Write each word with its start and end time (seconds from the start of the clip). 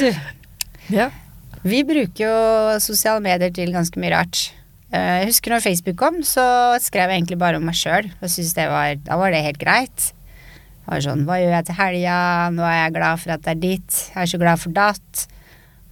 Du, 0.00 0.94
Ja. 0.96 1.10
vi 1.64 1.82
bruker 1.84 2.24
jo 2.26 2.78
sosiale 2.82 3.22
medier 3.24 3.50
til 3.54 3.72
ganske 3.74 3.98
mye 4.00 4.12
rart. 4.12 4.52
Eh, 4.92 5.20
Jeg 5.24 5.26
husker 5.32 5.50
når 5.50 5.64
Facebook 5.64 5.96
kom, 5.96 6.20
så 6.22 6.78
skrev 6.80 7.10
jeg 7.10 7.22
egentlig 7.22 7.38
bare 7.38 7.56
om 7.56 7.64
meg 7.64 7.74
sjøl. 7.74 8.10
Da 8.20 9.16
var 9.16 9.30
det 9.30 9.42
helt 9.44 9.58
greit. 9.58 10.12
Det 10.86 10.92
var 10.92 11.00
sånn 11.02 11.24
Hva 11.26 11.40
gjør 11.42 11.56
jeg 11.56 11.66
til 11.66 11.74
helga? 11.80 12.18
Nå 12.54 12.62
er 12.62 12.76
jeg 12.84 12.92
glad 12.94 13.18
for 13.18 13.30
at 13.34 13.42
det 13.42 13.50
er 13.56 13.60
ditt. 13.60 14.10
Jeg 14.14 14.22
er 14.22 14.26
så 14.30 14.38
glad 14.38 14.60
for 14.62 14.70
datt. 14.70 15.26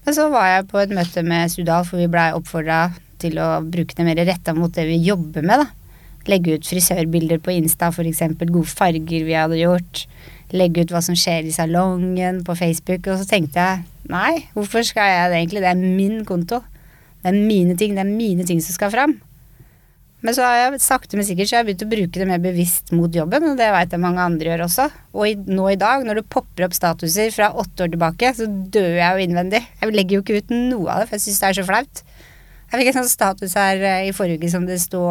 Men 0.05 0.15
så 0.15 0.31
var 0.31 0.47
jeg 0.47 0.69
på 0.69 0.79
et 0.83 0.91
møte 0.95 1.25
med 1.25 1.51
Sudal, 1.51 1.85
for 1.85 1.97
vi 1.97 2.07
blei 2.07 2.29
oppfordra 2.37 2.93
til 3.19 3.39
å 3.41 3.63
bruke 3.65 3.97
det 3.97 4.05
mer 4.05 4.21
retta 4.29 4.55
mot 4.55 4.71
det 4.71 4.85
vi 4.87 4.99
jobber 5.03 5.43
med, 5.43 5.65
da. 5.65 5.67
Legge 6.29 6.55
ut 6.55 6.65
frisørbilder 6.69 7.41
på 7.41 7.53
Insta, 7.57 7.89
eksempel 7.91 8.51
gode 8.53 8.69
farger 8.71 9.25
vi 9.25 9.33
hadde 9.35 9.59
gjort. 9.59 10.07
Legge 10.53 10.85
ut 10.85 10.93
hva 10.93 11.01
som 11.05 11.17
skjer 11.17 11.49
i 11.49 11.55
salongen 11.55 12.43
på 12.45 12.57
Facebook. 12.59 13.09
Og 13.09 13.23
så 13.23 13.29
tenkte 13.31 13.65
jeg 13.65 14.11
nei, 14.13 14.45
hvorfor 14.57 14.85
skal 14.87 15.09
jeg 15.09 15.31
det 15.33 15.41
egentlig? 15.41 15.65
Det 15.65 15.71
er 15.73 15.85
min 16.01 16.25
konto. 16.29 16.61
Det 17.23 17.33
er 17.33 17.39
mine 17.39 17.77
ting, 17.81 17.97
det 17.97 18.05
er 18.05 18.11
mine 18.11 18.45
ting 18.45 18.61
som 18.61 18.77
skal 18.77 18.93
fram. 18.93 19.17
Men 20.25 20.33
så 20.33 20.45
har 20.47 20.57
jeg 20.57 20.81
sakte, 20.81 21.19
men 21.19 21.27
sikkert 21.29 21.51
så 21.51 21.59
har 21.59 21.63
jeg 21.65 21.69
begynt 21.69 21.85
å 21.85 21.91
bruke 21.91 22.21
det 22.21 22.27
mer 22.29 22.41
bevisst 22.41 22.95
mot 22.97 23.13
jobben, 23.13 23.45
og 23.51 23.59
det 23.61 23.67
veit 23.75 23.93
jeg 23.93 24.01
mange 24.01 24.25
andre 24.25 24.49
gjør 24.49 24.63
også. 24.65 24.87
Og 25.13 25.27
i, 25.29 25.35
nå 25.37 25.67
i 25.69 25.77
dag, 25.81 26.05
når 26.09 26.21
du 26.21 26.31
popper 26.33 26.65
opp 26.65 26.77
statuser 26.77 27.29
fra 27.35 27.51
åtte 27.61 27.85
år 27.85 27.93
tilbake, 27.93 28.31
så 28.39 28.49
dør 28.49 28.97
jeg 29.03 29.05
jo 29.05 29.27
innvendig. 29.27 29.61
Jeg 29.83 29.93
legger 29.93 30.17
jo 30.17 30.25
ikke 30.25 30.39
ut 30.41 30.55
noe 30.55 30.89
av 30.95 31.03
det, 31.03 31.11
for 31.11 31.19
jeg 31.19 31.27
syns 31.27 31.43
det 31.43 31.51
er 31.51 31.59
så 31.59 31.67
flaut. 31.69 32.03
Jeg 32.71 32.81
fikk 32.81 32.91
en 32.91 32.97
sånn 32.97 33.11
status 33.11 33.57
her 33.59 33.83
eh, 33.85 34.07
i 34.09 34.15
forrige 34.17 34.41
uke 34.43 34.51
som 34.51 34.65
det 34.67 34.81
sto 34.83 35.03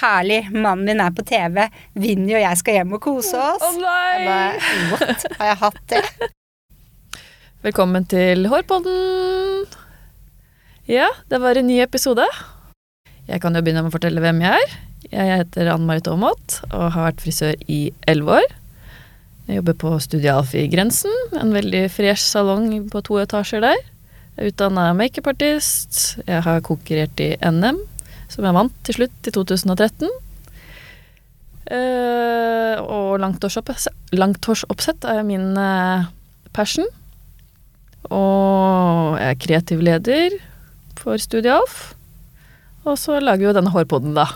'Herlig, 0.00 0.46
mannen 0.50 0.84
min 0.88 1.02
er 1.04 1.12
på 1.14 1.24
TV. 1.26 1.68
Vinni 1.94 2.34
og 2.34 2.42
jeg 2.42 2.60
skal 2.60 2.80
hjem 2.80 2.96
og 2.96 3.02
kose 3.04 3.36
oss'. 3.38 3.62
Å 3.62 3.72
nei! 3.78 4.06
Jeg 4.12 4.30
bare, 4.30 4.78
What? 4.92 5.26
Har 5.38 5.52
jeg 5.52 5.60
hatt 5.62 5.82
det? 5.92 6.02
Velkommen 7.62 8.08
til 8.10 8.48
Hårpodden. 8.50 9.68
Ja, 10.90 11.12
det 11.30 11.38
var 11.44 11.54
en 11.54 11.68
ny 11.70 11.78
episode. 11.84 12.24
Jeg 13.28 13.38
kan 13.44 13.54
jo 13.54 13.62
begynne 13.62 13.84
med 13.84 13.92
å 13.92 13.94
fortelle 13.94 14.24
hvem 14.24 14.42
jeg 14.42 14.58
er. 14.58 14.74
Jeg 15.12 15.38
heter 15.44 15.70
Anne 15.70 15.86
Marit 15.86 16.08
Aamodt 16.10 16.58
og 16.72 16.88
har 16.96 17.12
vært 17.12 17.22
frisør 17.22 17.54
i 17.70 17.84
elleve 18.10 18.40
år. 18.40 18.50
Jeg 19.46 19.60
jobber 19.60 19.78
på 19.78 19.92
Studialf 20.02 20.56
i 20.58 20.66
Grensen, 20.70 21.14
en 21.38 21.54
veldig 21.54 21.84
fresh 21.90 22.24
salong 22.24 22.88
på 22.90 23.02
to 23.06 23.18
etasjer 23.22 23.62
der. 23.62 23.78
Utdanna 24.40 24.92
makeupartist. 24.96 26.18
Jeg 26.24 26.40
har 26.46 26.62
konkurrert 26.64 27.20
i 27.20 27.34
NM, 27.44 27.80
som 28.32 28.46
jeg 28.46 28.56
vant 28.56 28.78
til 28.86 28.96
slutt 28.96 29.28
i 29.28 29.34
2013. 29.34 30.08
Eh, 31.72 32.76
og 32.80 33.20
langhårsoppsett 33.22 34.16
langhårsoppsett 34.16 35.04
er 35.08 35.22
min 35.24 35.52
eh, 35.60 36.08
passion. 36.56 36.88
Og 38.08 39.18
jeg 39.20 39.28
er 39.28 39.40
kreativ 39.40 39.84
leder 39.84 40.38
for 40.98 41.20
Studialf. 41.20 41.92
Og 42.82 42.98
så 42.98 43.20
lager 43.20 43.44
vi 43.44 43.50
jo 43.50 43.56
denne 43.56 43.72
hårpodden, 43.72 44.16
da. 44.16 44.26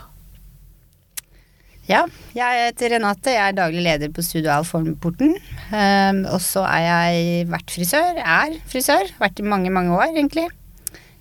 Ja, 1.86 2.00
jeg 2.34 2.64
heter 2.64 2.96
Renate. 2.96 3.30
Jeg 3.30 3.52
er 3.52 3.54
daglig 3.54 3.82
leder 3.84 4.10
på 4.10 4.22
Studio 4.26 4.50
Alf 4.50 4.72
Formeporten. 4.74 5.36
Um, 5.70 6.24
og 6.34 6.40
så 6.42 6.64
er 6.66 6.82
jeg 6.82 7.44
vært 7.52 7.70
frisør. 7.70 8.18
Er 8.18 8.56
frisør. 8.66 9.12
Vært 9.20 9.38
i 9.38 9.46
mange, 9.46 9.70
mange 9.70 9.94
år, 9.94 10.08
egentlig. 10.08 10.48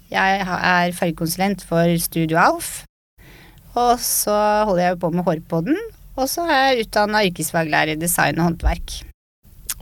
Jeg 0.10 0.42
er 0.42 0.96
fargekonsulent 0.98 1.62
for 1.70 1.94
Studio 2.02 2.42
Alf. 2.42 2.72
Og 3.78 4.02
så 4.02 4.34
holder 4.66 4.88
jeg 4.88 5.00
på 5.04 5.14
med 5.14 5.28
Hårpodden. 5.30 5.78
Og 6.18 6.32
så 6.34 6.48
er 6.50 6.72
jeg 6.72 6.88
utdanna 6.88 7.22
yrkesfaglærer 7.30 7.94
i 7.94 8.02
design 8.02 8.42
og 8.42 8.50
håndverk. 8.50 8.98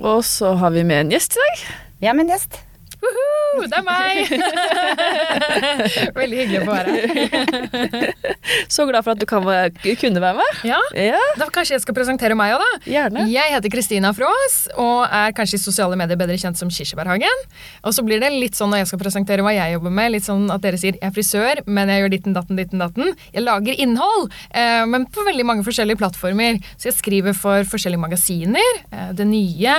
Og 0.03 0.19
så 0.27 0.51
har 0.59 0.75
vi 0.75 0.83
med 0.83 1.05
en 1.05 1.15
gjest 1.15 1.39
i 1.39 1.45
dag. 1.45 1.65
Vi 2.01 2.11
har 2.11 2.19
med 2.19 2.27
en 2.27 2.35
gjest. 2.35 2.59
Woohoo, 3.03 3.67
det 3.67 3.77
er 3.77 3.83
meg! 3.85 4.13
Veldig 6.19 6.39
hyggelig 6.39 6.61
å 6.61 6.65
få 6.67 6.75
være 6.77 6.89
her. 6.93 8.13
Så 8.71 8.85
glad 8.89 9.05
for 9.05 9.13
at 9.13 9.21
du 9.21 9.27
kan 9.29 9.43
kunne 9.43 10.23
være 10.23 10.37
med. 10.39 10.61
Ja, 10.67 10.79
Ja, 10.97 11.19
da 11.39 11.49
Kanskje 11.53 11.75
jeg 11.75 11.83
skal 11.83 11.95
presentere 11.95 12.35
meg 12.37 12.55
òg, 12.55 12.63
da. 12.63 12.71
gjerne. 12.89 13.25
Jeg 13.31 13.53
heter 13.53 13.71
Kristina 13.73 14.13
Frås 14.15 14.55
og 14.79 15.03
er 15.05 15.35
kanskje 15.37 15.59
i 15.59 15.61
sosiale 15.61 15.97
medier 15.99 16.17
bedre 16.19 16.37
kjent 16.39 16.57
som 16.59 16.71
Kirsebærhagen. 16.73 17.43
Og 17.83 17.93
så 17.95 18.05
blir 18.05 18.21
det 18.23 18.31
litt 18.33 18.57
sånn 18.57 18.71
når 18.73 18.83
jeg 18.83 18.91
skal 18.93 19.03
presentere 19.03 19.45
hva 19.45 19.53
jeg 19.55 19.75
jobber 19.75 19.93
med, 19.93 20.13
litt 20.15 20.27
sånn 20.27 20.47
at 20.53 20.63
dere 20.63 20.79
sier 20.81 20.97
jeg 20.97 21.05
er 21.05 21.13
frisør, 21.13 21.61
men 21.67 21.91
jeg 21.91 22.03
gjør 22.03 22.13
ditten 22.15 22.37
datten, 22.37 22.59
ditten 22.59 22.81
datten. 22.81 23.13
Jeg 23.35 23.45
lager 23.45 23.77
innhold, 23.85 24.31
eh, 24.49 24.83
men 24.89 25.05
på 25.13 25.25
veldig 25.27 25.45
mange 25.49 25.67
forskjellige 25.67 26.01
plattformer. 26.01 26.59
Så 26.77 26.89
jeg 26.89 26.97
skriver 26.97 27.37
for 27.37 27.67
forskjellige 27.69 28.01
magasiner. 28.01 28.81
Eh, 28.91 29.11
det 29.17 29.27
nye, 29.29 29.77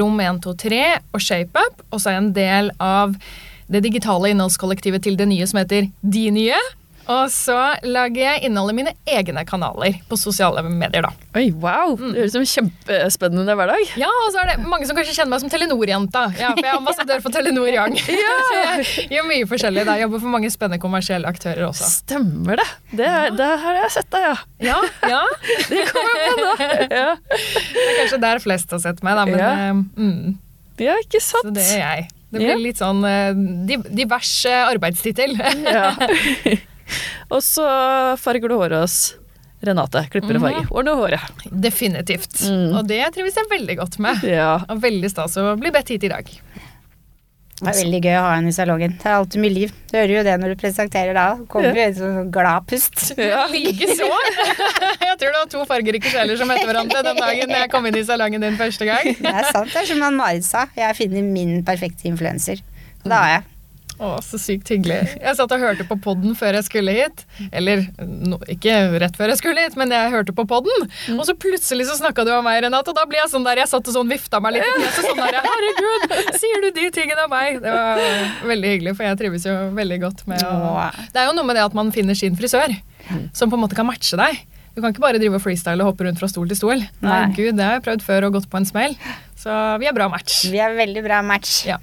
Rom 0.00 0.20
123 0.20 0.82
og 1.12 1.20
ShapeUp. 1.20 1.82
Og 1.90 2.02
så 2.02 2.12
er 2.12 2.20
en 2.20 2.32
del 2.36 2.70
av 2.82 3.16
det 3.72 3.82
digitale 3.84 4.32
innholdskollektivet 4.32 5.04
til 5.04 5.18
det 5.18 5.28
nye 5.30 5.48
som 5.48 5.62
heter 5.62 5.88
De 6.02 6.24
nye. 6.34 6.60
Og 7.10 7.30
så 7.34 7.56
lager 7.82 8.20
jeg 8.22 8.44
innholdet 8.46 8.72
i 8.72 8.76
mine 8.78 8.92
egne 9.10 9.42
kanaler 9.48 9.96
på 10.08 10.16
sosiale 10.20 10.62
medier, 10.62 11.02
da. 11.02 11.10
Oi, 11.34 11.48
wow. 11.50 11.96
Det 11.98 12.20
høres 12.20 12.30
ut 12.30 12.36
som 12.36 12.44
en 12.44 12.50
kjempespennende 12.52 13.56
hverdag. 13.58 13.82
Ja, 13.98 14.06
og 14.22 14.28
så 14.34 14.42
er 14.44 14.52
det 14.52 14.66
mange 14.70 14.86
som 14.86 14.94
kanskje 14.96 15.16
kjenner 15.16 15.32
meg 15.34 15.42
som 15.42 15.50
Telenor-jenta. 15.50 16.22
Ja, 16.38 16.52
for 16.54 16.62
jeg 16.62 16.70
er 16.70 16.78
ambassadør 16.78 17.24
for 17.24 17.34
Telenor 17.34 17.68
Young. 17.74 17.96
Så 18.02 18.60
jeg 18.60 19.08
gjør 19.16 19.26
mye 19.28 19.48
forskjellig. 19.50 19.84
da. 19.88 19.96
Jeg 19.98 20.06
Jobber 20.06 20.22
for 20.22 20.32
mange 20.36 20.50
spennende 20.54 20.80
kommersielle 20.82 21.28
aktører 21.30 21.66
også. 21.68 21.90
Stemmer 22.02 22.62
det. 22.62 22.68
Det, 23.02 23.10
det 23.38 23.50
har 23.66 23.78
jeg 23.82 23.92
sett 23.98 24.10
deg, 24.14 24.28
ja. 24.28 24.36
Ja, 24.72 24.78
ja. 25.10 25.20
Det 25.72 25.84
kommer 25.90 26.16
jeg 26.22 26.32
på 26.32 26.40
nå. 26.40 26.54
Ja, 26.92 27.06
Det 27.18 27.86
er 27.86 27.94
kanskje 28.02 28.22
der 28.28 28.42
flest 28.46 28.74
har 28.76 28.82
sett 28.86 29.02
meg, 29.06 29.18
da. 29.18 29.26
Men 29.30 29.38
Ja. 29.42 29.52
eh, 29.52 29.72
mm, 29.98 30.34
ja 30.82 30.96
ikke 31.02 31.20
sant? 31.22 31.46
så 31.50 31.54
det 31.54 31.66
er 31.76 31.80
jeg. 31.82 32.08
Det 32.32 32.40
blir 32.40 32.54
Ja. 32.54 32.60
litt 32.64 32.78
sånn 32.80 33.02
uh, 33.04 33.32
di- 33.68 33.82
divers 34.00 34.30
eh, 34.48 34.62
arbeidstittel. 34.72 35.34
Ja. 35.68 35.90
Og 37.32 37.40
så 37.44 37.66
farger 38.20 38.52
du 38.52 38.58
håret 38.58 38.82
hos 38.84 39.00
Renate. 39.62 40.00
Klipper 40.10 40.40
og 40.40 40.42
farger. 40.42 40.70
Ordner 40.74 40.98
håret. 40.98 41.42
Definitivt. 41.46 42.40
Mm. 42.50 42.72
Og 42.80 42.88
det 42.90 43.02
trives 43.14 43.36
jeg 43.38 43.50
veldig 43.50 43.76
godt 43.78 44.00
med. 44.02 44.24
Ja. 44.26 44.56
Og 44.66 44.80
veldig 44.82 45.10
stas 45.12 45.38
å 45.38 45.52
bli 45.60 45.70
bedt 45.74 45.94
hit 45.94 46.08
i 46.08 46.10
dag. 46.10 46.32
Det 47.62 47.70
er 47.70 47.76
veldig 47.78 47.98
gøy 48.02 48.16
å 48.18 48.22
ha 48.24 48.30
henne 48.34 48.50
i 48.50 48.54
salongen. 48.56 48.94
Det 48.98 49.06
er 49.06 49.20
alltid 49.20 49.42
mye 49.44 49.54
liv. 49.54 49.74
Du 49.86 49.94
hører 49.94 50.12
jo 50.16 50.22
det 50.26 50.32
når 50.42 50.54
du 50.54 50.58
presenterer 50.58 51.14
da. 51.14 51.26
Kommer 51.52 51.78
jo 51.78 51.84
en 51.84 51.94
sånn 51.94 52.32
glad 52.34 52.66
pust. 52.66 53.04
ja. 53.14 53.44
Likeså. 53.54 54.08
Jeg 55.06 55.20
tror 55.20 55.28
det 55.28 55.36
var 55.36 55.52
to 55.52 55.62
fargerike 55.70 56.10
sjeler 56.10 56.40
som 56.40 56.50
møtte 56.50 56.66
hverandre 56.66 57.04
den 57.06 57.20
dagen 57.22 57.54
jeg 57.54 57.70
kom 57.70 57.86
inn 57.86 58.00
i 58.00 58.02
salongen 58.08 58.42
din 58.42 58.58
første 58.58 58.88
gang. 58.88 59.06
Det 59.14 59.30
er 59.30 59.46
sant, 59.52 59.70
det 59.70 59.84
er 59.84 59.88
som 59.92 60.02
Marit 60.18 60.46
sa. 60.46 60.64
Jeg 60.74 60.98
finner 60.98 61.22
min 61.22 61.60
perfekte 61.66 62.08
influenser. 62.10 62.64
Det 63.04 63.14
har 63.14 63.30
jeg. 63.36 63.51
Å, 64.00 64.10
så 64.24 64.38
sykt 64.40 64.70
hyggelig. 64.72 64.98
Jeg 65.20 65.36
satt 65.38 65.52
og 65.54 65.62
hørte 65.62 65.84
på 65.88 65.96
podden 66.04 66.34
før 66.38 66.56
jeg 66.58 66.66
skulle 66.66 66.94
hit. 66.96 67.24
Eller 67.52 67.84
no, 68.00 68.38
ikke 68.50 68.74
rett 69.02 69.18
før 69.18 69.32
jeg 69.32 69.40
skulle 69.42 69.64
hit, 69.66 69.76
men 69.78 69.92
jeg 69.94 70.12
hørte 70.14 70.34
på 70.36 70.46
podden. 70.48 70.86
Og 71.16 71.24
så 71.28 71.34
plutselig 71.38 71.88
så 71.90 71.98
snakka 72.00 72.24
du 72.26 72.32
om 72.34 72.46
meg, 72.46 72.62
Renate, 72.64 72.92
og 72.92 72.98
da 72.98 73.04
ble 73.08 73.20
jeg 73.20 73.32
sånn 73.32 73.46
der, 73.46 73.62
jeg 73.62 73.70
satt 73.72 73.90
og 73.92 73.96
sånn 73.98 74.10
vifta 74.10 74.40
meg 74.42 74.56
litt 74.56 74.68
i 74.68 74.72
fjeset. 74.78 75.10
Sånn 75.10 75.20
der, 75.22 75.38
Herregud, 75.44 76.16
sier 76.40 76.64
du 76.64 76.70
de 76.78 76.88
tingene 76.94 77.26
om 77.26 77.34
meg? 77.34 77.60
Det 77.62 77.74
var 77.76 78.00
veldig 78.52 78.72
hyggelig, 78.76 78.96
for 78.98 79.08
jeg 79.08 79.20
trives 79.20 79.46
jo 79.48 79.58
veldig 79.76 80.00
godt 80.06 80.24
med 80.30 80.46
å 80.46 80.88
Det 81.12 81.22
er 81.22 81.28
jo 81.30 81.36
noe 81.38 81.48
med 81.50 81.58
det 81.60 81.66
at 81.68 81.76
man 81.76 81.92
finner 81.94 82.18
sin 82.18 82.38
frisør, 82.38 82.74
som 83.36 83.52
på 83.52 83.58
en 83.58 83.64
måte 83.66 83.78
kan 83.78 83.88
matche 83.88 84.18
deg. 84.18 84.42
Du 84.72 84.80
kan 84.80 84.94
ikke 84.94 85.04
bare 85.04 85.20
drive 85.20 85.36
og 85.36 85.42
freestyle 85.44 85.84
og 85.84 85.90
hoppe 85.92 86.06
rundt 86.06 86.20
fra 86.22 86.30
stol 86.32 86.48
til 86.48 86.56
stol. 86.56 86.80
Nei, 87.04 87.18
Nei. 87.26 87.32
gud, 87.36 87.58
det 87.58 87.64
har 87.66 87.76
jeg 87.76 87.84
prøvd 87.84 88.04
før 88.06 88.28
og 88.30 88.38
gått 88.38 88.48
på 88.48 88.56
en 88.56 88.68
smell. 88.68 88.96
Så 89.36 89.52
vi 89.82 89.88
er 89.90 89.96
bra 89.96 90.08
match. 90.08 90.46
Vi 90.48 90.60
er 90.64 90.72
veldig 90.78 91.02
bra 91.04 91.20
match. 91.26 91.58
Ja. 91.68 91.76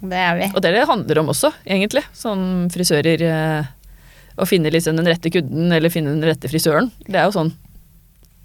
Det 0.00 0.18
er 0.20 0.34
vi. 0.36 0.46
Og 0.52 0.60
det 0.60 0.68
er 0.68 0.74
det 0.76 0.80
det 0.84 0.88
handler 0.90 1.18
om 1.22 1.30
også, 1.32 1.50
egentlig. 1.64 2.02
Sånn 2.16 2.66
frisører 2.74 3.22
eh, 3.24 3.68
Å 4.36 4.44
finne 4.44 4.68
liksom 4.68 4.98
den 4.98 5.06
rette 5.08 5.30
kunden, 5.32 5.70
eller 5.72 5.88
finne 5.92 6.12
den 6.12 6.26
rette 6.28 6.50
frisøren. 6.52 6.90
Det 7.06 7.16
er 7.16 7.24
jo 7.30 7.32
sånn 7.38 7.52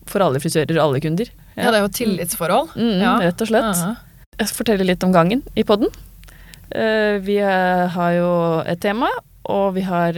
for 0.08 0.24
alle 0.24 0.40
frisører 0.40 0.72
og 0.80 0.86
alle 0.86 1.02
kunder. 1.04 1.28
Ja, 1.58 1.68
det 1.72 1.82
er 1.82 1.84
jo 1.84 1.92
tillitsforhold. 1.98 2.72
Mm, 2.80 3.02
Ja. 3.04 3.18
Rett 3.20 3.42
og 3.44 3.48
slett. 3.52 3.76
Ja. 3.84 3.92
Jeg 4.40 4.48
skal 4.48 4.62
fortelle 4.64 4.88
litt 4.88 5.04
om 5.04 5.12
gangen 5.14 5.44
i 5.60 5.64
podden. 5.68 5.92
Eh, 6.72 7.20
vi 7.20 7.36
eh, 7.44 7.84
har 7.92 8.12
jo 8.16 8.32
et 8.66 8.80
tema, 8.82 9.10
og 9.52 9.74
vi 9.76 9.84
har 9.84 10.16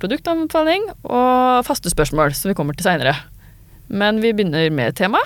produktanbefaling 0.00 0.86
og 1.04 1.64
faste 1.66 1.90
spørsmål, 1.92 2.32
som 2.34 2.48
vi 2.50 2.56
kommer 2.56 2.76
til 2.76 2.86
seinere. 2.88 3.14
Men 3.88 4.20
vi 4.24 4.32
begynner 4.32 4.70
med 4.72 4.96
tema. 4.96 5.20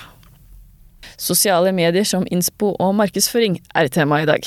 Sosiale 1.20 1.72
medier 1.76 2.06
som 2.08 2.26
innspo 2.30 2.74
og 2.78 2.96
markedsføring 2.98 3.60
er 3.74 3.92
tema 3.92 4.22
i 4.22 4.28
dag. 4.28 4.46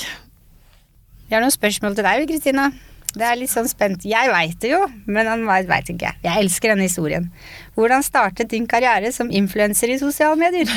Jeg 1.25 1.37
har 1.37 1.41
noen 1.41 1.53
spørsmål 1.53 1.95
til 1.97 2.05
deg, 2.05 2.27
Kristina. 2.29 2.69
Det 3.15 3.23
er 3.23 3.37
litt 3.39 3.51
sånn 3.51 3.67
spent. 3.71 4.03
Jeg 4.07 4.27
veit 4.27 4.57
det 4.59 4.73
jo, 4.73 4.81
men 5.07 5.27
han 5.29 5.45
veit 5.47 5.87
ikke. 5.91 6.11
Jeg 6.25 6.41
elsker 6.43 6.73
denne 6.73 6.87
historien. 6.87 7.29
Hvordan 7.77 8.03
startet 8.03 8.51
din 8.51 8.67
karriere 8.67 9.11
som 9.15 9.31
influenser 9.31 9.93
i 9.93 9.99
sosiale 10.01 10.35
medier? 10.39 10.67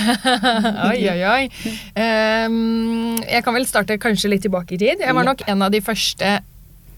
Oi, 0.89 1.01
oi, 1.11 1.19
oi. 1.27 1.73
Um, 1.99 3.19
jeg 3.25 3.43
kan 3.47 3.57
vel 3.59 3.67
starte 3.67 3.99
kanskje 3.99 4.31
litt 4.31 4.47
tilbake 4.47 4.77
i 4.77 4.81
tid. 4.85 5.03
Jeg 5.03 5.19
var 5.19 5.27
nok 5.27 5.43
en 5.51 5.67
av 5.67 5.75
de 5.75 5.83
første 5.83 6.39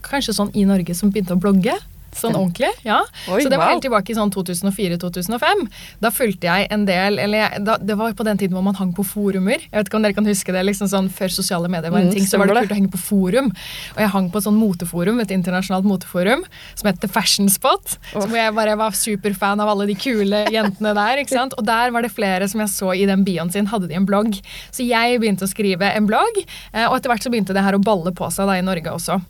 kanskje 0.05 0.37
sånn 0.37 0.53
i 0.57 0.67
Norge 0.69 0.93
som 0.97 1.09
begynte 1.13 1.33
å 1.33 1.41
blogge. 1.41 1.73
Sånn 2.13 2.37
ordentlig, 2.37 2.69
ja. 2.85 3.01
Oi, 3.31 3.41
så 3.41 3.49
det 3.49 3.57
var 3.57 3.65
wow. 3.65 3.73
helt 3.75 3.85
tilbake 3.87 4.13
i 4.13 4.17
sånn 4.17 4.31
2004-2005. 4.35 5.65
Da 6.03 6.13
fulgte 6.13 6.49
jeg 6.49 6.69
en 6.69 6.85
del 6.85 7.17
eller 7.21 7.45
jeg, 7.45 7.65
da, 7.65 7.77
Det 7.81 7.97
var 7.97 8.13
på 8.13 8.25
den 8.27 8.37
tiden 8.37 8.57
hvor 8.57 8.65
man 8.65 8.77
hang 8.77 8.93
på 8.93 9.05
forumer. 9.07 9.63
Jeg 9.63 9.73
vet 9.73 9.89
ikke 9.89 9.97
om 9.97 10.05
dere 10.05 10.17
kan 10.17 10.27
huske 10.29 10.53
det, 10.53 10.63
liksom 10.67 10.89
sånn 10.91 11.09
Før 11.11 11.33
sosiale 11.33 11.71
medier 11.71 11.91
var 11.93 12.03
en 12.03 12.11
Mm, 12.11 12.19
ting, 12.19 12.27
så 12.27 12.39
var 12.39 12.49
det 12.49 12.65
kult 12.65 12.73
å 12.73 12.77
henge 12.77 12.91
på 12.91 13.01
forum. 13.01 13.49
Og 13.95 14.01
jeg 14.03 14.11
hang 14.13 14.29
på 14.31 14.39
et 14.41 14.47
sånn 14.47 14.59
moteforum, 14.59 15.21
et 15.23 15.33
internasjonalt 15.33 15.87
moteforum 15.87 16.43
som 16.75 16.89
het 16.89 17.01
The 17.03 17.09
Fashion 17.11 17.49
Spot. 17.51 17.97
Oh. 18.15 18.25
Hvor 18.25 18.37
jeg 18.37 18.55
bare 18.57 18.75
var 18.79 18.97
superfan 18.97 19.63
av 19.63 19.71
alle 19.71 19.87
de 19.91 19.97
kule 19.99 20.43
jentene 20.51 20.93
der. 20.97 21.23
ikke 21.23 21.35
sant? 21.37 21.55
Og 21.57 21.65
der 21.67 21.93
var 21.95 22.05
det 22.05 22.13
flere 22.13 22.47
som 22.51 22.63
jeg 22.63 22.73
så 22.73 22.95
i 22.95 23.07
den 23.09 23.25
bioen 23.27 23.51
sin, 23.53 23.69
hadde 23.71 23.87
de 23.91 23.97
en 23.97 24.07
blogg. 24.07 24.39
Så 24.71 24.85
jeg 24.87 25.21
begynte 25.21 25.47
å 25.47 25.51
skrive 25.51 25.93
en 25.95 26.09
blogg, 26.09 26.43
eh, 26.73 26.87
og 26.87 26.97
etter 26.97 27.13
hvert 27.13 27.23
så 27.23 27.31
begynte 27.33 27.55
det 27.55 27.63
her 27.63 27.77
å 27.77 27.83
balle 27.83 28.11
på 28.15 28.29
seg 28.33 28.49
da 28.49 28.59
i 28.59 28.65
Norge 28.65 28.91
også. 28.91 29.21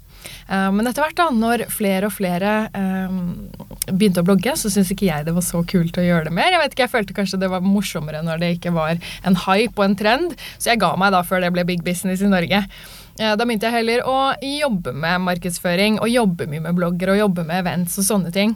Eh, 0.50 0.70
Men 0.72 0.88
etter 0.88 1.04
hvert 1.06 1.18
da, 1.20 1.30
når 1.34 1.66
flere 1.74 2.08
og 2.10 2.16
flere 2.16 2.54
eh, 2.74 3.20
begynte 3.92 4.22
å 4.24 4.28
blogge, 4.28 4.54
så 4.58 4.70
syntes 4.72 4.94
ikke 4.94 5.10
jeg 5.10 5.26
det 5.28 5.36
var 5.36 5.46
så 5.46 5.64
kult 5.68 5.98
å 5.98 6.06
gjøre 6.06 6.30
det 6.30 6.36
mer. 6.38 6.52
Jeg 6.54 6.62
vet 6.64 6.74
ikke, 6.76 6.88
jeg 6.88 6.96
følte 6.96 7.18
kanskje 7.18 7.40
det 7.42 7.50
var 7.52 7.62
morsommere 7.66 8.24
når 8.26 8.42
det 8.44 8.54
ikke 8.58 8.74
var 8.76 8.98
en 9.26 9.38
hype 9.48 9.78
og 9.78 9.86
en 9.90 9.96
trend, 10.00 10.36
så 10.58 10.74
jeg 10.74 10.82
ga 10.84 10.94
meg 11.00 11.14
da 11.16 11.24
før 11.28 11.42
det 11.46 11.54
ble 11.56 11.66
big 11.68 11.84
business 11.86 12.22
i 12.22 12.30
Norge. 12.32 12.64
Eh, 13.20 13.36
Da 13.36 13.44
begynte 13.46 13.68
jeg 13.68 13.76
heller 13.80 14.04
å 14.08 14.18
jobbe 14.42 14.94
med 14.96 15.22
markedsføring 15.28 16.00
og 16.02 16.10
jobbe 16.10 16.48
mye 16.50 16.64
med 16.68 16.78
blogger 16.78 17.12
og 17.14 17.20
jobbe 17.20 17.44
med 17.48 17.64
events 17.66 17.98
og 18.02 18.08
sånne 18.08 18.32
ting. 18.34 18.56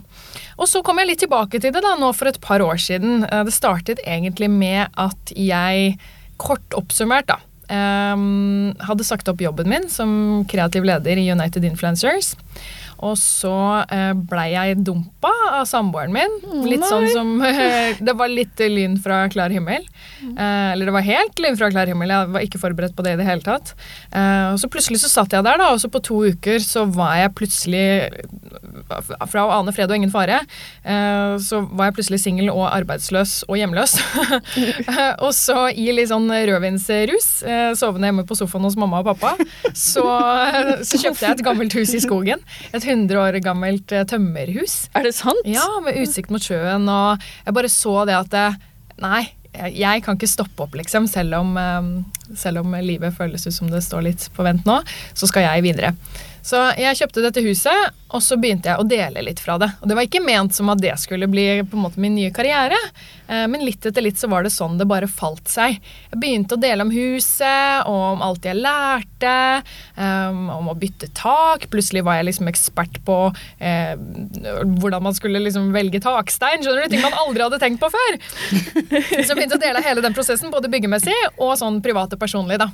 Og 0.58 0.66
så 0.70 0.82
kom 0.82 0.98
jeg 0.98 1.10
litt 1.10 1.22
tilbake 1.26 1.60
til 1.60 1.72
det 1.74 1.82
da, 1.84 1.94
nå 2.00 2.12
for 2.16 2.30
et 2.30 2.40
par 2.40 2.64
år 2.64 2.80
siden. 2.80 3.26
Det 3.28 3.52
startet 3.54 4.00
egentlig 4.06 4.48
med 4.50 4.88
at 4.96 5.32
jeg, 5.36 5.98
kort 6.40 6.74
oppsummert 6.76 7.28
da, 7.28 7.36
ehm, 7.68 8.74
hadde 8.88 9.06
sagt 9.06 9.28
opp 9.28 9.40
jobben 9.40 9.68
min 9.70 9.88
som 9.92 10.44
kreativ 10.50 10.86
leder 10.86 11.16
i 11.18 11.30
United 11.32 11.64
Influencers. 11.64 12.34
Og 13.04 13.16
så 13.20 13.56
uh, 13.84 14.12
blei 14.16 14.48
jeg 14.54 14.80
dumpa 14.86 15.32
av 15.60 15.66
samboeren 15.68 16.14
min. 16.14 16.38
litt 16.66 16.84
nei. 16.84 16.90
sånn 16.90 17.08
som 17.12 17.34
Det 18.06 18.14
var 18.16 18.30
litt 18.32 18.60
lyn 18.70 18.96
fra 19.02 19.24
klar 19.32 19.52
himmel. 19.52 19.84
Eh, 20.22 20.72
eller 20.72 20.88
det 20.88 20.94
var 20.94 21.04
helt 21.06 21.40
lyn 21.42 21.56
fra 21.58 21.70
klar 21.72 21.90
himmel. 21.90 22.12
Jeg 22.12 22.32
var 22.34 22.46
ikke 22.46 22.60
forberedt 22.60 22.96
på 22.96 23.04
det 23.06 23.16
i 23.16 23.20
det 23.20 23.26
hele 23.28 23.44
tatt. 23.44 23.74
Eh, 24.10 24.52
og 24.52 24.60
så 24.60 24.70
plutselig 24.72 25.02
så 25.02 25.12
satt 25.12 25.36
jeg 25.36 25.44
der, 25.46 25.60
da, 25.60 25.70
og 25.74 25.80
så 25.82 25.90
på 25.92 26.02
to 26.04 26.22
uker 26.26 26.62
så 26.64 26.86
var 26.88 27.16
jeg 27.20 27.34
plutselig 27.36 27.86
Fra 28.86 29.42
å 29.42 29.50
ane 29.56 29.72
fred 29.74 29.90
og 29.90 29.98
ingen 29.98 30.12
fare, 30.12 30.38
eh, 30.86 31.36
så 31.42 31.62
var 31.66 31.88
jeg 31.88 31.96
plutselig 31.96 32.20
singel 32.22 32.50
og 32.52 32.64
arbeidsløs 32.68 33.40
og 33.48 33.58
hjemløs. 33.58 33.96
og 35.24 35.32
så 35.34 35.66
i 35.72 35.88
litt 35.94 36.10
sånn 36.12 36.28
rødvinsrus, 36.30 37.28
eh, 37.48 37.70
sovende 37.78 38.10
hjemme 38.10 38.26
på 38.28 38.36
sofaen 38.38 38.66
hos 38.68 38.78
mamma 38.78 39.02
og 39.02 39.10
pappa, 39.10 39.34
så, 39.74 40.04
så 40.86 41.00
kjøpte 41.02 41.24
jeg 41.24 41.38
et 41.38 41.44
gammelt 41.46 41.76
hus 41.76 41.94
i 41.96 42.02
skogen. 42.04 42.44
Et 42.70 42.85
100 42.86 43.18
år 43.20 43.40
gammelt 43.44 43.92
eh, 43.92 44.04
tømmerhus. 44.08 44.88
Er 44.94 45.02
det 45.08 45.14
sant? 45.18 45.42
Ja, 45.44 45.66
med 45.84 45.98
utsikt 46.02 46.30
mot 46.30 46.42
sjøen, 46.42 46.86
og 46.88 47.20
jeg 47.44 47.54
bare 47.58 47.72
så 47.72 48.06
det 48.08 48.14
at 48.18 48.30
det, 48.30 48.46
Nei, 49.02 49.26
jeg- 49.52 49.74
jeg 49.76 50.02
kan 50.04 50.16
ikke 50.16 50.28
stoppe 50.30 50.62
opp, 50.64 50.72
liksom. 50.78 51.06
Selv 51.08 51.34
om, 51.34 51.56
eh, 51.58 52.34
selv 52.34 52.58
om 52.62 52.72
livet 52.80 53.12
føles 53.16 53.46
ut 53.46 53.52
som 53.52 53.68
det 53.68 53.82
står 53.84 54.02
litt 54.08 54.28
på 54.34 54.42
vent 54.46 54.64
nå, 54.64 54.78
så 55.14 55.26
skal 55.28 55.42
jeg 55.44 55.62
videre. 55.66 55.94
Så 56.46 56.60
jeg 56.78 56.94
kjøpte 57.00 57.24
dette 57.24 57.42
huset, 57.42 57.94
og 58.14 58.22
så 58.22 58.36
begynte 58.38 58.70
jeg 58.70 58.78
å 58.78 58.86
dele 58.86 59.24
litt 59.26 59.40
fra 59.42 59.56
det. 59.58 59.66
Og 59.82 59.90
det 59.90 59.96
var 59.98 60.06
ikke 60.06 60.22
ment 60.22 60.54
som 60.54 60.68
at 60.70 60.78
det 60.78 60.92
skulle 61.02 61.26
bli 61.30 61.44
på 61.66 61.74
en 61.74 61.82
måte 61.82 61.98
min 62.02 62.14
nye 62.14 62.30
karriere, 62.34 62.78
eh, 63.26 63.48
men 63.50 63.64
litt 63.66 63.88
etter 63.88 64.04
litt 64.04 64.20
så 64.20 64.30
var 64.30 64.46
det 64.46 64.52
sånn 64.54 64.76
det 64.78 64.86
bare 64.86 65.08
falt 65.10 65.50
seg. 65.50 65.80
Jeg 66.12 66.20
begynte 66.22 66.54
å 66.54 66.62
dele 66.62 66.86
om 66.86 66.92
huset, 66.94 67.88
og 67.90 67.98
om 68.12 68.22
alt 68.28 68.46
jeg 68.46 68.60
lærte, 68.60 69.34
eh, 69.98 70.38
om 70.54 70.70
å 70.70 70.76
bytte 70.78 71.10
tak. 71.18 71.66
Plutselig 71.72 72.04
var 72.06 72.20
jeg 72.20 72.30
liksom 72.30 72.52
ekspert 72.52 73.02
på 73.08 73.18
eh, 73.58 73.98
hvordan 73.98 75.02
man 75.08 75.18
skulle 75.18 75.42
liksom 75.42 75.72
velge 75.74 75.98
takstein. 76.04 76.62
Skjønner 76.62 76.86
du? 76.86 76.94
Ting 76.94 77.02
man 77.02 77.18
aldri 77.26 77.42
hadde 77.42 77.58
tenkt 77.62 77.82
på 77.82 77.90
før. 77.90 78.20
Så 79.18 79.26
jeg 79.26 79.34
begynte 79.34 79.58
å 79.58 79.66
dele 79.66 79.82
hele 79.82 80.04
den 80.04 80.14
prosessen, 80.14 80.54
både 80.54 80.70
byggemessig 80.70 81.18
og 81.34 81.56
sånn 81.58 81.82
privat 81.82 82.14
og 82.14 82.22
personlig. 82.22 82.62
da. 82.62 82.70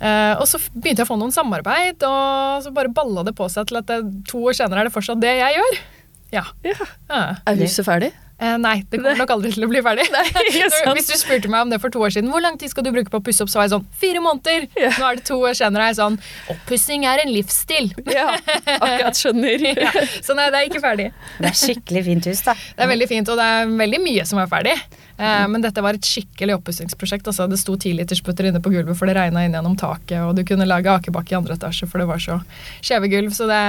Eh, 0.00 0.34
og 0.40 0.46
så 0.48 0.60
begynte 0.72 1.02
jeg 1.02 1.08
å 1.08 1.12
få 1.12 1.18
noen 1.20 1.34
samarbeid, 1.34 2.00
og 2.08 2.64
så 2.64 2.72
bare 2.74 2.92
balla 2.92 3.24
det 3.26 3.36
på 3.36 3.48
seg 3.52 3.68
til 3.68 3.82
at 3.82 3.90
det, 3.90 4.00
to 4.30 4.40
år 4.48 4.56
senere 4.56 4.84
er 4.84 4.88
det 4.90 4.96
fortsatt 4.96 5.20
det 5.20 5.36
jeg 5.42 5.60
gjør. 5.60 5.78
Ja. 6.32 6.44
Ja. 6.64 6.76
Ja. 7.10 7.22
Er 7.50 7.58
huset 7.60 7.84
ferdig? 7.86 8.12
Eh, 8.40 8.54
nei, 8.56 8.78
det 8.88 8.96
kommer 9.02 9.18
nok 9.20 9.32
aldri 9.34 9.50
til 9.52 9.66
å 9.66 9.68
bli 9.68 9.82
ferdig. 9.84 10.06
ikke 10.48 10.68
sant. 10.72 10.94
Hvis 10.96 11.10
du 11.10 11.16
spurte 11.20 11.50
meg 11.52 11.66
om 11.66 11.72
det 11.74 11.80
for 11.82 11.92
to 11.92 12.00
år 12.00 12.14
siden, 12.14 12.30
hvor 12.32 12.40
lang 12.40 12.56
tid 12.60 12.72
skal 12.72 12.86
du 12.86 12.88
bruke 12.94 13.12
på 13.12 13.20
å 13.20 13.24
pusse 13.26 13.44
opp, 13.44 13.50
så 13.52 13.60
var 13.60 13.68
jeg 13.68 13.74
sånn 13.74 13.84
fire 14.00 14.22
måneder. 14.24 14.64
Ja. 14.80 14.94
Nå 14.96 15.10
er 15.10 15.20
det 15.20 15.26
to 15.28 15.36
år 15.44 15.58
senere, 15.58 15.84
og 15.84 15.90
jeg 15.90 15.96
er 15.96 15.98
sånn 15.98 16.16
oppussing 16.54 17.04
er 17.10 17.24
en 17.26 17.34
livsstil. 17.34 17.92
Ja, 18.20 18.30
akkurat 18.80 19.18
skjønner. 19.18 19.62
Ja. 19.68 19.92
Så 20.24 20.34
nei, 20.38 20.48
det 20.52 20.62
er 20.62 20.70
ikke 20.70 20.80
ferdig. 20.82 21.10
Det 21.36 21.50
er 21.50 21.58
skikkelig 21.60 22.02
fint 22.08 22.30
hus, 22.30 22.40
da. 22.46 22.56
Det 22.56 22.86
er 22.86 22.90
veldig 22.90 23.08
fint, 23.10 23.30
og 23.30 23.38
det 23.38 23.46
er 23.58 23.70
veldig 23.84 24.00
mye 24.06 24.24
som 24.28 24.40
er 24.40 24.48
ferdig. 24.50 24.74
Eh, 25.20 25.46
men 25.52 25.60
dette 25.60 25.82
var 25.84 25.96
et 25.96 26.06
skikkelig 26.06 26.56
oppussingsprosjekt. 26.56 27.28
Altså, 27.28 27.46
det 27.50 27.60
sto 27.60 27.76
tilitersputter 27.80 28.48
inne 28.48 28.62
på 28.64 28.72
gulvet, 28.72 28.96
for 28.96 29.10
det 29.10 29.18
regna 29.18 29.44
inn 29.44 29.56
gjennom 29.56 29.76
taket, 29.80 30.20
og 30.24 30.32
du 30.38 30.44
kunne 30.48 30.68
lage 30.68 30.92
akebakke 30.92 31.34
i 31.34 31.40
andre 31.40 31.58
etasje, 31.58 31.88
for 31.90 32.00
det 32.00 32.08
var 32.08 32.22
så 32.24 32.40
skjeve 32.80 33.10
gulv. 33.12 33.34
Så 33.36 33.48
det 33.50 33.60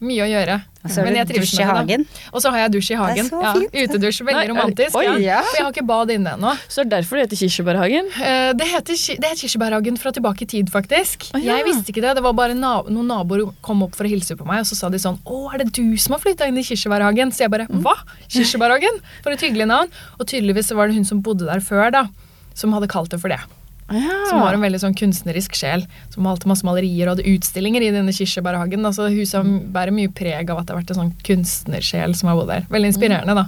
mye 0.00 0.22
å 0.22 0.28
gjøre. 0.30 0.56
Og 0.84 0.90
så 0.94 1.00
har 1.00 1.04
Men 1.08 1.14
du 1.14 1.18
jeg 1.18 1.26
trives 1.28 1.50
dusj 1.50 1.58
i 1.58 1.64
med 1.64 1.68
det, 1.68 1.78
hagen. 1.78 2.04
Og 2.32 2.42
så 2.42 2.50
har 2.54 2.58
jeg 2.62 2.70
dusj 2.76 2.90
i 2.94 2.98
hagen. 3.00 3.26
så 3.28 3.40
ja, 3.42 3.52
utedusj. 3.82 4.20
Veldig 4.22 4.36
Nei, 4.38 4.44
romantisk. 4.52 4.94
oi, 4.96 5.02
ja. 5.04 5.14
ja. 5.18 5.38
For 5.42 5.56
jeg 5.58 5.64
har 5.66 5.72
ikke 5.74 5.84
bad 5.88 6.12
inne 6.14 6.34
ennå. 6.38 6.52
Så 6.70 6.84
det 6.84 6.86
er 6.86 6.92
derfor 6.94 7.18
det 7.18 7.24
heter 7.26 7.40
Kirsebærhagen? 7.42 8.10
Eh, 8.22 8.52
Det 8.54 8.68
heter, 8.70 8.94
det 9.18 9.26
heter 9.32 9.40
Kirsebærhagen 9.42 9.98
fra 9.98 10.12
tilbake 10.14 10.46
i 10.46 10.50
tid, 10.54 10.70
faktisk. 10.70 11.26
Oh, 11.34 11.40
ja. 11.42 11.58
Jeg 11.58 11.66
visste 11.66 11.90
ikke 11.92 12.04
det. 12.06 12.14
Det 12.20 12.22
var 12.22 12.32
bare 12.38 12.54
na 12.54 12.76
noen 12.86 13.10
naboer 13.10 13.42
kom 13.60 13.82
opp 13.82 13.98
for 13.98 14.06
å 14.06 14.12
hilse 14.14 14.38
på 14.38 14.46
meg, 14.46 14.62
og 14.62 14.70
så 14.70 14.78
sa 14.78 14.88
de 14.88 15.02
sånn 15.02 15.18
Å, 15.26 15.40
er 15.54 15.64
det 15.64 15.72
du 15.74 15.96
som 15.98 16.14
har 16.14 16.22
flytta 16.22 16.46
inn 16.48 16.56
i 16.62 16.62
Kirsebærhagen? 16.62 17.34
Så 17.34 17.44
jeg 17.48 17.50
bare 17.50 17.66
Mm. 17.68 17.82
Hva? 17.82 17.96
Kirsebærhagen? 18.30 19.02
For 19.24 19.34
et 19.34 19.40
hyggelig 19.42 19.66
navn. 19.68 19.90
Og 20.20 20.26
tydeligvis 20.30 20.70
var 20.78 20.88
det 20.88 20.94
hun 20.96 21.04
som 21.04 21.20
bodde 21.20 21.44
der 21.50 21.60
før, 21.60 21.90
da, 21.92 22.06
som 22.54 22.72
hadde 22.72 22.88
kalt 22.88 23.10
det 23.10 23.20
for 23.20 23.28
det. 23.34 23.40
Ja. 23.88 24.16
Som 24.28 24.42
har 24.42 24.56
en 24.56 24.60
veldig 24.64 24.80
sånn 24.82 24.96
kunstnerisk 24.98 25.54
sjel. 25.56 25.84
Som 26.12 26.26
malte 26.26 26.48
masse 26.50 26.66
malerier 26.66 27.08
og 27.08 27.16
hadde 27.16 27.28
utstillinger 27.32 27.84
i 27.86 27.90
denne 27.94 28.12
kirsebærhagen. 28.12 28.84
Altså, 28.88 29.08
huset 29.12 29.48
bærer 29.72 29.94
mye 29.96 30.12
preg 30.12 30.52
av 30.52 30.60
at 30.60 30.68
det 30.68 30.74
har 30.74 30.80
vært 30.82 30.92
en 30.92 31.00
sånn 31.00 31.14
kunstnersjel 31.24 32.16
som 32.18 32.30
har 32.30 32.38
bodd 32.38 32.52
der. 32.52 32.66
Veldig 32.72 32.92
inspirerende, 32.92 33.36
da. 33.38 33.46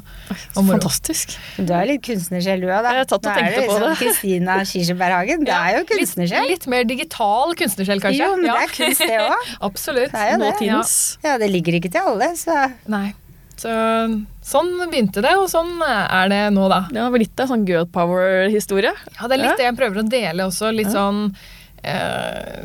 Moro. 0.56 0.78
Fantastisk. 0.78 1.37
Du 1.58 1.75
er 1.76 1.88
litt 1.92 2.04
kunstnersjel, 2.06 2.64
du 2.64 2.70
òg, 2.70 2.81
da. 2.87 2.96
Jeg 2.96 3.04
har 3.04 3.10
tatt 3.12 3.20
og 3.20 3.31
du 3.31 3.44
på 3.44 3.60
liksom 3.60 3.87
det. 3.87 3.94
Kristina 4.00 4.58
Kirsebærhagen. 4.72 5.46
Det 5.48 5.56
er 5.56 5.78
jo 5.78 5.87
kunstnersjel. 5.92 6.48
Litt, 6.48 6.56
litt 6.56 6.70
mer 6.72 6.88
digital 6.88 7.56
kunstnersjel, 7.60 8.04
kanskje. 8.04 8.25
Jo, 8.25 8.37
men 8.40 8.48
det 8.48 8.60
er 8.64 8.76
kunst, 8.78 9.04
det 9.04 9.22
òg. 9.26 9.50
Absolutt. 9.70 10.14
Det 10.14 10.25
er 10.25 10.32
jo 10.32 10.38
det. 10.40 10.52
Nåtidens. 10.54 10.94
Ja, 11.26 11.37
det 11.42 11.52
ligger 11.52 11.81
ikke 11.81 11.92
til 11.92 12.14
alle, 12.14 12.32
så 12.40 12.62
Nei. 12.90 13.10
Så, 13.61 13.71
sånn 14.47 14.71
begynte 14.89 15.21
det, 15.21 15.35
og 15.37 15.49
sånn 15.53 15.75
er 15.85 16.31
det 16.33 16.41
nå, 16.55 16.64
da. 16.73 16.79
Det 16.88 17.02
var 17.12 17.21
litt 17.21 17.40
av 17.45 17.50
sånn 17.50 17.67
girl 17.69 17.85
power-historie. 17.93 18.93
Ja, 19.19 19.29
Det 19.29 19.37
er 19.37 19.43
litt 19.43 19.50
Ja. 19.52 19.57
det 19.59 19.67
jeg 19.69 19.76
prøver 19.76 20.00
å 20.00 20.09
dele 20.09 20.47
også. 20.49 20.73
Litt 20.73 20.88
Ja. 20.88 20.95
sånn 20.97 21.35
eh, 21.85 22.64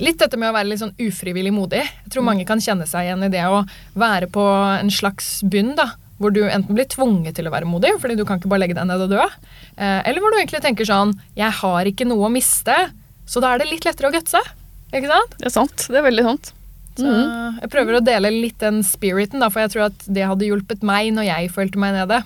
Litt 0.00 0.18
dette 0.18 0.36
med 0.36 0.50
å 0.50 0.54
være 0.56 0.68
litt 0.68 0.80
sånn 0.80 0.94
ufrivillig 0.98 1.52
modig. 1.54 1.84
Jeg 1.84 2.10
tror 2.10 2.24
mange 2.24 2.44
kan 2.46 2.58
kjenne 2.58 2.86
seg 2.86 3.06
igjen 3.06 3.22
i 3.24 3.28
det 3.30 3.44
å 3.46 3.64
være 3.96 4.26
på 4.28 4.42
en 4.80 4.90
slags 4.90 5.42
bunn, 5.48 5.74
da. 5.76 5.92
Hvor 6.20 6.32
du 6.32 6.42
enten 6.42 6.74
blir 6.74 6.86
tvunget 6.86 7.34
til 7.36 7.46
å 7.46 7.52
være 7.52 7.64
modig, 7.66 7.92
fordi 8.00 8.16
du 8.16 8.24
kan 8.24 8.38
ikke 8.38 8.48
bare 8.48 8.60
legge 8.60 8.74
deg 8.74 8.86
ned 8.86 9.00
og 9.00 9.10
dø. 9.10 9.22
Eh, 9.78 10.02
eller 10.04 10.20
hvor 10.20 10.30
du 10.30 10.38
egentlig 10.38 10.62
tenker 10.62 10.84
sånn 10.84 11.14
Jeg 11.36 11.50
har 11.52 11.84
ikke 11.84 12.06
noe 12.06 12.28
å 12.28 12.32
miste, 12.32 12.74
så 13.26 13.40
da 13.40 13.54
er 13.54 13.58
det 13.58 13.68
litt 13.70 13.84
lettere 13.84 14.10
å 14.10 14.14
gutse. 14.14 14.40
Ikke 14.92 15.08
sant? 15.10 15.38
Det 15.38 15.46
er 15.46 15.50
sant. 15.50 15.86
Det 15.88 15.96
er 15.96 16.02
veldig 16.10 16.22
sant. 16.24 16.52
Så 16.96 17.04
Mhm. 17.06 17.60
jeg 17.60 17.70
prøver 17.70 17.96
å 18.00 18.04
dele 18.04 18.30
litt 18.30 18.58
den 18.58 18.82
spiriten, 18.82 19.40
da, 19.40 19.48
for 19.48 19.60
jeg 19.60 19.70
tror 19.72 19.86
at 19.86 19.98
det 20.06 20.24
hadde 20.24 20.46
hjulpet 20.46 20.82
meg 20.82 21.12
når 21.12 21.24
jeg 21.26 21.50
følte 21.50 21.76
meg 21.76 21.94
nede. 21.94 22.22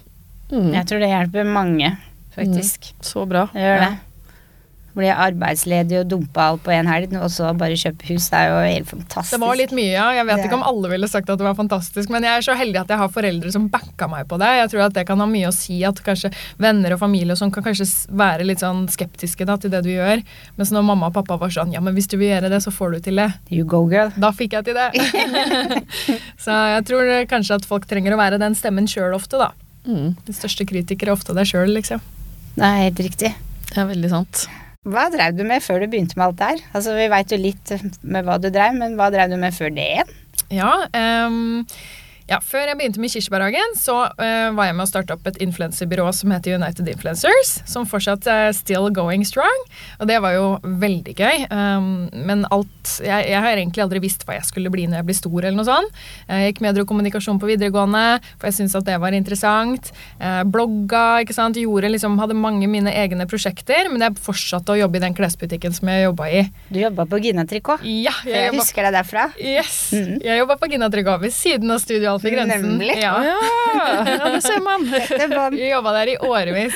Mm. 0.50 0.72
jeg 0.72 0.86
tror 0.86 0.98
det 1.00 1.08
hjelper 1.12 1.44
mange, 1.52 1.98
faktisk. 2.34 2.92
Så 3.02 3.26
bra. 3.28 3.46
Det 3.52 3.60
gjør 3.60 3.80
Ja. 3.80 3.88
det. 3.90 3.98
Bli 4.98 5.10
arbeidsledig 5.14 6.00
og 6.00 6.08
dumpe 6.10 6.42
alt 6.42 6.64
på 6.64 6.72
en 6.74 6.88
helg, 6.90 7.12
og 7.20 7.30
så 7.30 7.52
bare 7.58 7.76
kjøpe 7.78 8.08
hus. 8.10 8.28
Det 8.32 8.38
er 8.38 8.48
jo 8.50 8.58
helt 8.64 8.90
fantastisk. 8.90 9.36
Det 9.36 9.40
var 9.44 9.58
litt 9.60 9.74
mye, 9.76 9.92
ja. 9.92 10.06
Jeg 10.16 10.26
vet 10.26 10.44
ikke 10.46 10.58
om 10.58 10.66
alle 10.66 10.90
ville 10.90 11.10
sagt 11.10 11.30
at 11.30 11.38
det 11.38 11.46
var 11.46 11.54
fantastisk, 11.58 12.10
men 12.14 12.26
jeg 12.26 12.40
er 12.40 12.46
så 12.48 12.56
heldig 12.58 12.80
at 12.82 12.90
jeg 12.92 13.00
har 13.00 13.12
foreldre 13.14 13.52
som 13.54 13.68
backa 13.70 14.08
meg 14.10 14.26
på 14.30 14.40
det. 14.42 14.50
Jeg 14.58 14.72
tror 14.74 14.84
at 14.88 14.96
det 14.98 15.06
kan 15.08 15.22
ha 15.22 15.28
mye 15.30 15.52
å 15.52 15.54
si 15.54 15.78
at 15.86 16.02
kanskje 16.04 16.32
venner 16.60 16.96
og 16.96 17.02
familie 17.02 17.36
og 17.36 17.40
sånn 17.40 17.54
kan 17.54 17.66
kanskje 17.66 17.86
være 18.10 18.48
litt 18.48 18.64
sånn 18.64 18.86
skeptiske 18.90 19.46
da, 19.48 19.58
til 19.60 19.72
det 19.74 19.84
du 19.86 19.92
gjør. 19.92 20.24
Mens 20.58 20.74
når 20.74 20.86
mamma 20.90 21.12
og 21.12 21.16
pappa 21.16 21.38
var 21.40 21.54
sånn 21.54 21.72
ja, 21.76 21.82
men 21.84 21.94
hvis 21.96 22.10
du 22.10 22.18
vil 22.18 22.32
gjøre 22.32 22.50
det, 22.52 22.62
så 22.64 22.74
får 22.74 22.96
du 22.98 23.00
til 23.08 23.22
det. 23.22 23.30
You 23.54 23.66
go, 23.68 23.84
girl. 23.90 24.12
Da 24.18 24.32
fikk 24.34 24.58
jeg 24.58 24.68
til 24.68 24.78
det. 24.78 24.90
så 26.44 26.60
jeg 26.74 26.86
tror 26.90 27.14
kanskje 27.30 27.60
at 27.62 27.68
folk 27.68 27.86
trenger 27.90 28.16
å 28.16 28.20
være 28.20 28.40
den 28.42 28.58
stemmen 28.58 28.90
sjøl 28.90 29.14
ofte, 29.16 29.40
da. 29.40 29.52
Mm. 29.88 30.16
Den 30.26 30.36
største 30.36 30.66
kritikere 30.68 31.12
er 31.12 31.18
ofte 31.18 31.36
deg 31.36 31.48
sjøl, 31.48 31.70
liksom. 31.78 32.02
Det 32.58 32.66
er 32.66 32.88
helt 32.88 33.04
riktig. 33.06 33.36
Det 33.68 33.78
er 33.78 33.86
veldig 33.92 34.10
sant. 34.10 34.48
Hva 34.86 35.08
drev 35.10 35.34
du 35.34 35.42
med 35.46 35.62
før 35.64 35.82
du 35.82 35.88
begynte 35.90 36.14
med 36.18 36.28
alt 36.28 36.38
det 36.38 36.48
her? 36.52 36.60
Altså, 36.76 36.94
Vi 36.94 37.08
veit 37.10 37.32
jo 37.34 37.38
litt 37.40 37.72
med 38.02 38.24
hva 38.28 38.36
du 38.38 38.46
drev, 38.54 38.76
men 38.78 38.94
hva 38.98 39.08
drev 39.10 39.32
du 39.32 39.36
med 39.40 39.56
før 39.56 39.72
det 39.74 39.86
igjen? 39.90 40.12
Ja, 40.54 40.70
ehm, 40.96 41.66
Ja, 42.28 42.42
Før 42.44 42.66
jeg 42.68 42.76
begynte 42.76 43.00
med 43.00 43.08
Kirsebærhagen, 43.08 43.70
så 43.80 43.94
uh, 44.12 44.50
var 44.52 44.66
jeg 44.68 44.74
med 44.76 44.84
å 44.84 44.88
starte 44.90 45.14
opp 45.16 45.24
et 45.30 45.38
influenserbyrå 45.40 46.10
som 46.12 46.32
heter 46.34 46.58
United 46.58 46.88
Influencers, 46.92 47.54
som 47.64 47.86
fortsatt 47.88 48.26
er 48.28 48.50
still 48.52 48.90
going 48.92 49.22
strong. 49.24 49.62
Og 49.96 50.10
det 50.10 50.18
var 50.20 50.34
jo 50.36 50.42
veldig 50.82 51.14
gøy. 51.16 51.46
Um, 51.48 51.86
men 52.28 52.44
alt 52.52 52.98
jeg, 53.00 53.30
jeg 53.32 53.40
har 53.40 53.56
egentlig 53.56 53.80
aldri 53.84 54.02
visst 54.04 54.26
hva 54.28 54.36
jeg 54.36 54.44
skulle 54.44 54.68
bli 54.72 54.84
når 54.90 55.00
jeg 55.00 55.06
blir 55.08 55.16
stor, 55.16 55.38
eller 55.40 55.56
noe 55.56 55.68
sånt. 55.70 56.02
Jeg 56.28 56.50
gikk 56.52 56.60
medier 56.66 56.84
og 56.84 56.90
kommunikasjon 56.92 57.40
på 57.40 57.48
videregående, 57.48 58.04
for 58.36 58.50
jeg 58.50 58.58
syntes 58.58 58.76
at 58.76 58.84
det 58.90 58.98
var 59.00 59.16
interessant. 59.16 59.88
Uh, 60.20 60.42
blogga, 60.44 61.06
ikke 61.24 61.36
sant. 61.38 61.56
Gjorde 61.56 61.88
liksom, 61.94 62.20
hadde 62.20 62.36
mange 62.36 62.68
mine 62.68 62.92
egne 62.92 63.24
prosjekter, 63.30 63.88
men 63.88 64.04
jeg 64.04 64.20
fortsatte 64.20 64.76
å 64.76 64.78
jobbe 64.82 65.00
i 65.00 65.04
den 65.06 65.16
klesbutikken 65.16 65.72
som 65.80 65.88
jeg 65.94 66.04
jobba 66.04 66.28
i. 66.28 66.44
Du 66.68 66.76
jobba 66.84 67.08
på 67.08 67.22
Gina 67.24 67.48
Tricot. 67.48 67.80
Ja, 67.88 68.12
jeg, 68.28 68.34
jeg 68.36 68.52
jobba- 68.52 68.60
husker 68.68 68.90
deg 68.90 68.98
derfra. 69.00 69.26
Yes. 69.40 69.80
Mhm. 69.96 70.20
Jeg 70.28 70.44
jobba 70.44 70.60
på 70.60 70.68
Gina 70.76 70.92
Tricot 70.92 71.24
ved 71.24 71.32
siden 71.32 71.72
av 71.72 71.80
Studio 71.80 72.17
Alf 72.18 72.26
i 72.26 72.34
Grensen. 72.34 72.70
Nemlig. 72.74 72.98
Ja. 72.98 73.16
Ja, 73.24 73.36
ja, 74.04 74.30
det 74.34 74.42
ser 74.50 74.62
man. 74.64 74.88
Vi 75.54 75.68
jobba 75.70 76.00
der 76.00 76.16
i 76.16 76.18
årevis. 76.18 76.74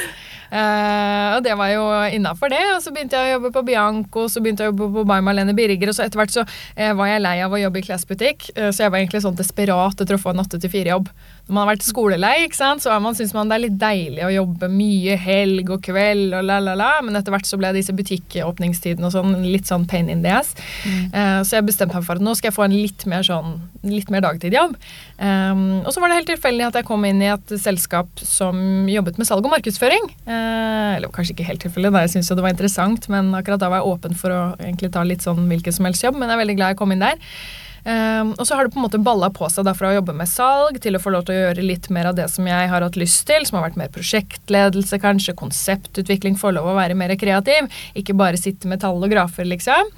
Uh, 0.52 1.38
og 1.38 1.46
det 1.46 1.54
var 1.56 1.70
jo 1.72 1.84
innafor 2.12 2.52
det. 2.52 2.60
Og 2.74 2.82
så 2.84 2.92
begynte 2.92 3.16
jeg 3.16 3.30
å 3.30 3.38
jobbe 3.38 3.50
på 3.54 3.62
Bianco, 3.70 4.26
så 4.28 4.42
begynte 4.44 4.66
jeg 4.66 4.72
å 4.72 4.74
jobbe 4.74 4.90
på 4.98 5.04
By 5.08 5.22
Marlene 5.24 5.54
Birger, 5.56 5.88
og 5.88 5.96
så 5.96 6.04
etter 6.04 6.20
hvert 6.20 6.34
så 6.34 6.44
uh, 6.44 6.90
var 6.98 7.08
jeg 7.08 7.22
lei 7.24 7.38
av 7.40 7.56
å 7.56 7.60
jobbe 7.60 7.80
i 7.80 7.86
klesbutikk, 7.86 8.50
uh, 8.58 8.68
så 8.68 8.84
jeg 8.84 8.92
var 8.92 9.00
egentlig 9.00 9.22
sånn 9.24 9.38
desperat 9.38 10.04
etter 10.04 10.18
å 10.18 10.20
få 10.20 10.34
en 10.34 10.44
åtte 10.44 10.60
til 10.60 10.72
fire-jobb. 10.74 11.08
Man 11.52 11.62
har 11.62 11.74
vært 11.74 11.86
skolelei, 11.86 12.46
ikke 12.46 12.58
sant, 12.58 12.84
så 12.84 12.94
man, 13.02 13.16
syns 13.18 13.34
man 13.36 13.50
det 13.50 13.58
er 13.58 13.64
litt 13.66 13.78
deilig 13.80 14.24
å 14.26 14.32
jobbe 14.32 14.70
mye 14.72 15.18
helg 15.20 15.72
og 15.74 15.82
kveld 15.84 16.32
og 16.38 16.46
la, 16.48 16.58
la, 16.64 16.76
la, 16.78 16.92
men 17.04 17.18
etter 17.18 17.34
hvert 17.34 17.48
så 17.48 17.58
ble 17.60 17.74
disse 17.76 17.94
butikkåpningstidene 17.96 19.08
og 19.08 19.14
sånn 19.14 19.36
litt 19.44 19.68
sånn 19.68 19.84
pain 19.90 20.08
in 20.12 20.24
the 20.24 20.32
ass. 20.32 20.54
Eh, 20.86 21.40
så 21.44 21.58
jeg 21.58 21.68
bestemte 21.68 21.98
meg 21.98 22.08
for 22.08 22.16
at 22.16 22.24
nå 22.24 22.34
skal 22.38 22.50
jeg 22.50 22.56
få 22.56 22.66
en 22.66 22.78
litt 22.78 23.06
mer 23.10 23.26
sånn 23.26 23.60
litt 23.86 24.10
mer 24.14 24.22
dagtidjobb. 24.22 24.76
Um, 25.18 25.82
og 25.82 25.90
så 25.94 26.02
var 26.02 26.10
det 26.10 26.20
helt 26.20 26.30
tilfeldig 26.30 26.68
at 26.68 26.78
jeg 26.78 26.86
kom 26.88 27.04
inn 27.06 27.22
i 27.22 27.30
et 27.32 27.54
selskap 27.60 28.22
som 28.22 28.88
jobbet 28.90 29.18
med 29.18 29.28
salg 29.28 29.46
og 29.46 29.54
markedsføring. 29.54 30.06
Uh, 30.26 30.94
eller 30.96 31.10
kanskje 31.14 31.36
ikke 31.36 31.48
helt 31.48 31.64
tilfeldig, 31.66 31.92
jeg 32.04 32.14
syntes 32.14 32.30
jo 32.30 32.38
det 32.38 32.46
var 32.46 32.54
interessant, 32.54 33.08
men 33.12 33.32
akkurat 33.38 33.62
da 33.62 33.72
var 33.72 33.82
jeg 33.82 33.96
åpen 33.96 34.14
for 34.18 34.34
å 34.34 34.42
egentlig 34.60 34.92
ta 34.94 35.02
litt 35.06 35.26
sånn 35.26 35.48
hvilken 35.50 35.74
som 35.74 35.88
helst 35.88 36.06
jobb, 36.06 36.18
men 36.18 36.30
jeg 36.30 36.38
er 36.38 36.44
veldig 36.44 36.58
glad 36.60 36.74
jeg 36.74 36.82
kom 36.82 36.94
inn 36.94 37.04
der. 37.04 37.34
Um, 37.82 38.28
og 38.38 38.46
så 38.46 38.54
har 38.54 38.62
det 38.64 38.70
på 38.70 38.78
en 38.78 38.84
måte 38.84 39.00
balla 39.02 39.26
på 39.34 39.48
seg 39.50 39.64
da 39.66 39.72
fra 39.74 39.88
å 39.90 39.96
jobbe 39.96 40.14
med 40.14 40.30
salg 40.30 40.76
til 40.84 40.94
å 40.94 41.00
få 41.02 41.10
lov 41.10 41.24
til 41.26 41.34
å 41.34 41.40
gjøre 41.40 41.64
litt 41.66 41.88
mer 41.90 42.12
av 42.12 42.14
det 42.14 42.28
som 42.30 42.46
jeg 42.46 42.68
har 42.70 42.84
hatt 42.86 42.98
lyst 43.00 43.24
til, 43.26 43.42
som 43.48 43.58
har 43.58 43.64
vært 43.66 43.80
mer 43.80 43.90
prosjektledelse, 43.90 45.00
kanskje, 45.02 45.34
konseptutvikling, 45.40 46.38
få 46.38 46.52
lov 46.54 46.70
å 46.70 46.76
være 46.78 46.94
mer 46.98 47.16
kreativ. 47.18 47.66
Ikke 47.98 48.14
bare 48.14 48.38
sitte 48.38 48.70
med 48.70 48.84
tall 48.84 49.02
og 49.02 49.10
grafer, 49.10 49.48
liksom. 49.50 49.90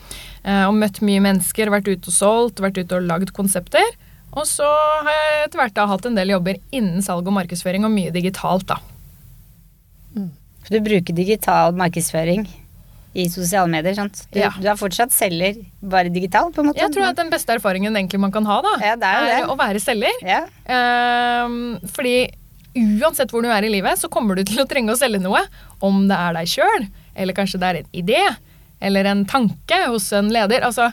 Eh, 0.44 0.64
og 0.64 0.78
møtt 0.80 1.02
mye 1.04 1.26
mennesker, 1.28 1.72
vært 1.74 1.92
ute 1.92 2.08
og 2.08 2.16
solgt, 2.16 2.64
vært 2.64 2.80
ute 2.80 2.96
og 2.96 3.04
lagd 3.10 3.34
konsepter. 3.36 3.84
Og 4.32 4.48
så 4.48 4.66
har 5.04 5.12
jeg 5.12 5.44
etter 5.44 5.60
hvert 5.60 5.76
da 5.76 5.86
hatt 5.92 6.08
en 6.08 6.16
del 6.16 6.32
jobber 6.32 6.56
innen 6.72 7.04
salg 7.04 7.28
og 7.28 7.36
markedsføring, 7.36 7.84
og 7.84 7.92
mye 7.92 8.14
digitalt, 8.16 8.64
da. 8.72 8.80
For 10.64 10.72
du 10.72 10.80
bruker 10.80 11.12
digital 11.12 11.76
markedsføring 11.76 12.46
i 13.14 13.28
sosiale 13.30 13.70
medier, 13.70 13.94
sant? 13.94 14.24
Du, 14.32 14.40
Ja. 14.40 14.50
du 14.58 14.66
er 14.68 14.74
fortsatt 14.76 15.12
selger, 15.14 15.60
bare 15.80 16.10
digital, 16.10 16.50
på 16.52 16.60
en 16.64 16.66
måte? 16.72 16.80
Jeg 16.82 16.90
tror 16.92 17.06
at 17.12 17.16
den 17.20 17.30
beste 17.30 17.54
erfaringen 17.54 17.94
egentlig 17.94 18.18
man 18.20 18.32
kan 18.34 18.44
ha, 18.44 18.60
da, 18.62 18.72
Ja, 18.82 18.96
det 18.96 19.04
er 19.06 19.28
er 19.28 19.40
det. 19.42 19.50
å 19.52 19.56
være 19.58 19.80
selger. 19.80 20.10
Ja, 20.26 20.42
Um, 21.44 21.78
fordi 21.94 22.30
uansett 22.74 23.30
hvor 23.30 23.42
du 23.44 23.48
er 23.54 23.62
i 23.62 23.70
livet, 23.70 23.98
så 24.00 24.08
kommer 24.10 24.34
du 24.34 24.42
til 24.42 24.62
å 24.64 24.66
trenge 24.66 24.90
å 24.90 24.98
selge 24.98 25.20
noe. 25.22 25.40
Om 25.80 26.08
det 26.08 26.16
er 26.18 26.32
deg 26.34 26.46
sjøl, 26.50 26.88
eller 27.14 27.32
kanskje 27.36 27.60
det 27.60 27.68
er 27.68 27.76
en 27.82 27.90
idé, 28.02 28.22
eller 28.82 29.04
en 29.12 29.24
tanke 29.24 29.78
hos 29.86 30.10
en 30.12 30.30
leder. 30.34 30.64
Altså, 30.66 30.88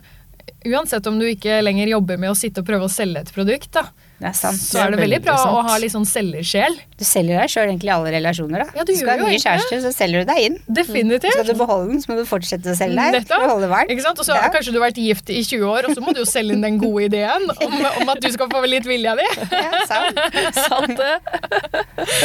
uansett 0.65 1.07
om 1.07 1.17
du 1.19 1.25
ikke 1.25 1.61
lenger 1.63 1.87
jobber 1.89 2.19
med 2.21 2.29
å 2.29 2.37
sitte 2.37 2.61
og 2.61 2.67
prøve 2.67 2.85
å 2.85 2.91
selge 2.93 3.23
et 3.25 3.33
produkt, 3.33 3.71
da, 3.73 3.87
det 4.21 4.27
er 4.29 4.35
sant. 4.37 4.59
så 4.61 4.77
er 4.83 4.91
det 4.93 4.99
veldig 5.01 5.17
veldig 5.17 5.25
bra 5.25 5.35
å 5.57 5.61
ha 5.65 5.75
litt 5.81 5.91
sånn 5.95 6.05
selgersjel. 6.05 6.75
Du 6.99 7.03
selger 7.07 7.39
deg 7.41 7.49
sjøl 7.49 7.71
egentlig 7.71 7.89
i 7.89 7.93
alle 7.95 8.11
relasjoner, 8.13 8.61
da. 8.61 8.67
Ja, 8.77 8.83
du 8.85 8.91
skal 8.93 9.17
du 9.17 9.23
ha 9.25 9.29
ny 9.31 9.39
kjæreste, 9.41 9.79
så 9.81 9.91
selger 9.95 10.21
du 10.21 10.29
deg 10.29 10.41
inn. 10.45 10.57
Definitivt. 10.69 11.33
Skal 11.33 11.47
du 11.49 11.55
beholde 11.57 11.87
den, 11.89 12.03
så 12.03 12.11
må 12.11 12.17
du 12.19 12.25
fortsette 12.29 12.69
å 12.69 12.75
selge 12.77 12.99
deg. 13.01 13.17
Nettopp. 13.17 13.41
Beholde 13.47 13.69
varmt. 13.71 13.89
Ikke 13.95 14.05
sant? 14.05 14.21
Og 14.21 14.27
så 14.27 14.35
har 14.37 14.45
Ja. 14.45 14.51
kanskje 14.53 14.73
du 14.75 14.79
vært 14.83 14.99
gift 15.01 15.29
i 15.33 15.41
20 15.41 15.65
år, 15.65 15.89
og 15.89 15.95
så 15.97 16.05
må 16.05 16.13
du 16.13 16.21
jo 16.21 16.27
selge 16.29 16.53
inn 16.53 16.61
den 16.61 16.77
gode 16.77 17.09
ideen 17.09 17.49
om, 17.49 17.73
om 18.03 18.09
at 18.13 18.21
du 18.21 18.29
skal 18.31 18.47
få 18.53 18.61
litt 18.69 18.85
vilja 18.85 19.15
di. 19.17 19.25
Ja, 19.51 19.81
sant. 19.89 20.21
Sant 20.53 20.95
det. 21.01 21.15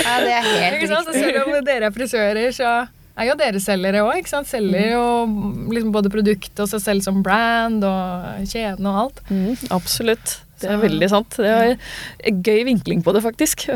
Ja, 0.05 0.21
det 0.21 0.33
er 0.37 0.45
helt 0.45 0.77
Ikke 0.83 0.89
sant? 0.93 1.09
Så 1.09 1.17
riktig. 1.17 1.33
selv 1.33 1.57
om 1.57 1.65
dere 1.65 1.89
er 1.89 1.97
frisører, 1.97 2.53
så 2.55 2.71
er 3.17 3.31
jo 3.31 3.35
dere 3.41 3.61
selgere 3.65 4.03
òg. 4.05 4.29
Selger 4.29 4.91
jo 4.93 5.05
liksom 5.73 5.93
både 5.95 6.11
produktet 6.13 6.61
og 6.61 6.69
seg 6.69 6.83
selv 6.85 7.03
som 7.07 7.23
brand 7.25 7.85
og 7.89 8.45
kjeden 8.53 8.85
og 8.91 8.99
alt. 9.07 9.23
Mm, 9.31 9.57
absolutt. 9.73 10.37
Det 10.61 10.71
er 10.73 10.81
veldig 10.81 11.09
sant. 11.13 11.37
Det 11.37 11.53
er 11.53 11.75
en 12.31 12.41
gøy 12.47 12.63
vinkling 12.71 13.03
på 13.05 13.13
det, 13.17 13.23
faktisk. 13.25 13.67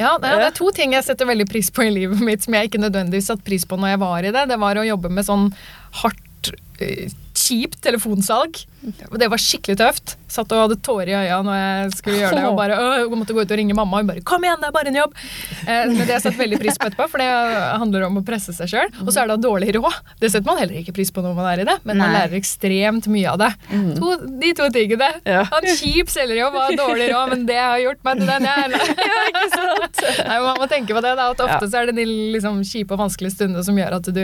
Ja, 0.00 0.14
det 0.22 0.30
er, 0.32 0.46
to 0.56 0.70
ting 0.76 0.94
jeg 0.96 1.04
setter 1.06 1.28
veldig 1.28 1.46
pris 1.50 1.68
på 1.74 1.84
i 1.84 1.92
livet 1.92 2.22
mitt 2.24 2.46
som 2.46 2.56
jeg 2.56 2.70
ikke 2.70 2.82
nødvendigvis 2.82 3.28
satte 3.32 3.46
pris 3.46 3.66
på 3.68 3.78
når 3.80 3.94
jeg 3.94 4.02
var 4.04 4.24
i 4.24 4.34
det. 4.34 4.46
Det 4.50 4.60
var 4.62 4.80
å 4.80 4.86
jobbe 4.86 5.12
med 5.12 5.28
sånn 5.28 5.50
hardt, 6.00 6.52
eh, 6.80 7.12
kjipt 7.36 7.82
telefonsalg. 7.84 8.62
Det 8.80 9.28
var 9.28 9.40
skikkelig 9.40 9.76
tøft. 9.80 10.14
Satt 10.30 10.52
og 10.54 10.62
hadde 10.64 10.76
tårer 10.84 11.10
i 11.10 11.16
øya 11.18 11.40
når 11.44 11.56
jeg 11.58 11.90
skulle 11.98 12.20
gjøre 12.22 12.36
det. 12.38 12.44
Og 12.48 12.56
bare 12.56 12.76
øh, 13.04 13.12
måtte 13.18 13.34
gå 13.36 13.42
ut 13.44 13.50
og 13.52 13.58
ringe 13.60 13.74
mamma. 13.76 13.98
Og 13.98 14.04
hun 14.04 14.08
bare 14.08 14.22
'Kom 14.24 14.44
igjen, 14.46 14.60
det 14.62 14.68
er 14.68 14.72
bare 14.76 14.88
en 14.88 14.98
jobb'. 15.00 15.14
Eh, 15.66 15.86
men 15.90 15.96
det 15.98 16.06
har 16.06 16.16
jeg 16.16 16.24
satt 16.28 16.38
veldig 16.38 16.58
pris 16.62 16.78
på 16.80 16.86
etterpå, 16.88 17.08
for 17.10 17.18
det 17.18 17.28
handler 17.82 18.06
om 18.06 18.16
å 18.20 18.24
presse 18.24 18.54
seg 18.56 18.70
sjøl. 18.72 18.88
Og 19.04 19.10
så 19.12 19.20
er 19.22 19.28
det 19.28 19.36
da 19.36 19.48
dårlig 19.48 19.74
råd. 19.76 19.98
Det 20.20 20.30
setter 20.32 20.46
man 20.46 20.58
heller 20.62 20.80
ikke 20.80 20.94
pris 20.96 21.10
på 21.12 21.20
når 21.24 21.34
man 21.36 21.46
er 21.52 21.60
i 21.60 21.66
det, 21.68 21.76
men 21.84 21.98
man 22.00 22.14
lærer 22.14 22.36
ekstremt 22.40 23.06
mye 23.12 23.28
av 23.34 23.38
det. 23.42 23.50
To, 24.00 24.16
de 24.40 24.52
to 24.54 24.68
tingene. 24.72 25.10
Ja. 25.26 25.44
Ha 25.50 25.60
en 25.60 25.76
kjip 25.76 26.08
selgerjobb 26.08 26.54
og 26.54 26.76
dårlig 26.78 27.10
råd, 27.12 27.28
men 27.34 27.46
det 27.46 27.58
har 27.60 27.78
gjort 27.84 28.02
meg 28.04 28.22
til 28.22 28.26
den 28.32 28.48
jeg 28.48 28.64
er. 28.64 28.78
Ja, 29.10 29.20
ikke 29.28 29.46
sant? 29.54 30.00
Nei, 30.28 30.38
Man 30.40 30.56
må 30.60 30.66
tenke 30.70 30.94
på 30.94 31.00
det, 31.02 31.12
da, 31.18 31.30
at 31.34 31.40
ofte 31.40 31.68
så 31.70 31.80
er 31.82 31.90
det 31.90 31.96
de 32.00 32.04
liksom, 32.36 32.60
kjipe 32.64 32.94
og 32.94 33.00
vanskelige 33.04 33.34
stundene 33.34 33.64
som 33.66 33.76
gjør 33.76 33.96
at 33.98 34.08
du 34.14 34.22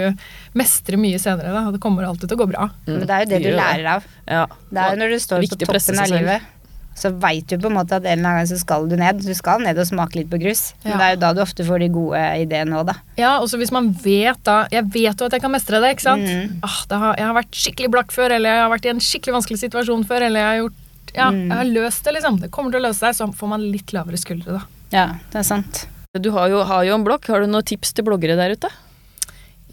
mestrer 0.57 0.97
mye 1.01 1.19
senere. 1.21 1.53
Da. 1.53 1.71
Det 1.75 1.81
kommer 1.83 2.07
alltid 2.07 2.29
til 2.31 2.39
å 2.39 2.43
gå 2.45 2.49
bra. 2.53 2.69
Men 2.87 3.03
det 3.07 3.11
er 3.11 3.25
jo 3.27 3.31
det 3.35 3.43
du 3.45 3.51
lærer 3.57 3.89
av. 3.97 4.07
Ja. 4.27 4.46
Det 4.71 4.83
er 4.83 4.95
jo 4.95 5.01
når 5.03 5.15
du 5.17 5.19
står 5.25 5.47
på 5.51 5.59
toppen 5.65 5.99
av 6.03 6.13
livet, 6.13 6.53
så 6.97 7.11
veit 7.21 7.45
du 7.53 7.59
på 7.61 7.69
en 7.69 7.75
måte 7.77 7.93
at 7.99 8.07
en 8.09 8.19
eller 8.19 8.31
annen 8.31 8.39
gang 8.41 8.49
så 8.49 8.57
skal 8.59 8.87
du 8.89 8.95
ned. 8.97 9.19
Du 9.21 9.35
skal 9.37 9.61
ned 9.61 9.77
og 9.77 9.85
smake 9.85 10.17
litt 10.17 10.31
på 10.33 10.39
grus. 10.41 10.63
Men 10.85 10.97
det 10.97 11.05
er 11.05 11.11
jo 11.17 11.21
da 11.27 11.33
du 11.37 11.43
ofte 11.45 11.67
får 11.69 11.83
de 11.85 11.89
gode 11.93 12.23
ideene 12.41 12.79
òg, 12.79 12.87
da. 12.89 12.95
Ja, 13.21 13.35
og 13.43 13.51
så 13.53 13.59
hvis 13.61 13.73
man 13.75 13.91
vet 13.93 14.41
da 14.49 14.63
Jeg 14.73 14.87
vet 14.95 15.21
jo 15.21 15.27
at 15.29 15.33
jeg 15.37 15.43
kan 15.45 15.53
mestre 15.53 15.83
det, 15.85 15.91
ikke 15.99 16.07
sant? 16.07 16.25
Mm. 16.25 16.57
Ah, 16.65 16.79
det 16.89 16.97
har, 17.03 17.19
jeg 17.21 17.27
har 17.29 17.37
vært 17.37 17.53
skikkelig 17.61 17.91
blakk 17.93 18.13
før, 18.17 18.33
eller 18.39 18.49
jeg 18.55 18.63
har 18.65 18.73
vært 18.73 18.89
i 18.89 18.93
en 18.95 19.05
skikkelig 19.05 19.37
vanskelig 19.37 19.61
situasjon 19.67 20.07
før, 20.09 20.25
eller 20.31 20.41
jeg 20.41 20.49
har 20.55 20.59
gjort 20.65 20.83
Ja, 21.17 21.31
Mm. 21.31 21.47
jeg 21.49 21.57
har 21.57 21.69
løst 21.71 22.03
det, 22.05 22.13
liksom. 22.17 22.41
Det 22.41 22.51
kommer 22.51 22.71
til 22.73 22.81
å 22.81 22.89
løse 22.89 22.99
seg, 22.99 23.15
så 23.17 23.29
får 23.33 23.49
man 23.49 23.63
litt 23.73 23.93
lavere 23.93 24.19
skuldre, 24.21 24.57
da. 24.59 24.63
Ja, 24.93 25.05
det 25.33 25.39
er 25.39 25.47
sant. 25.49 25.87
Du 26.19 26.31
har 26.33 26.49
jo, 26.49 26.63
har 26.65 26.83
jo 26.85 26.95
en 26.97 27.05
blogg. 27.05 27.25
Har 27.29 27.41
du 27.41 27.47
noen 27.47 27.65
tips 27.65 27.93
til 27.93 28.05
bloggere 28.05 28.37
der 28.37 28.53
ute? 28.57 28.69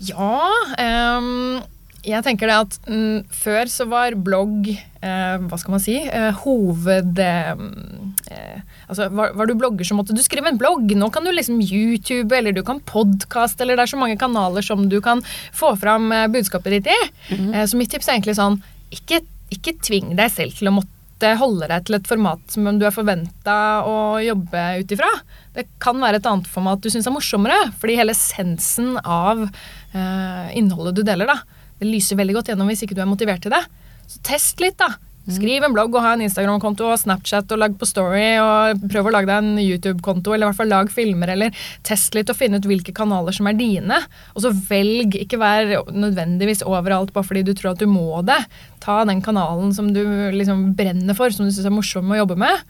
Ja 0.03 0.39
ehm, 0.79 1.61
Jeg 2.03 2.23
tenker 2.25 2.49
det 2.51 2.55
at 2.65 2.73
mm, 2.83 3.29
før 3.31 3.69
så 3.71 3.85
var 3.87 4.17
blogg 4.19 4.67
eh, 4.73 5.35
Hva 5.47 5.59
skal 5.59 5.75
man 5.75 5.83
si? 5.83 5.95
Eh, 6.03 6.31
hoved... 6.43 7.19
Eh, 7.19 8.59
altså 8.89 9.07
var, 9.13 9.31
var 9.37 9.47
du 9.47 9.55
blogger, 9.55 9.87
så 9.87 9.95
måtte 9.95 10.15
du 10.15 10.19
skrive 10.23 10.51
en 10.51 10.59
blogg. 10.59 10.91
Nå 10.99 11.07
kan 11.13 11.23
du 11.23 11.31
liksom 11.31 11.61
YouTube, 11.63 12.35
eller 12.35 12.55
du 12.55 12.63
kan 12.65 12.81
podkaste, 12.83 13.63
eller 13.63 13.79
det 13.79 13.85
er 13.85 13.93
så 13.93 13.99
mange 14.01 14.19
kanaler 14.19 14.65
som 14.65 14.87
du 14.91 14.99
kan 15.05 15.23
få 15.55 15.73
fram 15.79 16.11
eh, 16.11 16.27
budskapet 16.33 16.77
ditt 16.77 16.91
i. 16.91 16.99
Eh, 17.37 17.63
så 17.69 17.79
mitt 17.79 17.93
tips 17.93 18.09
er 18.09 18.17
egentlig 18.17 18.37
sånn 18.39 18.59
ikke, 18.93 19.23
ikke 19.55 19.77
tving 19.83 20.13
deg 20.19 20.33
selv 20.33 20.59
til 20.59 20.69
å 20.69 20.75
måtte 20.81 21.33
holde 21.39 21.69
deg 21.71 21.87
til 21.87 21.95
et 21.95 22.09
format 22.09 22.41
som 22.51 22.67
du 22.75 22.83
er 22.83 22.91
forventa 22.91 23.55
å 23.87 23.95
jobbe 24.19 24.63
ut 24.81 24.91
ifra. 24.91 25.07
Det 25.55 25.69
kan 25.83 26.03
være 26.03 26.19
et 26.19 26.27
annet 26.27 26.49
format 26.51 26.83
du 26.83 26.91
syns 26.91 27.07
er 27.07 27.15
morsommere, 27.15 27.59
fordi 27.79 27.95
hele 28.01 28.15
essensen 28.15 28.97
av 28.99 29.45
eh, 29.47 30.47
innholdet 30.59 30.99
du 30.99 31.05
deler, 31.07 31.31
da, 31.31 31.62
det 31.83 31.91
lyser 31.91 32.19
veldig 32.19 32.39
godt 32.39 32.53
gjennom 32.53 32.69
hvis 32.71 32.85
ikke 32.87 32.97
du 32.97 33.03
er 33.03 33.09
motivert 33.09 33.43
til 33.43 33.53
det. 33.53 33.63
Så 34.07 34.23
test 34.25 34.63
litt, 34.63 34.79
da. 34.81 34.95
Skriv 35.23 35.63
en 35.63 35.71
blogg 35.71 35.93
og 35.95 36.03
ha 36.03 36.17
en 36.17 36.23
Instagram-konto 36.25 36.83
og 36.91 36.97
Snapchat 36.99 37.51
og 37.55 37.59
lag 37.61 37.75
på 37.79 37.87
Story 37.87 38.25
og 38.43 38.81
prøv 38.91 39.07
å 39.07 39.13
lage 39.13 39.29
deg 39.29 39.37
en 39.37 39.61
YouTube-konto, 39.61 40.33
eller 40.33 40.43
i 40.43 40.49
hvert 40.49 40.59
fall 40.59 40.73
lag 40.73 40.91
filmer, 40.91 41.31
eller 41.31 41.61
test 41.87 42.17
litt 42.17 42.31
og 42.33 42.35
finne 42.35 42.59
ut 42.59 42.67
hvilke 42.67 42.91
kanaler 42.95 43.35
som 43.35 43.47
er 43.47 43.55
dine. 43.55 44.01
Og 44.35 44.43
så 44.43 44.51
velg, 44.51 45.15
ikke 45.23 45.39
vær 45.39 45.77
nødvendigvis 45.95 46.65
overalt 46.67 47.13
bare 47.15 47.29
fordi 47.29 47.45
du 47.47 47.53
tror 47.55 47.71
at 47.71 47.79
du 47.79 47.87
må 47.87 48.19
det. 48.27 48.41
Ta 48.83 48.99
den 49.07 49.23
kanalen 49.23 49.71
som 49.75 49.93
du 49.95 50.03
liksom 50.35 50.73
brenner 50.75 51.15
for, 51.15 51.31
som 51.31 51.47
du 51.47 51.55
syns 51.55 51.71
er 51.71 51.77
morsom 51.77 52.11
å 52.11 52.19
jobbe 52.19 52.39
med. 52.43 52.67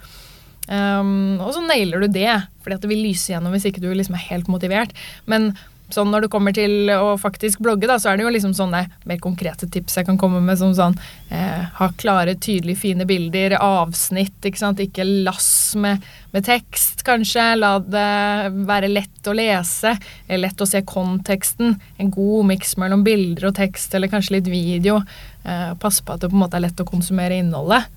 Um, 0.69 1.41
og 1.43 1.55
så 1.55 1.65
nailer 1.65 2.05
du 2.05 2.13
det, 2.13 2.37
fordi 2.61 2.77
at 2.77 2.85
det 2.85 2.93
vil 2.93 3.01
lyse 3.09 3.33
gjennom 3.33 3.51
hvis 3.51 3.65
ikke 3.67 3.81
du 3.83 3.89
liksom 3.89 4.13
er 4.19 4.27
helt 4.29 4.51
motivert. 4.51 4.93
Men 5.25 5.55
sånn 5.93 6.11
når 6.11 6.25
det 6.25 6.31
kommer 6.33 6.55
til 6.55 6.91
å 6.93 7.13
faktisk 7.21 7.61
blogge, 7.63 7.87
da, 7.89 7.99
så 8.01 8.11
er 8.11 8.19
det 8.19 8.25
jo 8.25 8.33
liksom 8.33 8.55
sånne 8.57 8.83
mer 9.09 9.21
konkrete 9.23 9.69
tips 9.71 9.99
jeg 9.99 10.07
kan 10.07 10.19
komme 10.19 10.41
med, 10.43 10.57
som 10.59 10.73
sånn 10.75 10.97
eh, 11.29 11.63
ha 11.77 11.89
klare, 11.99 12.35
tydelige, 12.35 12.81
fine 12.83 13.07
bilder, 13.09 13.57
avsnitt, 13.61 14.37
ikke 14.43 14.61
sant, 14.61 14.81
ikke 14.83 15.05
lass 15.25 15.51
med, 15.79 16.03
med 16.33 16.47
tekst, 16.47 17.05
kanskje. 17.07 17.47
La 17.59 17.75
det 17.79 18.53
være 18.67 18.91
lett 18.91 19.29
å 19.29 19.35
lese, 19.37 19.95
lett 20.29 20.61
å 20.61 20.69
se 20.69 20.83
konteksten. 20.87 21.77
En 22.01 22.13
god 22.13 22.49
miks 22.53 22.75
mellom 22.81 23.05
bilder 23.05 23.51
og 23.51 23.57
tekst, 23.59 23.93
eller 23.93 24.11
kanskje 24.11 24.39
litt 24.39 24.51
video. 24.51 25.01
Eh, 25.43 25.73
pass 25.79 26.01
på 26.01 26.15
at 26.15 26.23
det 26.23 26.31
på 26.31 26.37
en 26.37 26.45
måte 26.45 26.59
er 26.59 26.67
lett 26.67 26.83
å 26.83 26.87
konsumere 26.87 27.39
innholdet. 27.41 27.89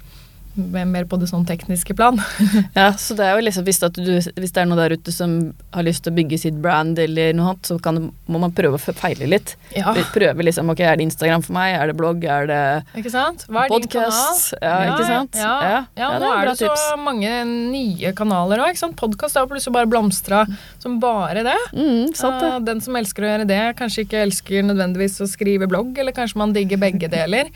Mer 0.57 1.05
på 1.09 1.19
det 1.21 1.29
sånn 1.31 1.47
tekniske 1.49 1.97
plan. 1.97 2.21
Ja, 2.77 2.91
så 2.99 3.15
det 3.17 3.25
er 3.25 3.37
jo 3.39 3.45
liksom 3.45 3.65
hvis, 3.67 3.79
at 3.87 3.97
du, 3.97 4.11
hvis 4.13 4.53
det 4.53 4.61
er 4.61 4.67
noe 4.69 4.79
der 4.79 4.95
ute 4.97 5.13
som 5.15 5.37
har 5.75 5.85
lyst 5.87 6.05
til 6.05 6.13
å 6.13 6.17
bygge 6.17 6.39
sitt 6.41 6.57
brand 6.63 6.99
eller 7.01 7.33
noe 7.37 7.53
annet, 7.53 7.69
så 7.69 7.77
kan, 7.83 8.01
må 8.27 8.41
man 8.43 8.53
prøve 8.57 8.77
å 8.77 8.95
feile 8.97 9.29
litt. 9.31 9.55
Ja, 9.77 9.95
Prøve 10.13 10.45
liksom, 10.47 10.71
ok, 10.73 10.83
er 10.87 10.99
det 10.99 11.07
Instagram 11.09 11.45
for 11.45 11.57
meg, 11.57 11.75
er 11.77 11.91
det 11.91 11.97
blogg, 11.99 12.25
er 12.25 12.49
det 12.51 12.61
ikke 13.01 13.13
sant? 13.13 13.47
Hva 13.51 13.67
er 13.67 13.73
din 13.75 13.89
kanal? 13.93 14.43
Ja, 14.61 14.75
ikke 14.91 15.09
sant? 15.09 15.41
Ja, 15.41 15.55
ja. 15.67 15.81
ja, 15.99 16.11
nå 16.21 16.31
er 16.33 16.51
det 16.51 16.57
så 16.61 16.99
mange 17.01 17.33
nye 17.47 18.13
kanaler 18.17 18.65
òg. 18.67 18.81
Podkast 18.97 19.37
har 19.39 19.49
plutselig 19.51 19.75
bare 19.77 19.91
blomstra 19.91 20.45
som 20.83 20.99
bare 21.03 21.45
det. 21.47 21.57
Mm, 21.73 22.15
sant 22.17 22.41
det. 22.43 22.53
Eh, 22.53 22.63
Den 22.71 22.83
som 22.85 22.97
elsker 22.99 23.27
å 23.27 23.33
gjøre 23.33 23.49
det, 23.49 23.61
kanskje 23.79 24.07
ikke 24.07 24.23
elsker 24.27 24.67
nødvendigvis 24.67 25.21
å 25.25 25.29
skrive 25.31 25.69
blogg, 25.71 25.97
eller 26.01 26.17
kanskje 26.17 26.41
man 26.41 26.55
digger 26.57 26.81
begge 26.81 27.11
deler. 27.13 27.51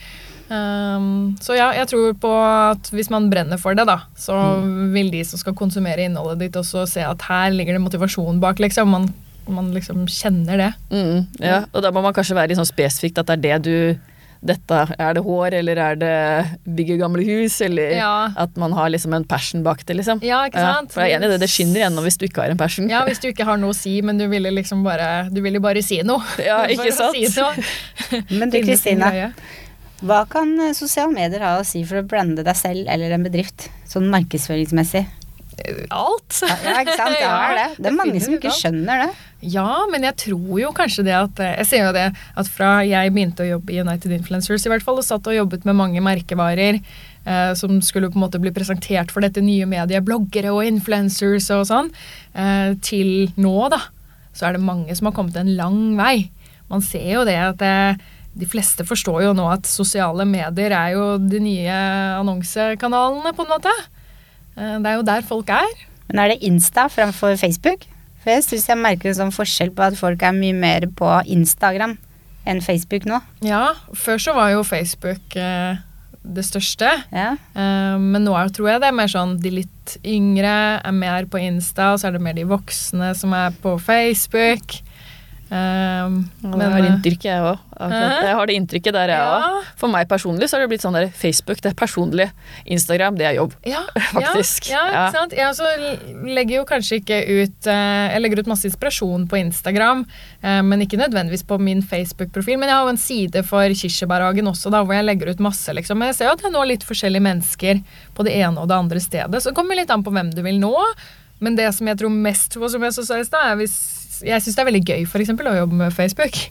Um, 0.50 1.36
så 1.40 1.54
ja, 1.54 1.70
jeg 1.78 1.86
tror 1.92 2.12
på 2.18 2.30
at 2.42 2.90
hvis 2.90 3.10
man 3.12 3.28
brenner 3.30 3.60
for 3.60 3.76
det, 3.78 3.86
da, 3.86 4.00
så 4.18 4.34
vil 4.92 5.10
de 5.14 5.22
som 5.24 5.38
skal 5.38 5.54
konsumere 5.58 6.04
innholdet 6.08 6.40
ditt, 6.46 6.58
også 6.58 6.86
se 6.90 7.04
at 7.06 7.22
her 7.30 7.50
ligger 7.54 7.78
det 7.78 7.84
motivasjon 7.86 8.40
bak, 8.42 8.58
liksom. 8.62 8.90
Man, 8.90 9.08
man 9.50 9.70
liksom 9.74 10.06
kjenner 10.10 10.58
det. 10.66 10.70
Mm, 10.90 11.26
ja, 11.42 11.62
og 11.72 11.82
da 11.86 11.90
må 11.94 12.02
man 12.02 12.14
kanskje 12.16 12.34
være 12.38 12.52
litt 12.52 12.58
sånn 12.60 12.68
spesifikt 12.70 13.22
at 13.22 13.30
det 13.30 13.38
er 13.38 13.44
det 13.46 13.58
du 13.66 14.06
dette, 14.40 14.76
Er 14.96 15.12
det 15.18 15.20
hår, 15.20 15.52
eller 15.58 15.76
er 15.76 15.96
det 16.00 16.12
bygge 16.64 16.94
gamle 16.96 17.20
hus, 17.26 17.58
eller 17.60 17.90
Ja. 17.98 18.30
at 18.40 18.54
man 18.56 18.72
har 18.72 18.88
liksom 18.88 19.12
en 19.12 19.24
passion 19.28 19.60
bak 19.62 19.82
det, 19.84 19.98
liksom. 19.98 20.22
Ja, 20.24 20.46
ikke 20.48 20.56
Ja, 20.62 20.70
sant? 20.78 20.94
for 20.94 21.02
jeg 21.04 21.12
er 21.12 21.18
enig 21.18 21.28
i 21.28 21.32
det, 21.34 21.40
det 21.42 21.50
skinner 21.52 21.82
gjennom 21.82 22.06
hvis 22.08 22.16
du 22.16 22.24
ikke 22.24 22.40
har 22.46 22.54
en 22.54 22.56
passion. 22.56 22.88
Ja, 22.88 23.02
hvis 23.04 23.20
du 23.20 23.28
ikke 23.28 23.44
har 23.44 23.58
noe 23.60 23.74
å 23.74 23.76
si, 23.76 23.98
men 24.00 24.16
du 24.16 24.24
ville 24.32 24.48
liksom 24.50 24.80
bare 24.82 25.28
Du 25.28 25.42
ville 25.44 25.60
bare 25.60 25.82
si 25.84 26.00
noe. 26.02 26.24
Ja, 26.40 26.62
ikke 26.72 26.88
sant? 26.90 27.14
Si 27.20 27.28
noe. 27.36 28.24
Men 28.32 28.48
du 28.48 28.62
Kristine. 28.64 29.34
Hva 30.00 30.24
kan 30.30 30.52
eh, 30.60 30.76
sosiale 30.76 31.12
medier 31.12 31.42
ha 31.44 31.56
å 31.60 31.66
si 31.66 31.82
for 31.88 32.00
å 32.00 32.06
blande 32.08 32.44
deg 32.46 32.56
selv 32.58 32.88
eller 32.90 33.16
en 33.16 33.26
bedrift? 33.26 33.68
Sånn 33.90 34.08
markedsføringsmessig. 34.12 35.06
Alt. 35.92 36.38
Ja, 36.46 36.54
ja, 36.64 36.76
ikke 36.80 36.94
sant? 36.96 37.18
Det 37.18 37.26
er 37.28 37.58
det. 37.58 37.66
Det 37.76 37.90
er 37.90 37.96
mange 37.98 38.22
som 38.24 38.36
ikke 38.36 38.52
skjønner 38.56 39.04
det. 39.04 39.10
Ja, 39.52 39.68
men 39.92 40.04
jeg 40.04 40.16
tror 40.20 40.56
jo 40.60 40.72
kanskje 40.76 41.04
det 41.06 41.14
at 41.16 41.40
eh, 41.40 41.54
Jeg 41.62 41.68
ser 41.68 41.86
jo 41.86 41.92
det 41.96 42.06
at 42.12 42.50
fra 42.52 42.80
jeg 42.86 43.12
begynte 43.12 43.44
å 43.44 43.50
jobbe 43.54 43.74
i 43.74 43.80
United 43.82 44.14
Influencers 44.16 44.66
i 44.66 44.72
hvert 44.72 44.84
fall, 44.84 45.00
og 45.00 45.06
satt 45.06 45.28
og 45.28 45.36
jobbet 45.36 45.66
med 45.68 45.78
mange 45.78 46.02
merkevarer 46.04 46.80
eh, 46.80 47.52
som 47.58 47.80
skulle 47.84 48.10
på 48.12 48.20
en 48.20 48.24
måte 48.26 48.40
bli 48.42 48.52
presentert 48.56 49.12
for 49.12 49.24
dette 49.24 49.44
nye 49.44 49.68
mediet, 49.68 50.04
bloggere 50.06 50.52
og 50.54 50.64
influencers 50.68 51.50
og 51.56 51.66
sånn, 51.68 51.90
eh, 52.34 52.76
til 52.84 53.30
nå, 53.40 53.56
da, 53.72 53.82
så 54.36 54.48
er 54.48 54.56
det 54.56 54.64
mange 54.64 54.96
som 54.96 55.10
har 55.10 55.16
kommet 55.16 55.36
en 55.40 55.52
lang 55.58 55.80
vei. 55.98 56.30
Man 56.70 56.84
ser 56.84 57.08
jo 57.18 57.26
det 57.28 57.36
at 57.40 57.64
eh, 57.66 58.08
de 58.38 58.46
fleste 58.48 58.84
forstår 58.86 59.24
jo 59.24 59.30
nå 59.36 59.46
at 59.50 59.68
sosiale 59.68 60.26
medier 60.28 60.74
er 60.76 60.94
jo 60.94 61.06
de 61.18 61.40
nye 61.42 61.78
annonsekanalene, 62.20 63.32
på 63.34 63.46
en 63.46 63.54
måte. 63.54 63.72
Eh, 64.56 64.76
det 64.78 64.92
er 64.92 64.98
jo 64.98 65.06
der 65.08 65.26
folk 65.26 65.50
er. 65.54 65.72
Men 66.10 66.22
er 66.22 66.32
det 66.32 66.46
Insta 66.46 66.86
framfor 66.90 67.36
Facebook? 67.40 67.86
For 68.20 68.34
jeg 68.34 68.44
syns 68.44 68.68
jeg 68.68 68.80
merker 68.80 69.10
en 69.10 69.18
sånn 69.22 69.34
forskjell 69.34 69.72
på 69.74 69.86
at 69.86 69.98
folk 69.98 70.22
er 70.22 70.36
mye 70.36 70.56
mer 70.56 70.86
på 70.96 71.08
Instagram 71.32 71.96
enn 72.48 72.60
Facebook 72.64 73.06
nå. 73.08 73.20
Ja, 73.44 73.76
før 73.96 74.20
så 74.20 74.34
var 74.36 74.50
jo 74.52 74.64
Facebook 74.66 75.36
eh, 75.38 75.80
det 76.20 76.44
største. 76.44 76.90
Ja. 77.14 77.32
Eh, 77.54 77.96
men 78.00 78.24
nå 78.26 78.34
er, 78.36 78.52
tror 78.54 78.74
jeg 78.74 78.82
det 78.82 78.90
er 78.90 78.96
mer 78.96 79.10
sånn 79.10 79.38
de 79.40 79.54
litt 79.62 79.96
yngre 80.06 80.54
er 80.78 80.94
mer 80.94 81.26
på 81.30 81.40
Insta, 81.42 81.94
og 81.94 82.00
så 82.00 82.10
er 82.10 82.16
det 82.16 82.24
mer 82.24 82.36
de 82.36 82.46
voksne 82.48 83.12
som 83.18 83.34
er 83.36 83.56
på 83.62 83.74
Facebook. 83.82 84.80
Eh, 85.50 86.08
Men, 86.46 86.60
har 86.60 86.84
inntrykket, 86.86 87.24
jeg 87.26 87.42
òg. 87.42 87.58
Jeg 87.80 88.34
har 88.38 88.46
det 88.46 88.54
inntrykket 88.54 88.94
der, 88.94 89.10
jeg 89.10 89.18
òg. 89.26 89.44
ja, 89.46 89.62
For 89.80 89.90
meg 89.90 90.06
personlig 90.10 90.46
så 90.46 90.56
har 90.56 90.62
det 90.62 90.70
blitt 90.70 90.84
sånn 90.84 90.94
der 90.94 91.08
Facebook, 91.10 91.58
det 91.64 91.72
er 91.72 91.76
personlig. 91.78 92.28
Instagram, 92.70 93.16
det 93.18 93.26
er 93.26 93.34
jobb. 93.40 93.56
ja, 93.66 93.82
Faktisk. 94.14 94.68
Ja. 94.70 94.84
ikke 94.86 95.10
sant? 95.16 95.34
Jeg 95.34 95.48
også 95.48 95.66
legger 96.30 96.60
jo 96.60 96.64
kanskje 96.68 97.00
ikke 97.00 97.18
ut 97.26 97.66
eh, 97.66 98.06
Jeg 98.14 98.22
legger 98.22 98.42
ut 98.44 98.50
masse 98.52 98.68
inspirasjon 98.70 99.26
på 99.30 99.40
Instagram, 99.40 100.04
eh, 100.42 100.60
men 100.62 100.86
ikke 100.86 101.00
nødvendigvis 101.00 101.42
på 101.48 101.58
min 101.58 101.82
Facebook-profil. 101.82 102.58
Men 102.60 102.70
jeg 102.70 102.76
har 102.78 102.86
jo 102.86 102.94
en 102.94 103.02
side 103.08 103.42
for 103.48 103.74
Kirsebærhagen 103.82 104.46
også, 104.52 104.70
da, 104.70 104.84
hvor 104.86 104.94
jeg 104.94 105.08
legger 105.08 105.32
ut 105.34 105.42
masse. 105.42 105.72
liksom. 105.74 105.98
Men 105.98 106.12
jeg 106.12 106.20
ser 106.20 106.30
jo 106.30 106.36
at 106.38 106.44
jeg 106.46 106.54
når 106.54 106.70
litt 106.76 106.86
forskjellige 106.86 107.26
mennesker 107.26 107.82
på 108.14 108.26
det 108.28 108.36
ene 108.38 108.60
og 108.62 108.70
det 108.70 108.78
andre 108.78 109.02
stedet. 109.02 109.42
Så 109.42 109.50
det 109.50 109.58
kommer 109.58 109.74
litt 109.78 109.90
an 109.90 110.06
på 110.06 110.14
hvem 110.14 110.30
du 110.30 110.44
vil 110.46 110.62
nå. 110.62 110.76
Men 111.40 111.56
det 111.56 111.72
som 111.74 111.88
jeg 111.88 111.98
tror 111.98 112.12
mest 112.12 112.54
på, 112.54 112.68
som 112.70 112.82
jeg 112.84 112.94
så 112.94 113.02
sa 113.08 113.18
i 113.18 113.24
stad, 113.26 113.54
er 113.54 113.58
hvis 113.58 113.99
Jeg 114.26 114.42
syns 114.42 114.56
det 114.56 114.62
er 114.64 114.70
veldig 114.70 114.84
gøy 114.84 115.06
for 115.08 115.18
eksempel, 115.24 115.46
å 115.50 115.56
jobbe 115.62 115.74
med 115.86 115.92
Facebook. 115.96 116.36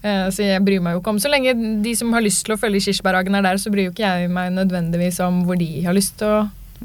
Eh, 0.00 0.30
Så 0.32 0.40
jeg 0.40 0.62
bryr 0.64 0.80
meg 0.80 0.94
jo 0.94 1.00
ikke 1.02 1.10
om 1.12 1.18
Så 1.20 1.28
lenge 1.28 1.52
de 1.84 1.90
som 1.94 2.08
har 2.16 2.22
lyst 2.24 2.46
til 2.46 2.54
å 2.54 2.56
følge 2.56 2.80
Kirsebærhagen 2.80 3.34
er 3.36 3.42
der, 3.44 3.58
så 3.60 3.68
bryr 3.68 3.90
jo 3.90 3.90
ikke 3.92 4.00
jeg 4.08 4.30
meg 4.32 4.48
nødvendigvis 4.56 5.18
om 5.20 5.42
hvor 5.44 5.58
de 5.60 5.66
har 5.84 5.92
lyst 5.92 6.14
til 6.16 6.24
å 6.26 6.38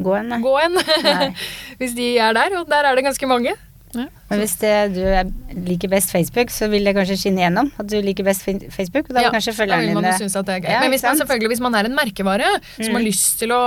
Gå 0.04 0.18
hen. 0.18 0.34
gå 0.44 0.52
hen. 0.60 0.76
Hvis 1.80 1.94
de 1.96 2.10
er 2.20 2.34
der, 2.36 2.58
og 2.60 2.68
der 2.68 2.84
er 2.90 2.98
det 3.00 3.06
ganske 3.08 3.30
mange. 3.32 3.54
Men 3.96 4.42
hvis 4.42 4.58
det, 4.60 4.74
du 4.98 5.00
er, 5.08 5.30
liker 5.64 5.88
best 5.88 6.12
Facebook, 6.12 6.50
så 6.52 6.68
vil 6.68 6.84
det 6.84 6.92
kanskje 6.98 7.16
skinne 7.22 7.46
gjennom 7.46 7.70
at 7.80 7.88
du 7.88 7.96
liker 8.04 8.28
best 8.28 8.44
Facebook. 8.44 9.08
Og 9.08 9.14
da 9.16 9.22
vil 9.22 9.30
Ja, 9.30 9.32
kanskje 9.32 9.54
følgerne 9.56 9.94
dine 9.96 10.12
synes 10.20 10.36
at 10.36 10.50
det 10.50 10.58
er 10.58 10.66
gøy. 10.66 10.72
Ja, 10.74 10.82
Men 10.84 10.92
hvis 10.92 11.06
man, 11.08 11.16
selvfølgelig, 11.22 11.52
hvis 11.54 11.64
man 11.64 11.76
er 11.80 11.88
en 11.88 11.96
merkevare 11.96 12.50
som 12.76 12.90
Mm. 12.92 12.98
har 13.00 13.06
lyst 13.08 13.40
til 13.40 13.56
å, 13.56 13.62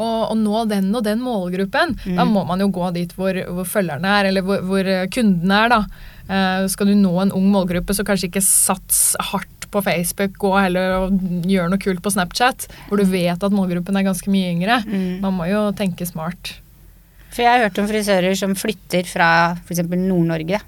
å, 0.00 0.08
å 0.32 0.34
nå 0.40 0.64
den 0.72 0.88
og 0.96 1.04
den 1.04 1.20
målgruppen, 1.20 1.92
Mm. 2.06 2.16
da 2.16 2.24
må 2.24 2.46
man 2.48 2.64
jo 2.64 2.70
gå 2.72 2.88
dit 2.96 3.12
hvor, 3.12 3.36
hvor 3.52 3.68
følgerne 3.68 4.08
er, 4.22 4.30
eller 4.32 4.40
hvor, 4.48 4.64
hvor 4.64 4.88
kundene 5.12 5.60
er. 5.66 5.68
da. 5.76 5.82
Eh, 6.24 6.66
skal 6.72 6.88
du 6.90 6.94
nå 6.96 7.12
en 7.20 7.34
ung 7.36 7.50
målgruppe, 7.52 7.96
så 7.96 8.06
kanskje 8.06 8.30
ikke 8.30 8.44
sats 8.44 9.14
hardt 9.32 9.68
på 9.74 9.82
Facebook, 9.82 10.36
gå 10.38 10.52
heller 10.54 10.98
og 11.00 11.24
gjør 11.50 11.72
noe 11.72 11.82
kult 11.82 12.02
på 12.04 12.12
Snapchat, 12.14 12.68
hvor 12.88 13.00
du 13.00 13.08
vet 13.10 13.42
at 13.42 13.54
målgruppen 13.54 13.96
er 13.98 14.06
ganske 14.06 14.30
mye 14.30 14.52
yngre. 14.54 14.78
Mm. 14.86 15.24
Man 15.24 15.34
må 15.38 15.48
jo 15.50 15.66
tenke 15.76 16.06
smart. 16.08 16.54
For 17.34 17.42
jeg 17.42 17.50
har 17.50 17.66
hørt 17.66 17.80
om 17.82 17.90
frisører 17.90 18.38
som 18.38 18.54
flytter 18.54 19.08
fra 19.10 19.28
f.eks. 19.66 19.82
Nord-Norge 19.90 20.60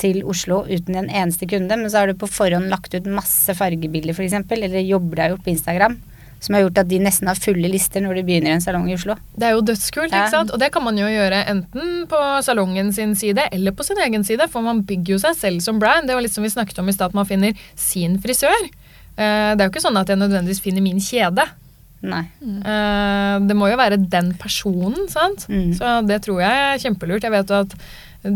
til 0.00 0.22
Oslo 0.28 0.62
uten 0.68 0.96
en 0.96 1.08
eneste 1.08 1.48
kunde, 1.48 1.76
men 1.76 1.90
så 1.92 2.02
har 2.02 2.10
du 2.10 2.18
på 2.18 2.28
forhånd 2.28 2.70
lagt 2.72 2.96
ut 2.96 3.08
masse 3.08 3.52
fargebilder 3.56 4.16
f.eks., 4.16 4.38
eller 4.56 4.80
jobber 4.80 5.22
deg 5.22 5.36
opp 5.36 5.44
på 5.44 5.52
Instagram, 5.52 5.98
som 6.40 6.54
har 6.54 6.62
gjort 6.66 6.78
at 6.78 6.88
de 6.88 6.98
nesten 7.02 7.28
har 7.30 7.38
fulle 7.40 7.68
lister 7.72 8.00
når 8.04 8.18
de 8.20 8.22
begynner 8.28 8.52
en 8.54 8.60
salong 8.60 8.88
i 8.90 8.94
Oslo. 8.94 9.16
Det 9.36 9.48
er 9.48 9.54
jo 9.56 9.62
dødskult, 9.66 10.12
ikke 10.12 10.30
sant? 10.30 10.50
Og 10.54 10.60
det 10.60 10.70
kan 10.74 10.84
man 10.84 10.98
jo 11.00 11.06
gjøre 11.08 11.44
enten 11.50 12.06
på 12.10 12.20
salongen 12.46 12.92
sin 12.94 13.14
side 13.18 13.48
eller 13.50 13.72
på 13.72 13.82
sin 13.88 13.98
egen 14.04 14.24
side, 14.24 14.46
for 14.52 14.62
man 14.62 14.82
bygger 14.86 15.16
jo 15.16 15.18
seg 15.18 15.36
selv 15.40 15.60
som 15.64 15.78
brand. 15.82 16.06
Det 16.06 16.14
var 16.14 16.22
litt 16.22 16.34
som 16.36 16.44
vi 16.44 16.52
snakket 16.52 16.78
om 16.82 16.88
i 16.88 16.94
stad, 16.94 17.10
at 17.10 17.14
man 17.18 17.26
finner 17.28 17.56
sin 17.74 18.18
frisør. 18.22 18.68
Eh, 19.16 19.54
Det 19.56 19.60
er 19.60 19.64
jo 19.66 19.72
ikke 19.72 19.82
sånn 19.88 19.96
at 19.96 20.08
jeg 20.12 20.18
nødvendigvis 20.20 20.60
finner 20.60 20.82
min 20.84 21.00
kjede. 21.00 21.46
Nei. 22.06 22.24
Eh, 22.44 23.38
Det 23.48 23.56
må 23.56 23.70
jo 23.70 23.76
være 23.80 23.96
den 24.08 24.34
personen, 24.38 25.08
sant? 25.08 25.46
Mm. 25.48 25.72
Så 25.74 26.06
det 26.06 26.20
tror 26.22 26.40
jeg 26.44 26.52
er 26.52 26.82
kjempelurt. 26.84 27.22
Jeg 27.24 27.32
vet 27.32 27.48
jo 27.48 27.62
at 27.64 27.74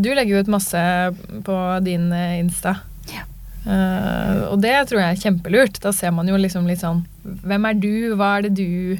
du 0.01 0.09
legger 0.15 0.39
ut 0.41 0.47
masse 0.47 0.81
på 1.45 1.57
din 1.85 2.11
eh, 2.13 2.39
Insta. 2.41 2.79
Eh, 3.61 4.39
og 4.49 4.61
det 4.63 4.73
tror 4.89 5.01
jeg 5.03 5.11
er 5.15 5.21
kjempelurt. 5.21 5.79
Da 5.83 5.91
ser 5.93 6.13
man 6.15 6.27
jo 6.27 6.37
liksom 6.39 6.65
litt 6.69 6.81
sånn 6.81 7.03
Hvem 7.45 7.67
er 7.69 7.75
du? 7.77 7.91
Hva 8.17 8.37
er 8.39 8.47
det 8.47 8.55
du 8.57 8.97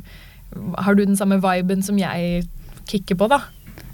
Har 0.77 0.93
du 0.95 1.01
den 1.05 1.17
samme 1.17 1.39
viben 1.41 1.81
som 1.81 1.97
jeg 1.97 2.43
kicker 2.91 3.17
på, 3.17 3.29
da? 3.31 3.39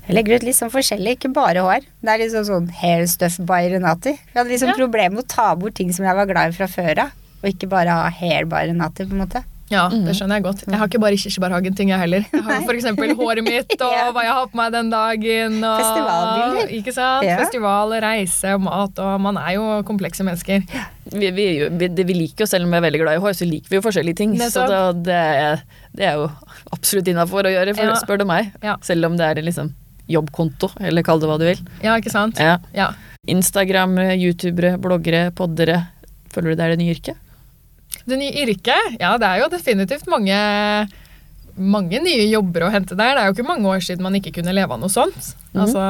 Jeg 0.07 0.15
legger 0.15 0.39
ut 0.39 0.45
litt 0.47 0.55
sånn 0.55 0.71
forskjellig, 0.71 1.17
ikke 1.17 1.33
bare 1.35 1.61
hår. 1.65 1.83
Det 2.01 2.11
er 2.13 2.21
liksom 2.23 2.45
sånn 2.47 2.69
hair 2.79 3.03
stuff 3.11 3.35
by 3.43 3.65
Renati. 3.73 4.13
Jeg 4.15 4.37
hadde 4.39 4.49
liksom 4.53 4.69
Ja. 4.71 4.75
problemer 4.79 5.15
med 5.17 5.25
å 5.25 5.27
ta 5.27 5.53
bort 5.55 5.75
ting 5.75 5.91
som 5.91 6.05
jeg 6.05 6.15
var 6.15 6.25
glad 6.25 6.49
i 6.53 6.55
fra 6.55 6.65
før 6.71 6.97
av, 7.03 7.11
og 7.43 7.49
ikke 7.51 7.67
bare 7.69 7.89
ha 7.91 8.09
hair 8.09 8.45
by 8.45 8.67
Renati, 8.71 9.03
på 9.05 9.11
en 9.11 9.27
måte. 9.27 9.43
Ja, 9.69 9.89
Mhm. 9.89 10.05
det 10.05 10.13
skjønner 10.15 10.35
jeg 10.39 10.43
godt. 10.45 10.61
Jeg 10.67 10.77
har 10.79 10.87
ikke 10.87 10.99
bare 11.03 11.17
Kirsebærhagen-ting, 11.19 11.89
jeg 11.91 11.99
heller. 11.99 12.23
Jeg 12.31 12.43
har 12.43 12.61
f.eks. 12.63 12.85
håret 13.19 13.43
mitt, 13.43 13.73
og 13.83 14.13
hva 14.15 14.23
jeg 14.23 14.31
har 14.37 14.45
på 14.47 14.55
meg 14.55 14.71
den 14.71 14.89
dagen. 14.93 15.57
Og, 15.63 15.81
Festivalbilder. 15.81 16.71
Ikke 16.77 16.93
sant? 16.95 17.25
Ja. 17.27 17.35
Festival, 17.41 17.91
reise, 18.01 18.53
mat, 18.63 18.99
og 19.03 19.19
man 19.21 19.37
er 19.41 19.57
jo 19.57 19.65
komplekse 19.83 20.23
mennesker. 20.23 20.63
Vi, 21.11 21.31
vi, 21.35 21.47
vi, 21.67 21.87
det 21.89 22.05
vi 22.07 22.13
liker 22.15 22.45
jo, 22.45 22.47
selv 22.47 22.63
om 22.63 22.71
vi 22.71 22.77
er 22.79 22.85
veldig 22.87 23.01
glad 23.03 23.19
i 23.19 23.23
hår, 23.25 23.35
så 23.35 23.47
liker 23.49 23.69
vi 23.69 23.75
jo 23.75 23.83
forskjellige 23.83 24.15
ting. 24.15 24.37
Så 24.39 24.63
det, 24.71 25.03
det, 25.09 25.19
er, 25.43 25.61
det 25.99 26.05
er 26.13 26.15
jo 26.21 26.29
absolutt 26.71 27.07
innafor 27.11 27.43
å 27.47 27.51
gjøre, 27.51 27.75
for, 27.75 27.91
Ja. 27.91 27.99
spør 27.99 28.23
du 28.23 28.25
meg. 28.25 28.53
Ja. 28.63 28.77
Selv 28.81 29.05
om 29.11 29.17
det 29.19 29.27
er 29.27 29.39
en 29.43 29.45
liksom 29.51 29.73
jobbkonto, 30.07 30.71
eller 30.79 31.03
kall 31.03 31.19
det 31.19 31.27
hva 31.27 31.35
du 31.39 31.43
vil. 31.43 31.59
Ja, 31.83 31.97
ikke 31.99 32.11
sant? 32.15 32.39
Ja. 32.39 32.57
Ja. 32.73 32.93
Instagrammere, 33.27 34.15
youtubere, 34.15 34.77
bloggere, 34.79 35.27
poddere. 35.35 35.81
Føler 36.31 36.53
du 36.53 36.55
det 36.55 36.63
er 36.65 36.75
det 36.75 36.79
nye 36.79 36.95
yrket? 36.95 37.17
Det 38.05 38.19
nye 38.19 38.45
yrket? 38.45 38.97
Ja, 39.01 39.15
det 39.17 39.27
er 39.27 39.43
jo 39.43 39.51
definitivt 39.51 40.07
mange 40.11 40.37
mange 41.57 41.97
nye 42.03 42.27
jobber 42.29 42.67
å 42.67 42.71
hente 42.73 42.93
der. 42.93 43.15
Det 43.17 43.21
er 43.21 43.29
jo 43.31 43.35
ikke 43.35 43.47
mange 43.49 43.69
år 43.71 43.81
siden 43.81 44.05
man 44.05 44.15
ikke 44.19 44.35
kunne 44.35 44.53
leve 44.53 44.75
av 44.75 44.81
noe 44.81 44.93
sånt. 44.93 45.31
Altså, 45.63 45.83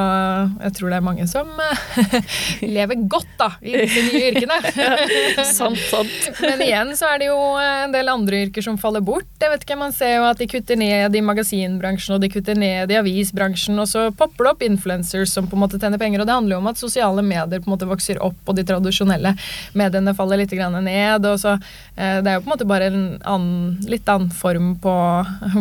jeg 0.62 0.74
tror 0.76 0.92
det 0.92 0.98
er 0.98 1.04
mange 1.04 1.26
som 1.30 1.48
eh, 1.62 2.34
lever 2.76 3.02
godt 3.10 3.30
da, 3.40 3.48
i 3.62 3.74
disse 3.76 4.02
nye 4.08 4.30
yrkene. 4.32 4.58
sant, 5.58 5.80
sant. 5.90 6.28
Men 6.44 6.62
igjen 6.64 6.92
så 6.98 7.10
er 7.12 7.22
det 7.22 7.28
jo 7.30 7.38
en 7.62 7.94
del 7.94 8.10
andre 8.12 8.42
yrker 8.46 8.64
som 8.64 8.78
faller 8.80 9.04
bort. 9.04 9.28
Jeg 9.40 9.52
vet 9.52 9.66
ikke, 9.66 9.78
Man 9.80 9.94
ser 9.94 10.16
jo 10.16 10.26
at 10.28 10.40
de 10.40 10.48
kutter 10.50 10.78
ned 10.80 11.14
i 11.14 11.24
magasinbransjen 11.24 12.16
og 12.16 12.22
de 12.24 12.30
kutter 12.32 12.58
ned 12.58 12.92
i 12.92 12.98
avisbransjen, 12.98 13.78
og 13.78 13.88
så 13.90 14.08
popper 14.10 14.46
det 14.48 14.54
opp 14.54 14.64
influencers 14.66 15.34
som 15.34 15.48
på 15.48 15.58
en 15.58 15.64
måte 15.64 15.80
tjener 15.80 16.00
penger. 16.00 16.22
Og 16.22 16.28
det 16.28 16.36
handler 16.36 16.56
jo 16.56 16.62
om 16.62 16.70
at 16.72 16.80
sosiale 16.80 17.24
medier 17.24 17.62
på 17.62 17.70
en 17.70 17.74
måte 17.76 17.88
vokser 17.90 18.22
opp, 18.24 18.40
og 18.46 18.58
de 18.58 18.66
tradisjonelle 18.68 19.34
mediene 19.78 20.16
faller 20.18 20.42
litt 20.42 20.54
grann 20.54 20.78
ned. 20.84 21.26
og 21.26 21.38
så 21.42 21.56
eh, 21.58 22.18
Det 22.22 22.30
er 22.30 22.38
jo 22.38 22.44
på 22.44 22.50
en 22.50 22.54
måte 22.56 22.68
bare 22.68 22.90
en 22.90 23.02
annen, 23.22 23.78
litt 23.88 24.08
annen 24.08 24.32
form 24.34 24.74
på 24.82 24.94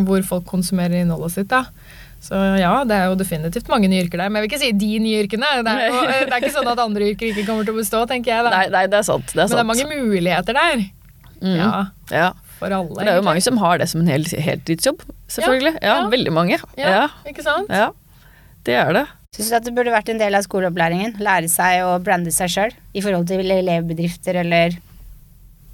hvor 0.08 0.28
folk 0.28 0.48
konsumerer 0.50 1.02
innholdet 1.02 1.38
sitt. 1.38 1.50
da. 1.52 1.66
Så 2.24 2.36
ja, 2.60 2.72
det 2.88 2.96
er 2.98 3.06
jo 3.12 3.16
definitivt 3.20 3.70
mange 3.72 3.88
nye 3.92 4.02
yrker 4.04 4.20
der. 4.20 4.30
Men 4.32 4.42
jeg 4.42 4.48
vil 4.48 4.52
ikke 4.52 4.62
si 4.64 4.72
de 4.82 4.90
nye 5.04 5.20
yrkene. 5.24 5.52
Det 5.64 5.74
er, 5.74 5.84
jo, 5.94 6.02
det 6.10 6.34
er 6.34 6.42
ikke 6.42 6.56
sånn 6.56 6.72
at 6.74 6.82
andre 6.84 7.12
yrker 7.14 7.30
ikke 7.30 7.46
kommer 7.48 7.68
til 7.68 7.76
å 7.76 7.80
bestå, 7.80 8.02
tenker 8.10 8.34
jeg. 8.34 8.44
da. 8.48 8.52
Nei, 8.56 8.66
nei, 8.74 8.82
det 8.92 8.98
er 9.00 9.06
sant. 9.08 9.30
Det 9.32 9.44
er 9.44 9.48
Men 9.48 9.56
det 9.56 9.64
er 9.64 9.70
mange 9.70 9.88
muligheter 9.94 10.58
der. 10.58 10.84
Mm. 11.38 11.56
Ja, 11.60 11.72
Ja. 12.12 12.32
for 12.58 12.74
alle. 12.74 12.90
For 12.96 13.06
det 13.06 13.14
er 13.14 13.20
jo 13.22 13.28
mange 13.28 13.44
som 13.46 13.58
har 13.62 13.78
det 13.78 13.88
som 13.92 14.02
en 14.02 14.10
hel, 14.10 14.26
heltidsjobb, 14.26 15.06
selvfølgelig. 15.30 15.76
Ja, 15.86 16.00
ja. 16.02 16.10
veldig 16.10 16.34
mange. 16.34 16.58
Ja, 16.76 16.90
Ja, 16.98 17.08
ikke 17.30 17.46
sant? 17.46 17.70
ja. 17.70 17.92
Det 18.66 18.74
er 18.76 18.92
det. 18.98 19.06
Syns 19.38 19.50
du 19.52 19.56
at 19.56 19.64
det 19.70 19.76
burde 19.78 19.94
vært 19.94 20.10
en 20.10 20.18
del 20.20 20.36
av 20.36 20.42
skoleopplæringen? 20.44 21.20
Lære 21.22 21.48
seg 21.52 21.84
å 21.86 21.94
brande 22.04 22.32
seg 22.34 22.50
sjøl 22.50 22.74
i 22.98 23.04
forhold 23.06 23.28
til 23.30 23.46
elevbedrifter 23.46 24.42
eller 24.42 24.74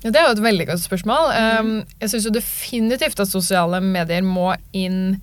Ja, 0.03 0.11
det 0.11 0.19
er 0.19 0.25
jo 0.27 0.33
et 0.35 0.43
veldig 0.43 0.65
godt 0.67 0.83
spørsmål. 0.83 1.29
Mm. 1.31 1.59
Um, 1.59 1.83
jeg 2.01 2.09
syns 2.11 2.25
jo 2.27 2.33
definitivt 2.35 3.21
at 3.23 3.29
sosiale 3.31 3.79
medier 3.81 4.21
må 4.27 4.51
inn 4.75 5.21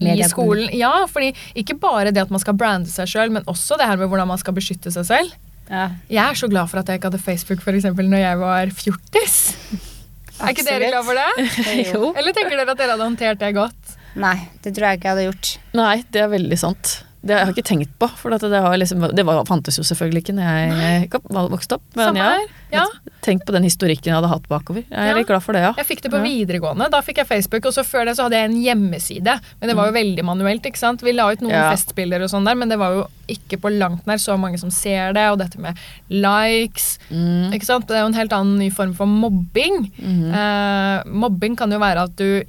i 0.00 0.24
skolen. 0.28 0.70
Ja, 0.76 1.04
fordi 1.10 1.32
ikke 1.60 1.76
bare 1.80 2.10
det 2.14 2.22
at 2.24 2.30
man 2.32 2.40
skal 2.42 2.56
brande 2.58 2.88
seg 2.90 3.08
sjøl, 3.10 3.30
men 3.34 3.44
også 3.50 3.76
det 3.80 3.86
her 3.90 4.00
med 4.00 4.08
hvordan 4.08 4.28
man 4.30 4.40
skal 4.40 4.56
beskytte 4.56 4.92
seg 4.94 5.04
selv. 5.08 5.34
ja. 5.70 5.90
Jeg 6.10 6.24
er 6.24 6.34
så 6.34 6.48
glad 6.50 6.68
for 6.72 6.80
at 6.80 6.88
jeg 6.88 6.98
ikke 7.00 7.10
hadde 7.12 7.22
Facebook 7.22 7.60
for 7.62 7.72
eksempel, 7.76 8.08
når 8.10 8.24
jeg 8.24 8.38
var 8.40 8.72
fjortis. 8.74 9.36
Er 10.40 10.54
ikke 10.54 10.64
dere 10.64 10.88
glad 10.88 11.04
for 11.04 11.14
det? 11.20 11.48
Jo. 11.92 12.14
Eller 12.16 12.32
tenker 12.32 12.56
dere 12.56 12.72
at 12.72 12.78
dere 12.80 12.94
hadde 12.96 13.04
håndtert 13.04 13.38
det 13.42 13.52
godt? 13.54 13.96
Nei, 14.16 14.36
det 14.64 14.72
tror 14.74 14.88
jeg 14.88 14.98
ikke 14.98 15.06
jeg 15.10 15.14
hadde 15.16 15.26
gjort. 15.28 15.50
Nei, 15.76 15.96
det 16.10 16.22
er 16.24 16.30
veldig 16.32 16.58
sant. 16.58 16.94
Det 17.22 17.34
har 17.36 17.44
jeg 17.50 17.52
ikke 17.58 17.68
tenkt 17.68 17.90
på, 18.00 18.06
for 18.16 18.32
det, 18.32 18.48
har 18.64 18.76
liksom, 18.80 19.02
det 19.14 19.24
var, 19.28 19.42
fantes 19.44 19.76
jo 19.76 19.82
selvfølgelig 19.84 20.22
ikke 20.24 20.34
når 20.38 20.46
jeg 20.48 21.08
Nei. 21.10 21.42
vokste 21.52 21.76
opp. 21.76 21.82
Men 21.94 22.16
ja. 22.16 22.30
Ja. 22.72 22.84
tenk 23.20 23.42
på 23.44 23.52
den 23.52 23.66
historikken 23.66 24.08
jeg 24.08 24.14
hadde 24.16 24.30
hatt 24.30 24.46
bakover. 24.48 24.84
Jeg 24.88 24.96
er 24.96 25.10
Ja. 25.10 25.16
litt 25.18 25.26
glad 25.28 25.42
for 25.44 25.52
det, 25.52 25.60
ja. 25.60 25.74
Jeg 25.76 25.84
fikk 25.86 26.00
det 26.06 26.12
på 26.14 26.20
videregående. 26.24 26.88
Da 26.90 27.02
fikk 27.04 27.18
jeg 27.20 27.26
Facebook, 27.28 27.66
og 27.66 27.74
så 27.76 27.84
før 27.84 28.06
det 28.08 28.16
så 28.16 28.22
hadde 28.24 28.38
jeg 28.40 28.48
en 28.48 28.56
hjemmeside. 28.62 29.34
Men 29.60 29.68
det 29.68 29.76
var 29.76 29.90
jo 29.90 29.92
veldig 29.98 30.24
manuelt. 30.24 30.62
ikke 30.64 30.78
sant? 30.80 31.02
Vi 31.02 31.12
la 31.12 31.28
ut 31.30 31.40
noen 31.42 31.52
Mm. 31.52 31.70
Festbilder 31.76 32.22
og 32.24 32.30
sånn 32.32 32.44
der, 32.48 32.54
men 32.54 32.68
det 32.70 32.78
var 32.78 32.94
jo 32.94 33.06
ikke 33.28 33.60
på 33.60 33.68
langt 33.78 34.06
nær 34.06 34.16
så 34.16 34.38
mange 34.40 34.58
som 34.58 34.70
ser 34.70 35.12
det. 35.12 35.28
Og 35.30 35.38
dette 35.38 35.58
med 35.60 35.76
likes. 36.08 36.98
Mm. 37.10 37.52
ikke 37.52 37.66
sant? 37.68 37.86
Det 37.86 37.96
er 37.96 38.00
jo 38.06 38.06
en 38.14 38.14
helt 38.14 38.32
annen 38.32 38.56
ny 38.58 38.70
form 38.70 38.94
for 38.96 39.04
mobbing. 39.06 39.90
Mm. 40.00 40.32
Eh, 40.32 41.02
mobbing 41.06 41.56
kan 41.58 41.70
jo 41.70 41.78
være 41.82 42.04
at 42.08 42.16
du 42.16 42.42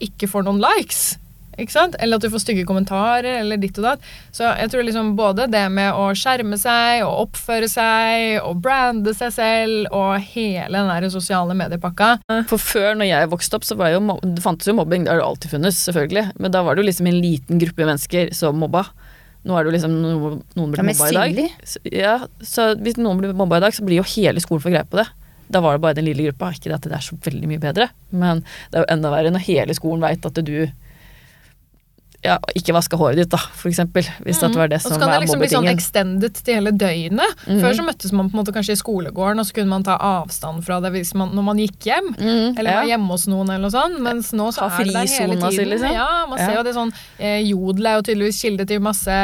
ikke 0.00 0.28
får 0.30 0.44
noen 0.46 0.60
likes. 0.62 1.16
Ikke 1.60 1.74
sant? 1.74 1.96
Eller 2.00 2.16
at 2.16 2.24
du 2.24 2.30
får 2.32 2.42
stygge 2.46 2.64
kommentarer, 2.68 3.40
eller 3.42 3.60
ditt 3.60 3.76
og 3.78 3.84
datt. 3.84 4.06
Så 4.32 4.46
jeg 4.56 4.70
tror 4.72 4.86
liksom 4.86 5.10
både 5.18 5.46
det 5.52 5.64
med 5.74 5.92
å 5.92 6.06
skjerme 6.16 6.56
seg, 6.60 7.02
og 7.04 7.26
oppføre 7.28 7.68
seg, 7.68 8.38
og 8.46 8.62
brande 8.64 9.12
seg 9.18 9.34
selv, 9.36 9.86
og 9.92 10.16
hele 10.32 10.72
den 10.78 10.88
der 10.88 11.08
sosiale 11.12 11.54
mediepakka 11.58 12.14
For 12.48 12.56
før, 12.58 12.94
når 12.96 13.10
jeg 13.10 13.30
vokste 13.34 13.58
opp, 13.60 13.64
så 13.68 13.76
var 13.76 13.92
jo 13.92 14.00
det 14.22 14.42
fantes 14.44 14.68
jo 14.70 14.76
mobbing. 14.78 15.04
Det 15.04 15.12
har 15.12 15.20
det 15.20 15.28
alltid 15.28 15.50
funnes, 15.58 15.80
selvfølgelig. 15.88 16.26
Men 16.40 16.54
da 16.56 16.62
var 16.64 16.74
det 16.78 16.84
jo 16.84 16.88
liksom 16.88 17.06
en 17.12 17.20
liten 17.20 17.60
gruppe 17.62 17.88
mennesker 17.88 18.32
som 18.36 18.56
mobba. 18.62 18.86
Nå 19.44 19.56
er 19.58 19.64
det 19.64 19.72
jo 19.72 19.74
liksom 19.74 19.94
no- 19.98 20.36
noen 20.54 20.70
blir 20.72 20.86
mobba 20.86 21.08
i 21.10 21.16
dag. 21.16 21.40
Ja, 21.90 22.12
så 22.46 22.72
hvis 22.78 22.96
noen 23.00 23.18
blir 23.18 23.32
mobba 23.34 23.58
i 23.58 23.64
dag, 23.64 23.74
så 23.74 23.82
blir 23.84 23.98
jo 23.98 24.06
hele 24.16 24.40
skolen 24.40 24.62
for 24.62 24.70
greie 24.70 24.86
på 24.86 25.00
det. 25.00 25.08
Da 25.52 25.60
var 25.60 25.74
det 25.76 25.82
bare 25.84 25.96
den 25.98 26.06
lille 26.06 26.28
gruppa. 26.30 26.52
Ikke 26.54 26.70
det 26.70 26.78
at 26.78 26.86
det 26.88 26.94
er 26.96 27.02
så 27.04 27.16
veldig 27.26 27.48
mye 27.50 27.60
bedre, 27.60 27.88
men 28.14 28.40
det 28.70 28.78
er 28.78 28.84
jo 28.86 28.92
enda 28.94 29.10
verre 29.12 29.32
når 29.34 29.42
hele 29.50 29.74
skolen 29.76 30.00
veit 30.00 30.24
at 30.24 30.38
du 30.46 30.54
ja, 32.22 32.36
ikke 32.54 32.74
vaske 32.76 32.98
håret 32.98 33.18
ditt, 33.18 33.30
da, 33.32 33.38
for 33.58 33.66
eksempel. 33.66 34.06
Hvis 34.22 34.38
det 34.38 34.52
var 34.54 34.68
det 34.70 34.78
som 34.82 34.92
var 34.94 34.94
mobbetingen. 34.94 34.94
Og 34.94 34.94
så 34.94 35.00
kan 35.02 35.10
det 35.10 35.20
liksom 35.24 35.40
bli 35.42 35.48
sånn 35.50 35.70
extended 35.72 36.36
til 36.38 36.58
hele 36.60 36.72
døgnet. 36.78 37.40
Mm. 37.48 37.58
Før 37.64 37.74
så 37.74 37.86
møttes 37.86 38.12
man 38.14 38.28
på 38.30 38.36
en 38.36 38.40
måte 38.42 38.54
kanskje 38.54 38.76
i 38.76 38.78
skolegården, 38.78 39.42
og 39.42 39.48
så 39.48 39.56
kunne 39.56 39.72
man 39.72 39.86
ta 39.86 39.96
avstand 39.98 40.62
fra 40.62 40.78
det 40.84 40.92
man, 41.18 41.32
når 41.34 41.46
man 41.48 41.62
gikk 41.62 41.88
hjem. 41.90 42.12
Mm, 42.14 42.58
Eller 42.60 42.78
var 42.78 42.86
hjemme 42.92 43.10
hos 43.10 43.26
noen, 43.26 43.50
eller 43.50 43.66
noe 43.66 43.74
sånt. 43.74 43.98
Mens 44.06 44.30
nå 44.38 44.46
så 44.54 44.68
Ha 44.68 44.78
er 44.78 44.86
det 44.86 44.94
der 44.94 45.10
hele 45.10 45.38
tiden. 45.40 45.72
liksom. 45.72 45.96
Ja, 45.98 46.10
man 46.30 46.38
ser 46.38 46.54
jo 46.60 46.62
det 46.68 46.76
sånn 46.76 46.92
eh, 47.18 47.40
Jodel 47.42 47.90
er 47.90 47.98
jo 47.98 48.06
tydeligvis 48.06 48.40
kilde 48.44 48.68
til 48.70 48.84
masse 48.86 49.18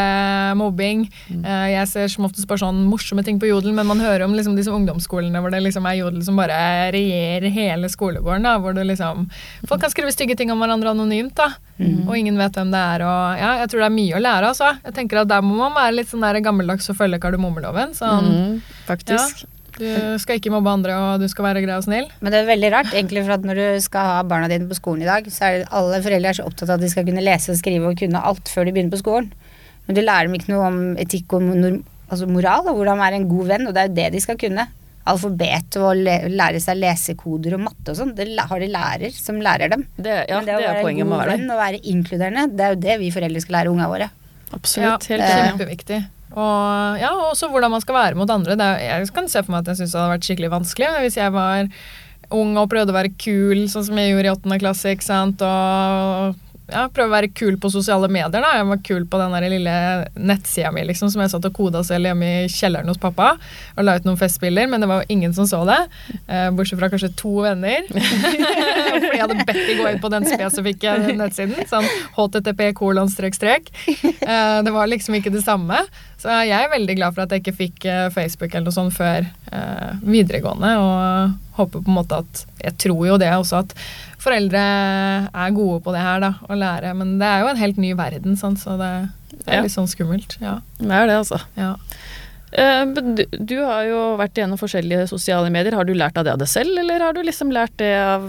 mobbing. 0.58 1.06
Mm. 1.30 1.44
Eh, 1.46 1.68
jeg 1.76 1.92
ser 1.92 2.11
som 2.11 2.26
oftest 2.26 2.50
bare 2.50 2.64
sånn 2.64 2.82
morsomme 2.90 3.22
ting 3.22 3.38
på 3.38 3.46
jodel, 3.46 3.76
men 3.78 3.87
man 3.87 4.02
hører 4.02 4.26
om 4.26 4.34
liksom 4.34 4.58
disse 4.58 4.74
ungdomsskolene 4.74 5.38
hvor 5.38 5.54
det 5.54 5.62
liksom 5.62 5.87
er 5.87 6.00
jodel 6.00 6.26
som 6.26 6.38
bare 6.40 6.90
regjerer 6.94 7.46
hele 7.54 7.87
skolegården. 7.94 8.42
da, 8.42 8.58
hvor 8.58 8.74
det 8.74 8.88
liksom 8.90 9.30
Folk 9.68 9.87
kan 9.87 9.94
skrive 9.94 10.11
stygge 10.11 10.34
ting 10.37 10.50
om 10.50 10.58
hverandre 10.58 10.90
anonymt, 10.90 11.37
da. 11.38 11.52
Mm. 11.78 12.08
Og 12.08 12.16
ingen 12.18 12.38
vet 12.40 12.56
hvem 12.58 12.72
det 12.74 12.78
er. 12.80 12.88
Og 13.05 13.38
ja, 13.38 13.51
Jeg 13.61 13.68
tror 13.70 13.81
det 13.85 13.87
er 13.90 13.94
mye 13.98 14.16
å 14.16 14.22
lære. 14.24 14.48
altså. 14.53 14.70
Jeg 14.85 14.94
tenker 14.94 15.20
at 15.22 15.29
Der 15.29 15.44
må 15.44 15.57
man 15.61 15.74
være 15.77 15.94
litt 15.98 16.09
sånn 16.11 16.24
der 16.24 16.40
gammeldags 16.40 16.88
og 16.90 16.96
følge 16.96 17.20
kardemommeloven. 17.22 17.94
Sånn, 17.98 18.29
Mm, 18.29 18.61
faktisk. 18.87 19.44
Du 19.79 20.18
skal 20.18 20.40
ikke 20.40 20.51
mobbe 20.51 20.72
andre, 20.72 20.94
og 20.98 21.20
du 21.22 21.29
skal 21.31 21.44
være 21.44 21.62
grei 21.62 21.77
og 21.77 21.85
snill. 21.85 22.09
Men 22.20 22.33
det 22.33 22.40
er 22.40 22.48
veldig 22.51 22.70
rart, 22.72 22.90
egentlig, 22.98 23.22
for 23.24 23.37
at 23.37 23.44
når 23.46 23.55
du 23.61 23.81
skal 23.85 24.01
ha 24.11 24.22
barna 24.27 24.48
dine 24.51 24.66
på 24.66 24.74
skolen 24.74 25.03
i 25.03 25.07
dag, 25.07 25.29
så 25.31 25.44
er 25.46 25.59
det 25.61 25.68
alle 25.70 26.01
foreldre 26.03 26.33
er 26.33 26.38
så 26.40 26.46
opptatt 26.48 26.68
av 26.72 26.81
at 26.81 26.81
de 26.83 26.88
skal 26.90 27.05
kunne 27.07 27.22
lese 27.22 27.53
og 27.55 27.61
skrive 27.61 27.87
og 27.92 27.96
kunne 28.01 28.18
alt 28.24 28.51
før 28.51 28.66
de 28.66 28.72
begynner 28.74 28.90
på 28.96 29.03
skolen. 29.05 29.31
Men 29.87 29.94
du 29.94 30.03
lærer 30.03 30.27
dem 30.27 30.35
ikke 30.35 30.51
noe 30.51 30.66
om 30.66 30.81
etikk 30.98 31.33
og 31.33 31.42
altså 32.11 32.27
moral, 32.27 32.66
og 32.66 32.74
hvordan 32.74 32.98
være 32.98 33.20
en 33.20 33.29
god 33.31 33.46
venn, 33.53 33.66
og 33.68 33.74
det 33.74 33.81
er 33.85 33.88
jo 33.88 33.94
det 33.94 34.12
de 34.16 34.20
skal 34.20 34.37
kunne. 34.40 34.66
Alfabet 35.09 35.79
og 35.81 36.03
lære 36.03 36.61
seg 36.62 36.79
lesekoder 36.83 37.57
og 37.57 37.64
matte 37.66 37.94
og 37.94 37.99
sånn, 37.99 38.14
det 38.18 38.29
har 38.37 38.62
de 38.62 38.68
lærer 38.73 39.14
som 39.14 39.40
lærer 39.42 39.73
dem. 39.73 39.87
Det, 39.97 40.14
ja, 40.29 40.38
Men 40.38 40.49
det 40.51 40.59
det 40.61 40.68
er 40.68 40.83
poenget 40.85 41.09
med 41.09 41.16
å 41.16 41.23
være 41.23 41.38
det. 41.38 41.49
Å 41.49 41.59
være 41.62 41.83
inkluderende, 41.94 42.47
det 42.55 42.66
er 42.66 42.75
jo 42.75 42.81
det 42.85 42.97
vi 43.03 43.11
foreldre 43.14 43.44
skal 43.44 43.61
lære 43.61 43.73
unga 43.73 43.88
våre. 43.90 44.11
Absolutt. 44.57 45.09
ja, 45.09 45.14
helt 45.14 45.25
enig. 45.25 45.47
Kjempeviktig. 45.53 46.03
Og 46.38 47.01
ja, 47.01 47.12
også 47.31 47.49
hvordan 47.53 47.73
man 47.73 47.83
skal 47.85 47.97
være 47.97 48.18
mot 48.21 48.31
andre. 48.31 48.57
Det 48.59 48.66
er, 48.66 48.83
jeg 49.01 49.14
kan 49.16 49.31
se 49.33 49.42
for 49.44 49.55
meg 49.55 49.64
at 49.64 49.73
jeg 49.73 49.83
syns 49.83 49.94
det 49.94 50.01
hadde 50.03 50.12
vært 50.12 50.29
skikkelig 50.29 50.53
vanskelig 50.53 50.90
hvis 51.07 51.16
jeg 51.18 51.35
var 51.35 51.71
ung 52.37 52.59
og 52.61 52.68
prøvde 52.68 52.92
å 52.92 52.99
være 52.99 53.14
kul, 53.16 53.64
sånn 53.73 53.87
som 53.87 54.01
jeg 54.01 54.12
gjorde 54.12 54.29
i 54.29 54.35
åttende 54.35 54.61
klasse. 54.61 54.92
ikke 54.92 55.07
sant? 55.07 55.44
Og 55.44 56.37
ja, 56.68 56.85
prøve 56.92 57.09
å 57.09 57.14
være 57.14 57.31
kul 57.33 57.57
på 57.61 57.70
sosiale 57.72 58.11
medier. 58.12 58.42
da. 58.44 58.50
Jeg 58.59 58.66
var 58.68 58.81
kul 58.85 59.07
på 59.09 59.20
den 59.20 59.35
der 59.37 59.46
lille 59.48 59.74
nettsida 60.14 60.72
mi 60.74 60.85
liksom, 60.85 61.09
som 61.12 61.22
jeg 61.22 61.33
satt 61.33 61.48
og 61.48 61.54
koda 61.57 61.81
selv 61.87 62.11
hjemme 62.11 62.28
i 62.42 62.50
kjelleren 62.52 62.90
hos 62.92 63.00
pappa. 63.00 63.31
Og 63.76 63.87
la 63.87 63.96
ut 63.96 64.09
noen 64.09 64.20
festbilder, 64.20 64.68
men 64.68 64.85
det 64.85 64.90
var 64.90 65.02
jo 65.02 65.16
ingen 65.16 65.33
som 65.37 65.48
så 65.48 65.62
det. 65.68 65.78
Eh, 66.26 66.50
bortsett 66.52 66.81
fra 66.81 66.90
kanskje 66.92 67.12
to 67.16 67.38
venner. 67.46 67.88
Fordi 68.92 69.14
jeg 69.14 69.22
hadde 69.22 69.48
bedt 69.48 69.62
de 69.64 69.78
gå 69.81 69.88
inn 69.88 70.02
på 70.02 70.12
den 70.12 70.28
spesifikke 70.28 70.98
nettsiden. 71.16 71.64
Sånn 71.70 71.88
http 72.18 72.68
kolon 72.78 73.09
strek 73.12 73.38
strek. 73.38 73.72
Eh, 73.88 74.61
det 74.64 74.74
var 74.74 74.92
liksom 74.92 75.16
ikke 75.18 75.33
det 75.33 75.44
samme. 75.46 75.81
Så 76.18 76.35
jeg 76.44 76.57
er 76.59 76.72
veldig 76.72 76.96
glad 76.98 77.14
for 77.14 77.24
at 77.24 77.33
jeg 77.33 77.44
ikke 77.44 77.59
fikk 77.61 77.85
eh, 77.88 78.09
Facebook 78.12 78.52
eller 78.52 78.68
noe 78.68 78.74
sånt 78.74 78.96
før 78.96 79.24
eh, 79.24 79.92
videregående. 80.02 80.72
Og 80.83 81.59
håper 81.59 81.83
på 81.83 81.90
en 81.90 81.98
måte 81.98 82.22
at 82.22 82.44
Jeg 82.59 82.74
tror 82.85 83.07
jo 83.07 83.16
det 83.22 83.31
også 83.35 83.62
at 83.62 83.74
foreldre 84.22 84.62
er 85.28 85.57
gode 85.57 85.81
på 85.85 85.94
det 85.94 86.02
her, 86.02 86.22
da, 86.24 86.33
å 86.48 86.59
lære. 86.59 86.94
Men 86.98 87.16
det 87.20 87.28
er 87.28 87.44
jo 87.44 87.50
en 87.52 87.61
helt 87.61 87.81
ny 87.83 87.92
verden, 87.98 88.38
sånn, 88.38 88.59
så 88.61 88.76
det, 88.81 88.92
det 89.35 89.46
er 89.46 89.66
litt 89.66 89.74
sånn 89.74 89.90
skummelt. 89.90 90.38
Ja. 90.42 90.59
Det 90.81 90.90
er 90.90 91.11
det, 91.11 91.20
altså. 91.22 91.40
ja. 91.59 91.74
Eh, 92.52 92.85
du, 92.96 93.24
du 93.28 93.57
har 93.61 93.85
jo 93.88 94.02
vært 94.20 94.38
gjennom 94.40 94.61
forskjellige 94.61 95.09
sosiale 95.11 95.50
medier. 95.52 95.76
Har 95.76 95.88
du 95.88 95.94
lært 95.96 96.18
av 96.18 96.26
det 96.26 96.35
av 96.35 96.42
deg 96.42 96.50
selv, 96.50 96.78
eller 96.81 97.04
har 97.04 97.16
du 97.16 97.22
liksom 97.26 97.52
lært 97.54 97.76
det 97.81 97.92
av 98.00 98.28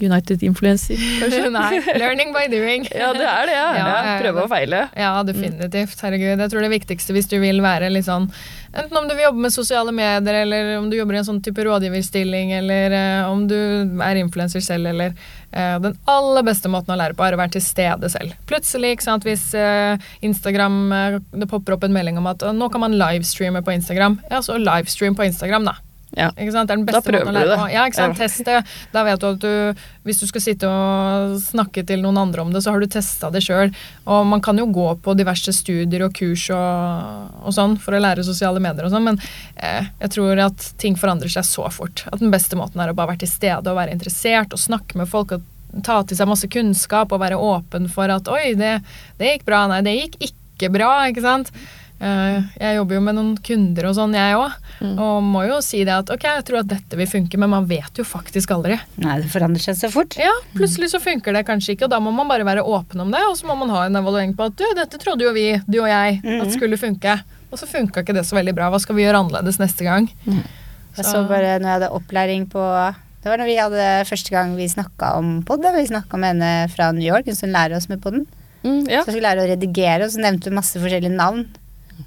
United 0.00 0.42
Influencer, 0.42 0.96
kanskje? 1.20 1.50
Nei, 1.58 1.98
learning 2.00 2.32
by 2.32 2.46
doing. 2.50 2.86
Ja, 2.90 3.12
det 3.16 3.26
er 3.28 3.46
det, 3.50 3.58
ja. 3.58 3.68
Ja, 3.76 4.16
prøve 4.22 4.46
og 4.46 4.50
feile. 4.52 4.86
Ja, 4.98 5.12
definitivt. 5.26 6.00
Herregud. 6.00 6.40
Jeg 6.40 6.52
tror 6.52 6.64
det 6.64 6.72
viktigste 6.72 7.16
hvis 7.16 7.28
du 7.30 7.38
vil 7.42 7.62
være 7.64 7.92
litt 7.92 8.08
sånn 8.08 8.30
Enten 8.72 8.96
om 8.96 9.04
du 9.04 9.12
vil 9.12 9.26
jobbe 9.26 9.42
med 9.44 9.52
sosiale 9.52 9.92
medier, 9.92 10.38
eller 10.46 10.78
om 10.78 10.86
du 10.88 10.96
jobber 10.96 11.18
i 11.18 11.20
en 11.20 11.26
sånn 11.26 11.42
type 11.44 11.60
rådgiverstilling, 11.66 12.54
eller 12.56 12.94
uh, 12.96 13.28
om 13.28 13.42
du 13.44 13.58
er 14.00 14.20
influenser 14.22 14.64
selv, 14.64 14.88
eller 14.94 15.12
uh, 15.12 15.76
Den 15.84 15.98
aller 16.08 16.46
beste 16.46 16.72
måten 16.72 16.94
å 16.94 16.96
lære 16.96 17.12
på 17.18 17.26
er 17.26 17.36
å 17.36 17.42
være 17.42 17.58
til 17.58 17.66
stede 17.66 18.08
selv. 18.08 18.32
Plutselig, 18.48 18.94
ikke 18.96 19.10
sant, 19.10 19.28
hvis 19.28 19.50
uh, 19.52 20.00
Instagram 20.24 20.80
Det 21.36 21.50
popper 21.50 21.76
opp 21.76 21.84
en 21.84 21.92
melding 21.92 22.16
om 22.16 22.32
at 22.32 22.48
«Å, 22.48 22.56
nå 22.56 22.72
kan 22.72 22.86
man 22.86 22.96
livestreame 22.96 23.60
på 23.60 23.76
Instagram. 23.76 24.22
Ja, 24.32 24.40
så 24.40 24.56
livestream 24.56 25.20
på 25.20 25.28
Instagram, 25.28 25.68
da. 25.68 25.76
Ja. 26.16 26.28
Ikke 26.36 26.52
sant? 26.52 26.68
Det 26.68 26.74
er 26.74 26.80
den 26.80 26.86
Da 26.88 27.00
prøver 27.00 27.24
måten 27.24 27.32
å 27.32 27.38
lære 27.38 27.56
på. 27.56 27.68
Ja, 27.72 27.84
ikke 27.88 27.98
sant? 27.98 28.18
Ja. 28.18 28.26
Test 28.26 28.44
det. 28.48 28.58
Da 28.92 29.04
vet 29.06 29.22
du 29.22 29.26
at 29.30 29.40
du 29.40 29.82
Hvis 30.04 30.20
du 30.20 30.26
skal 30.28 30.44
sitte 30.44 30.68
og 30.68 31.36
snakke 31.40 31.84
til 31.86 32.02
noen 32.04 32.18
andre 32.20 32.42
om 32.42 32.50
det, 32.52 32.62
så 32.64 32.74
har 32.74 32.82
du 32.82 32.88
testa 32.90 33.30
det 33.32 33.44
sjøl. 33.46 33.72
Og 34.04 34.26
man 34.28 34.42
kan 34.44 34.58
jo 34.58 34.66
gå 34.74 34.88
på 35.04 35.14
diverse 35.18 35.54
studier 35.54 36.04
og 36.08 36.16
kurs 36.18 36.48
og, 36.52 37.38
og 37.46 37.54
sånn 37.54 37.78
for 37.80 37.96
å 37.96 38.02
lære 38.02 38.26
sosiale 38.26 38.60
medier 38.62 38.88
og 38.88 38.92
sånn, 38.92 39.06
men 39.06 39.20
eh, 39.56 39.88
jeg 40.02 40.14
tror 40.16 40.42
at 40.48 40.66
ting 40.82 40.98
forandrer 40.98 41.30
seg 41.32 41.46
så 41.46 41.68
fort. 41.72 42.04
At 42.10 42.20
den 42.20 42.34
beste 42.34 42.58
måten 42.58 42.82
er 42.82 42.90
å 42.90 42.96
bare 42.98 43.14
være 43.14 43.22
til 43.22 43.30
stede 43.30 43.70
og 43.70 43.78
være 43.78 43.94
interessert 43.94 44.52
og 44.52 44.60
snakke 44.60 44.98
med 44.98 45.10
folk 45.10 45.36
og 45.38 45.46
ta 45.86 46.02
til 46.04 46.18
seg 46.18 46.28
masse 46.28 46.50
kunnskap 46.52 47.14
og 47.14 47.22
være 47.22 47.38
åpen 47.40 47.86
for 47.92 48.10
at 48.12 48.28
oi, 48.28 48.52
det, 48.58 48.74
det 49.20 49.36
gikk 49.36 49.46
bra, 49.48 49.64
nei, 49.70 49.80
det 49.86 49.94
gikk 49.96 50.18
ikke 50.28 50.72
bra, 50.74 50.90
ikke 51.08 51.24
sant. 51.24 51.54
Eh, 52.02 52.42
Jeg 52.58 52.76
jobber 52.80 52.96
jo 52.98 53.02
med 53.06 53.14
noen 53.14 53.34
kunder 53.46 53.86
og 53.86 53.94
sånn, 53.94 54.14
jeg 54.18 54.34
òg. 54.34 54.56
Og 54.98 55.22
må 55.22 55.44
jo 55.46 55.60
si 55.62 55.84
det 55.86 55.94
at 55.94 56.08
ok, 56.10 56.24
jeg 56.26 56.44
tror 56.48 56.58
at 56.64 56.70
dette 56.72 56.98
vil 56.98 57.06
funke, 57.06 57.38
men 57.38 57.52
man 57.52 57.66
vet 57.70 58.00
jo 58.00 58.04
faktisk 58.06 58.50
aldri. 58.56 58.78
Nei, 59.04 59.20
det 59.22 59.30
forandrer 59.30 59.62
seg 59.62 59.78
så 59.78 59.90
fort. 59.92 60.16
Ja, 60.18 60.32
plutselig 60.56 60.90
så 60.90 60.98
funker 61.02 61.36
det 61.36 61.44
kanskje 61.46 61.76
ikke, 61.76 61.86
og 61.86 61.92
da 61.94 62.00
må 62.02 62.10
man 62.14 62.26
bare 62.30 62.46
være 62.48 62.64
åpen 62.66 63.04
om 63.04 63.12
det. 63.14 63.22
Og 63.30 63.36
så 63.38 63.46
må 63.46 63.54
man 63.60 63.70
ha 63.70 63.84
en 63.86 64.00
evaluering 64.02 64.34
på 64.34 64.48
at 64.50 64.58
du, 64.58 64.66
dette 64.78 64.98
trodde 64.98 65.28
jo 65.28 65.30
vi, 65.36 65.46
du 65.70 65.78
og 65.84 65.88
jeg, 65.92 66.18
at 66.42 66.50
skulle 66.56 66.80
funke. 66.80 67.14
Og 67.52 67.60
så 67.60 67.68
funka 67.70 68.02
ikke 68.02 68.16
det 68.18 68.26
så 68.26 68.34
veldig 68.40 68.56
bra. 68.58 68.70
Hva 68.72 68.80
skal 68.82 68.98
vi 68.98 69.06
gjøre 69.06 69.22
annerledes 69.22 69.60
neste 69.62 69.86
gang? 69.86 70.10
Jeg 70.26 71.06
så 71.06 71.22
bare 71.28 71.54
når 71.62 71.68
jeg 71.68 71.76
hadde 71.78 71.94
opplæring 71.96 72.42
på 72.52 72.60
Det 73.22 73.30
var 73.30 73.38
når 73.38 73.46
vi 73.48 73.54
hadde 73.56 73.86
første 74.10 74.32
gang 74.34 74.56
vi 74.58 74.66
snakka 74.68 75.14
om 75.20 75.42
pod. 75.46 75.62
Vi 75.62 75.86
snakka 75.86 76.18
med 76.18 76.34
henne 76.34 76.68
fra 76.74 76.90
New 76.92 77.06
York, 77.06 77.30
hun 77.30 77.38
som 77.38 77.52
lærer 77.54 77.76
oss 77.78 77.86
med 77.88 78.02
poden. 78.02 78.26
Mm, 78.64 78.82
ja. 78.90 79.02
Så 79.04 79.12
jeg 79.12 79.14
skulle 79.14 79.28
lære 79.30 79.44
å 79.46 79.50
redigere, 79.54 80.04
og 80.06 80.10
så 80.10 80.20
nevnte 80.22 80.50
hun 80.50 80.58
masse 80.58 80.78
forskjellige 80.82 81.14
navn 81.14 81.46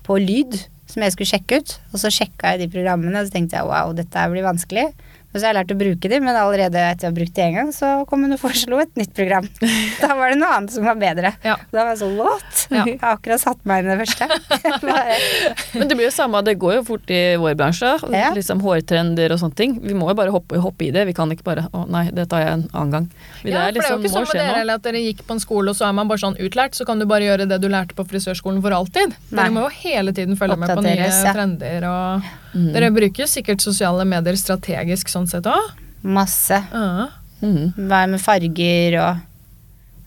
på 0.04 0.18
lyd 0.22 0.58
som 0.90 1.04
jeg 1.04 1.16
skulle 1.16 1.32
sjekke 1.32 1.60
ut. 1.62 1.76
Og 1.94 2.02
så 2.02 2.12
sjekka 2.14 2.54
jeg 2.54 2.66
de 2.66 2.72
programmene, 2.76 3.20
og 3.20 3.28
så 3.28 3.36
tenkte 3.36 3.60
jeg 3.60 3.70
wow, 3.70 3.94
dette 3.98 4.30
blir 4.32 4.46
vanskelig. 4.46 4.88
Og 5.36 5.42
så 5.42 5.50
har 5.50 5.52
jeg 5.52 5.58
lært 5.58 5.72
å 5.74 5.76
bruke 5.76 6.08
de, 6.08 6.18
men 6.24 6.38
allerede 6.40 6.80
etter 6.80 7.10
jeg 7.10 7.12
har 7.12 7.16
brukt 7.18 7.34
de 7.36 7.42
en 7.44 7.56
gang, 7.58 7.72
så 7.76 7.90
kom 8.08 8.22
hun 8.24 8.38
og 8.38 8.40
foreslo 8.40 8.78
et 8.80 8.94
nytt 8.96 9.12
program. 9.18 9.50
Da 10.00 10.14
var 10.16 10.32
det 10.32 10.38
noe 10.40 10.52
annet 10.56 10.72
som 10.72 10.86
var 10.88 10.96
bedre. 11.00 11.34
Ja. 11.44 11.58
Da 11.74 11.84
var 11.84 11.92
jeg 11.92 12.00
sånn 12.00 12.14
what? 12.16 12.62
Ja. 12.72 12.86
Jeg 12.88 13.00
har 13.02 13.18
akkurat 13.18 13.42
satt 13.42 13.66
meg 13.68 13.84
inn 13.84 13.90
i 13.90 13.98
det 13.98 14.06
første. 14.06 14.86
Men 15.82 15.92
det 15.92 15.98
blir 15.98 16.08
jo 16.08 16.14
samme, 16.16 16.40
det 16.48 16.56
går 16.62 16.78
jo 16.78 16.86
fort 16.88 17.12
i 17.12 17.20
vår 17.42 17.58
bransje. 17.60 17.92
Ja. 18.16 18.30
Liksom 18.38 18.64
Hårtrender 18.64 19.36
og 19.36 19.42
sånne 19.42 19.60
ting. 19.60 19.76
Vi 19.84 19.98
må 19.98 20.08
jo 20.14 20.16
bare 20.22 20.32
hoppe, 20.32 20.62
hoppe 20.64 20.88
i 20.88 20.94
det. 20.96 21.04
Vi 21.10 21.18
kan 21.18 21.32
ikke 21.36 21.48
bare 21.50 21.68
å 21.76 21.84
nei, 21.92 22.06
det 22.16 22.30
tar 22.32 22.46
jeg 22.46 22.56
en 22.62 22.66
annen 22.72 22.96
gang. 22.96 23.12
Det 23.44 23.52
Ja, 23.52 23.52
for 23.52 23.52
det 23.52 23.60
er 23.60 23.68
jo 23.68 23.76
liksom, 23.82 24.00
ikke 24.06 24.14
sånn 24.16 24.30
med 24.30 24.40
dere 24.40 24.64
eller 24.64 24.80
at 24.80 24.88
dere 24.88 25.04
gikk 25.04 25.26
på 25.28 25.36
en 25.36 25.44
skole, 25.44 25.76
og 25.76 25.80
så 25.82 25.90
er 25.90 26.00
man 26.00 26.12
bare 26.12 26.24
sånn 26.24 26.40
utlært, 26.40 26.80
så 26.80 26.88
kan 26.88 27.04
du 27.04 27.10
bare 27.12 27.28
gjøre 27.28 27.50
det 27.52 27.60
du 27.60 27.68
lærte 27.72 27.98
på 27.98 28.08
frisørskolen 28.08 28.64
for 28.64 28.80
alltid. 28.80 29.20
Nei. 29.28 29.36
Dere 29.36 29.56
må 29.58 29.68
jo 29.68 29.76
hele 29.84 30.16
tiden 30.16 30.40
følge 30.40 30.60
med 30.64 30.72
på 30.72 30.88
nye 30.88 31.12
ja. 31.12 31.36
trender 31.36 31.92
og 31.92 32.34
Mm. 32.56 32.70
Dere 32.74 32.90
bruker 32.96 33.28
sikkert 33.28 33.60
sosiale 33.62 34.06
medier 34.08 34.38
strategisk 34.40 35.10
sånn 35.12 35.28
sett 35.28 35.44
òg. 35.52 35.72
masse. 36.06 36.62
Ja. 36.72 37.08
Mm. 37.42 37.74
Hva 37.90 38.04
med 38.08 38.22
farger 38.24 38.96
og 39.02 39.24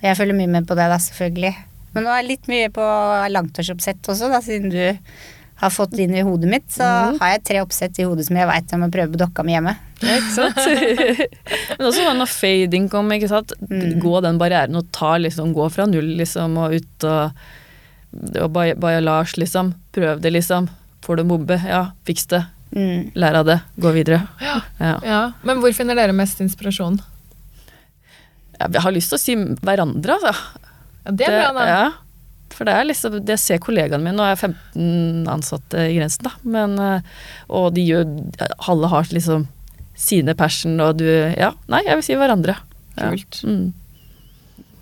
Jeg 0.03 0.17
følger 0.17 0.35
mye 0.39 0.49
med 0.49 0.67
på 0.69 0.77
det, 0.79 0.87
da, 0.89 0.97
selvfølgelig. 1.03 1.51
Men 1.93 2.05
nå 2.07 2.11
er 2.13 2.21
jeg 2.23 2.29
litt 2.29 2.47
mye 2.49 2.69
på 2.71 2.85
langtårsoppsett 3.35 4.07
også, 4.09 4.29
da, 4.31 4.39
siden 4.45 4.71
du 4.71 4.79
har 5.59 5.73
fått 5.75 5.91
det 5.99 6.05
inn 6.07 6.15
i 6.15 6.23
hodet 6.23 6.47
mitt. 6.53 6.69
Så 6.71 6.87
har 7.19 7.33
jeg 7.33 7.43
tre 7.49 7.61
oppsett 7.65 7.99
i 7.99 8.05
hodet 8.07 8.29
som 8.29 8.37
jeg 8.39 8.47
veit 8.47 8.71
jeg 8.71 8.79
må 8.79 8.89
prøve 8.95 9.11
på 9.17 9.19
dokka 9.25 9.43
mi 9.43 9.57
hjemme. 9.57 9.75
Ikke 9.99 10.35
sant? 10.37 10.61
Men 11.81 11.89
også 11.91 12.05
når 12.15 12.31
fading 12.31 12.87
kom, 12.93 13.11
ikke 13.17 13.29
sant. 13.33 13.53
Mm. 13.67 13.99
Gå 14.05 14.21
den 14.23 14.39
barrieren 14.39 14.79
og 14.79 14.87
ta 14.95 15.17
liksom, 15.19 15.51
gå 15.57 15.67
fra 15.75 15.89
null 15.91 16.13
liksom 16.21 16.55
og 16.63 16.77
ut 16.79 17.09
og, 17.11 17.43
og 18.39 18.53
baja- 18.55 19.03
Lars, 19.03 19.35
liksom. 19.37 19.75
Prøv 19.93 20.23
det, 20.23 20.31
liksom. 20.39 20.71
Får 21.07 21.21
du 21.21 21.27
mobbe, 21.29 21.59
ja, 21.67 21.91
fiks 22.09 22.27
det. 22.31 22.43
Mm. 22.75 23.11
Lær 23.17 23.39
av 23.41 23.47
det. 23.49 23.61
Gå 23.81 23.93
videre. 23.97 24.23
Ja. 24.43 24.59
Ja. 24.79 24.97
Ja. 25.05 25.21
Men 25.47 25.63
hvor 25.63 25.73
finner 25.77 25.97
dere 25.99 26.17
mest 26.17 26.41
inspirasjon? 26.45 26.99
Jeg 28.59 28.83
har 28.83 28.95
lyst 28.95 29.13
til 29.13 29.19
å 29.19 29.23
si 29.23 29.37
hverandre, 29.63 30.19
altså. 30.19 30.35
Ja, 31.07 31.15
det 31.15 31.29
er 31.29 31.37
bra, 31.39 31.51
da. 31.55 31.67
Ja, 31.69 31.85
for 32.59 32.67
det 32.67 32.75
er 32.75 32.87
liksom 32.89 33.19
Det 33.25 33.37
ser 33.41 33.61
kollegaene 33.63 34.03
mine, 34.03 34.17
nå 34.19 34.25
er 34.25 34.33
jeg 34.33 34.41
15 34.75 35.29
ansatte 35.31 35.85
i 35.87 35.95
Grensen, 35.95 36.27
da, 36.27 36.33
men 36.49 36.75
eh, 36.83 37.07
Og 37.55 37.69
de 37.77 37.85
gjør 37.87 38.09
Alle 38.73 38.91
har 38.91 39.13
liksom 39.15 39.47
sine 39.99 40.35
passion, 40.39 40.77
og 40.83 40.99
du 41.01 41.07
Ja, 41.07 41.53
nei, 41.71 41.85
jeg 41.87 41.99
vil 41.99 42.05
si 42.07 42.17
hverandre. 42.19 42.55
Ja. 42.99 43.09
Kult. 43.11 43.41
Mm. 43.47 43.73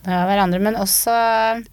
Ja, 0.06 0.22
hverandre, 0.28 0.60
men 0.62 0.76
også 0.78 1.12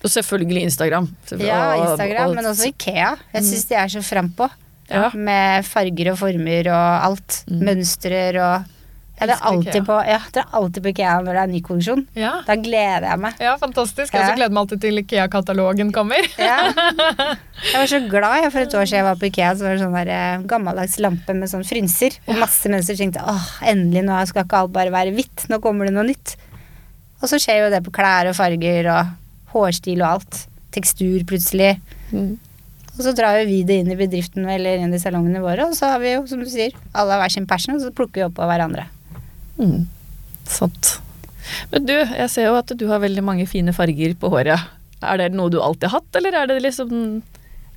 Og 0.04 0.10
selvfølgelig 0.10 0.64
Instagram. 0.68 1.08
Ja, 1.38 1.62
Instagram, 1.78 2.30
og- 2.32 2.36
men 2.40 2.46
også 2.50 2.68
Ikea. 2.72 3.16
Jeg 3.34 3.44
syns 3.46 3.66
de 3.70 3.76
er 3.78 3.88
så 3.94 4.02
frampå. 4.02 4.50
Ja. 4.90 5.10
Med 5.16 5.64
farger 5.66 6.12
og 6.12 6.18
former 6.20 6.68
og 6.74 7.06
alt. 7.08 7.44
Mm. 7.48 7.62
Mønstrer 7.70 8.36
og 8.42 8.66
ja, 9.22 9.28
det, 9.30 9.36
er 9.38 9.46
alltid 9.46 9.86
på, 9.86 9.96
ja, 10.10 10.18
det 10.34 10.42
er 10.42 10.48
alltid 10.58 10.84
på 10.84 10.90
Ikea 10.90 11.14
når 11.22 11.38
det 11.38 11.42
er 11.44 11.52
ny 11.54 11.60
kolleksjon. 11.64 12.02
Ja. 12.18 12.32
Da 12.48 12.56
gleder 12.60 13.06
jeg 13.08 13.20
meg. 13.22 13.38
ja, 13.40 13.54
fantastisk. 13.62 14.12
Jeg 14.12 14.22
også 14.26 14.36
gleder 14.36 14.52
meg 14.58 14.62
alltid 14.64 14.82
til 14.82 14.98
Ikea-katalogen 15.04 15.94
kommer. 15.96 16.26
Ja. 16.42 16.58
Jeg 17.72 17.78
var 17.80 17.88
så 17.88 18.00
glad 18.10 18.50
for 18.52 18.60
et 18.60 18.74
år 18.76 18.84
siden 18.90 18.98
jeg 19.00 19.06
var 19.08 19.16
på 19.22 19.28
Ikea. 19.30 19.54
Så 19.56 19.64
var 19.64 19.78
det 19.78 19.84
sånn 19.86 19.94
der 19.96 20.10
eh, 20.12 20.42
gammeldags 20.50 20.98
lampe 21.00 21.34
med 21.38 21.48
sånn 21.48 21.64
frynser. 21.64 22.18
Og 22.28 22.36
masse 22.42 22.68
mennesker 22.68 22.98
tenkte 23.00 23.22
åh, 23.24 23.46
endelig, 23.72 24.04
nå 24.10 24.18
skal 24.28 24.44
ikke 24.44 24.60
alt 24.66 24.74
bare 24.76 24.92
være 24.92 25.14
hvitt. 25.16 25.46
Nå 25.54 25.62
kommer 25.64 25.88
det 25.88 25.94
noe 25.96 26.04
nytt. 26.10 26.36
Og 27.24 27.30
så 27.32 27.40
skjer 27.40 27.64
jo 27.64 27.70
det 27.72 27.80
på 27.86 27.94
klær 27.96 28.28
og 28.28 28.36
farger 28.36 28.90
og 28.92 29.14
hårstil 29.54 30.02
og 30.04 30.10
alt. 30.18 30.42
Tekstur 30.76 31.24
plutselig. 31.30 31.78
Mm. 32.12 32.36
Og 32.94 33.00
så 33.02 33.14
drar 33.18 33.40
vi 33.48 33.64
det 33.66 33.80
inn 33.82 33.90
i 33.94 33.98
bedriften 33.98 34.46
eller 34.50 34.84
inn 34.84 34.94
i 34.94 35.02
salongene 35.02 35.42
våre, 35.42 35.66
og 35.66 35.74
så 35.78 35.96
har 35.96 36.04
vi 36.04 36.12
jo, 36.12 36.26
som 36.30 36.44
du 36.44 36.50
sier, 36.50 36.76
alle 36.92 37.16
har 37.16 37.24
hver 37.24 37.34
sin 37.34 37.48
passion, 37.50 37.80
og 37.80 37.82
så 37.82 37.94
plukker 37.96 38.22
vi 38.22 38.26
opp 38.28 38.42
av 38.44 38.52
hverandre. 38.52 38.86
Mm. 39.58 39.88
Sant. 40.46 40.98
Men 41.72 41.88
du, 41.88 41.96
jeg 41.96 42.30
ser 42.32 42.52
jo 42.52 42.60
at 42.60 42.74
du 42.78 42.86
har 42.92 43.02
veldig 43.02 43.24
mange 43.26 43.48
fine 43.50 43.74
farger 43.76 44.14
på 44.20 44.30
håret. 44.34 44.70
Er 45.04 45.20
det 45.20 45.32
noe 45.34 45.52
du 45.52 45.58
alltid 45.62 45.90
har 45.90 46.02
hatt, 46.02 46.20
eller 46.20 46.38
er 46.38 46.52
det 46.52 46.62
liksom 46.64 46.92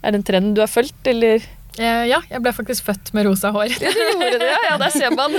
Er 0.04 0.12
det 0.12 0.20
en 0.20 0.26
trend 0.28 0.52
du 0.54 0.60
har 0.62 0.70
fulgt, 0.70 1.00
eller? 1.08 1.42
Eh, 1.76 2.06
ja, 2.10 2.20
jeg 2.30 2.42
ble 2.44 2.52
faktisk 2.56 2.86
født 2.86 3.12
med 3.16 3.28
rosa 3.28 3.50
hår. 3.54 3.74
Du 3.76 3.86
gjorde 3.86 4.38
det, 4.40 4.52
ja, 4.68 4.76
der 4.80 4.94
ser 4.94 5.12
man. 5.16 5.34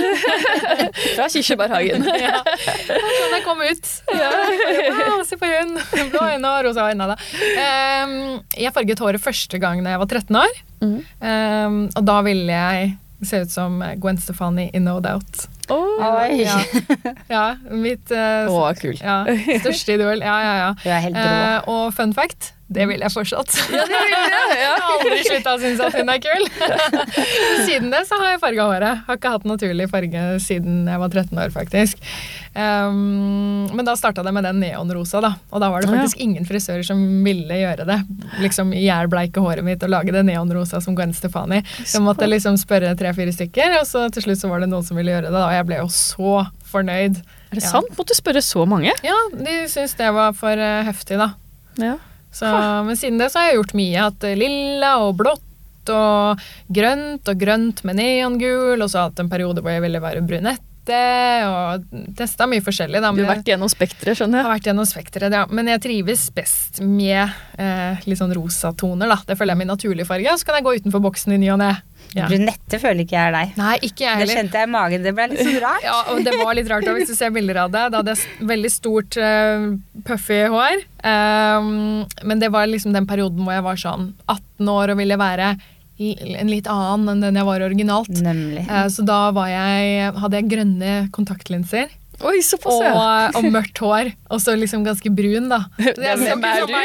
Fra 1.16 1.26
Kirsebærhagen. 1.32 2.06
ja. 2.20 2.38
Sånn 2.86 3.34
jeg 3.36 3.44
kom 3.46 3.64
ut. 3.64 3.90
Ja, 4.14 4.30
wow, 5.00 5.24
se 5.26 5.40
på 5.40 5.50
hun. 5.50 5.74
Blå 6.12 6.28
øyne 6.34 6.54
og 6.54 6.68
rosa 6.68 6.86
hår. 6.86 7.18
Jeg 8.58 8.74
farget 8.76 9.04
håret 9.04 9.22
første 9.22 9.60
gang 9.62 9.82
da 9.84 9.96
jeg 9.96 10.04
var 10.04 10.14
13 10.14 10.40
år. 10.44 10.64
Mm. 10.78 11.84
Og 11.98 12.02
da 12.06 12.22
ville 12.26 12.54
jeg 12.54 12.96
se 13.26 13.40
ut 13.42 13.50
som 13.50 13.82
Gwen 13.98 14.18
Stefani 14.18 14.68
i 14.74 14.80
No 14.82 14.98
Doubt. 15.02 15.48
Oi. 15.68 16.44
Ja, 16.44 16.60
ja 17.28 17.44
mitt 17.70 18.10
eh, 18.14 18.48
oh, 18.48 18.68
cool. 18.80 18.96
ja, 19.00 19.24
største 19.60 19.98
idol. 19.98 20.22
Ja, 20.24 20.36
ja, 20.44 20.54
ja. 20.62 20.70
Du 20.80 20.88
er 20.88 21.02
helt 21.04 21.18
rå. 21.18 21.26
Eh, 21.26 21.68
og 21.72 21.92
fun 21.96 22.14
fact, 22.16 22.52
det 22.68 22.84
vil 22.90 23.00
jeg 23.00 23.12
fortsatt. 23.14 23.54
Jeg 24.58 24.66
har 24.68 24.82
aldri 24.90 25.18
slutta 25.24 25.52
å 25.54 25.58
synes 25.60 25.80
at 25.84 25.94
hun 25.96 26.08
er 26.12 26.18
kul. 26.24 26.44
siden 27.68 27.90
det 27.92 28.00
så 28.08 28.16
har 28.20 28.30
jeg 28.34 28.40
farga 28.42 28.64
håret. 28.68 29.02
Har 29.06 29.18
ikke 29.18 29.32
hatt 29.34 29.44
naturlig 29.48 29.86
farge 29.92 30.22
siden 30.42 30.86
jeg 30.88 31.00
var 31.02 31.10
13 31.12 31.38
år, 31.42 31.52
faktisk. 31.54 32.00
Um, 32.56 33.68
men 33.76 33.84
da 33.86 33.94
starta 33.96 34.24
det 34.26 34.32
med 34.34 34.44
den 34.48 34.60
neonrosa, 34.62 35.20
da. 35.24 35.30
Og 35.52 35.60
da 35.62 35.68
var 35.72 35.84
det 35.84 35.90
Ja. 35.90 35.98
faktisk 36.00 36.20
ingen 36.24 36.48
frisører 36.48 36.84
som 36.86 37.00
ville 37.24 37.60
gjøre 37.60 37.86
det. 37.88 37.98
Liksom 38.42 38.72
ihjelbleike 38.76 39.40
håret 39.44 39.64
mitt 39.64 39.84
og 39.84 39.92
lage 39.92 40.12
det 40.16 40.24
neonrosa 40.26 40.80
som 40.84 40.96
Gwen 40.98 41.12
Stefani. 41.16 41.62
Så 41.84 41.98
jeg 42.00 42.06
måtte 42.08 42.28
liksom 42.28 42.56
spørre 42.60 42.94
tre-fire 42.98 43.32
stykker, 43.36 43.78
og 43.80 43.86
så 43.88 44.08
til 44.12 44.22
slutt 44.28 44.40
så 44.42 44.48
var 44.52 44.64
det 44.64 44.70
noen 44.72 44.84
som 44.86 44.96
ville 44.98 45.12
gjøre 45.14 45.30
det. 45.30 45.44
Og 45.44 45.52
jeg 45.56 45.68
ble 45.70 45.80
jo 45.84 45.88
så 45.92 46.34
fornøyd. 46.72 47.20
Er 47.52 47.54
det 47.60 47.64
Ja. 47.64 47.70
sant? 47.70 47.92
Måtte 47.96 48.12
du 48.12 48.18
spørre 48.20 48.42
så 48.44 48.66
mange? 48.68 48.92
Ja, 49.04 49.16
de 49.32 49.60
syntes 49.68 49.94
det 49.96 50.12
var 50.12 50.32
for 50.32 50.52
eh, 50.52 50.82
heftig, 50.84 51.16
da. 51.20 51.32
Ja. 51.78 51.96
Så, 52.32 52.48
men 52.84 52.96
siden 52.96 53.18
det 53.20 53.30
så 53.32 53.40
har 53.40 53.50
jeg 53.50 53.60
gjort 53.60 53.76
mye. 53.78 54.06
Hatt 54.06 54.26
eh, 54.28 54.38
lilla 54.38 54.94
og 55.04 55.16
blått 55.20 55.92
og 55.92 56.42
grønt 56.68 57.30
og 57.30 57.40
grønt 57.40 57.84
med 57.88 57.98
neongul. 58.00 58.76
Og 58.76 58.88
så 58.90 59.06
hatt 59.06 59.22
en 59.22 59.30
periode 59.32 59.64
hvor 59.64 59.74
jeg 59.74 59.84
ville 59.86 60.02
være 60.04 60.24
brunette. 60.88 61.48
Og 61.48 62.16
testa 62.16 62.46
mye 62.48 62.62
forskjellig. 62.64 63.00
Da, 63.02 63.12
Du 63.12 63.24
har 63.24 63.36
vært 63.36 63.48
gjennom 63.48 63.68
spekteret, 63.70 64.16
skjønner 64.18 64.38
jeg. 64.40 64.46
har 64.46 64.54
vært 64.54 64.68
gjennom 64.70 64.86
spektret, 64.88 65.32
ja. 65.32 65.44
Men 65.50 65.66
jeg 65.68 65.80
trives 65.84 66.30
best 66.34 66.80
med 66.80 67.28
eh, 67.58 67.96
litt 68.06 68.18
sånn 68.18 68.34
rosa 68.34 68.72
toner. 68.72 69.08
da. 69.08 69.18
Det 69.26 69.36
føler 69.38 69.52
jeg 69.52 69.58
er 69.58 69.64
min 69.64 69.72
naturlige 69.74 70.06
farge. 70.08 70.32
Og 70.32 70.38
så 70.38 70.48
kan 70.48 70.58
jeg 70.58 70.64
gå 70.64 70.76
utenfor 70.80 71.00
boksen 71.04 71.32
i 71.34 71.38
ny 71.38 71.50
og 71.52 71.58
ne. 71.62 71.76
Ja. 72.16 72.24
Brunette 72.30 72.78
føler 72.80 73.04
ikke 73.04 73.18
jeg 73.18 73.28
er 73.28 73.34
deg. 73.34 73.56
Nei, 73.58 73.74
ikke 73.84 74.04
jeg 74.06 74.14
heller. 74.16 74.30
Det 74.30 74.36
kjente 74.38 74.60
jeg 74.62 74.68
i 74.68 74.72
magen. 74.72 75.02
Det 75.04 75.12
ble 75.12 75.26
litt 75.28 75.42
sånn 75.44 75.60
rart. 75.60 75.82
Ja, 75.88 75.96
og 76.12 76.22
det 76.24 76.36
var 76.40 76.54
litt 76.56 76.68
rart 76.70 76.86
da, 76.86 76.94
hvis 76.96 77.10
du 77.10 77.16
ser 77.18 77.32
bilder 77.34 77.64
av 77.66 77.72
det. 77.74 77.82
Da 77.92 78.00
hadde 78.00 78.14
jeg 78.16 78.48
veldig 78.48 78.70
stort, 78.72 79.18
uh, 79.20 79.66
puffy 80.08 80.40
hår. 80.48 80.84
Um, 81.04 82.06
men 82.24 82.40
det 82.40 82.48
var 82.54 82.66
liksom 82.70 82.94
den 82.96 83.06
perioden 83.08 83.44
hvor 83.44 83.54
jeg 83.54 83.66
var 83.66 83.76
sånn 83.80 84.08
18 84.26 84.72
år 84.72 84.94
og 84.94 84.98
ville 85.02 85.18
være 85.20 85.52
en 85.98 86.50
litt 86.50 86.68
annen 86.70 87.14
enn 87.14 87.24
den 87.26 87.38
jeg 87.40 87.48
var 87.48 87.64
originalt. 87.66 88.10
Nemlig. 88.22 88.64
Eh, 88.68 88.86
så 88.92 89.04
da 89.06 89.20
var 89.36 89.50
jeg, 89.50 90.12
hadde 90.18 90.40
jeg 90.40 90.50
grønne 90.52 90.98
kontaktlinser 91.14 91.90
Oi, 92.18 92.40
såpass, 92.42 92.80
og, 92.82 93.36
og 93.38 93.46
mørkt 93.54 93.78
hår. 93.78 94.08
Og 94.34 94.40
så 94.42 94.54
liksom 94.58 94.82
ganske 94.86 95.10
brun, 95.14 95.46
da. 95.52 95.60
Så 95.78 96.02
jeg 96.02 96.18
Hvem 96.18 96.42
er 96.44 96.64
du? 96.66 96.72
det. 96.72 96.80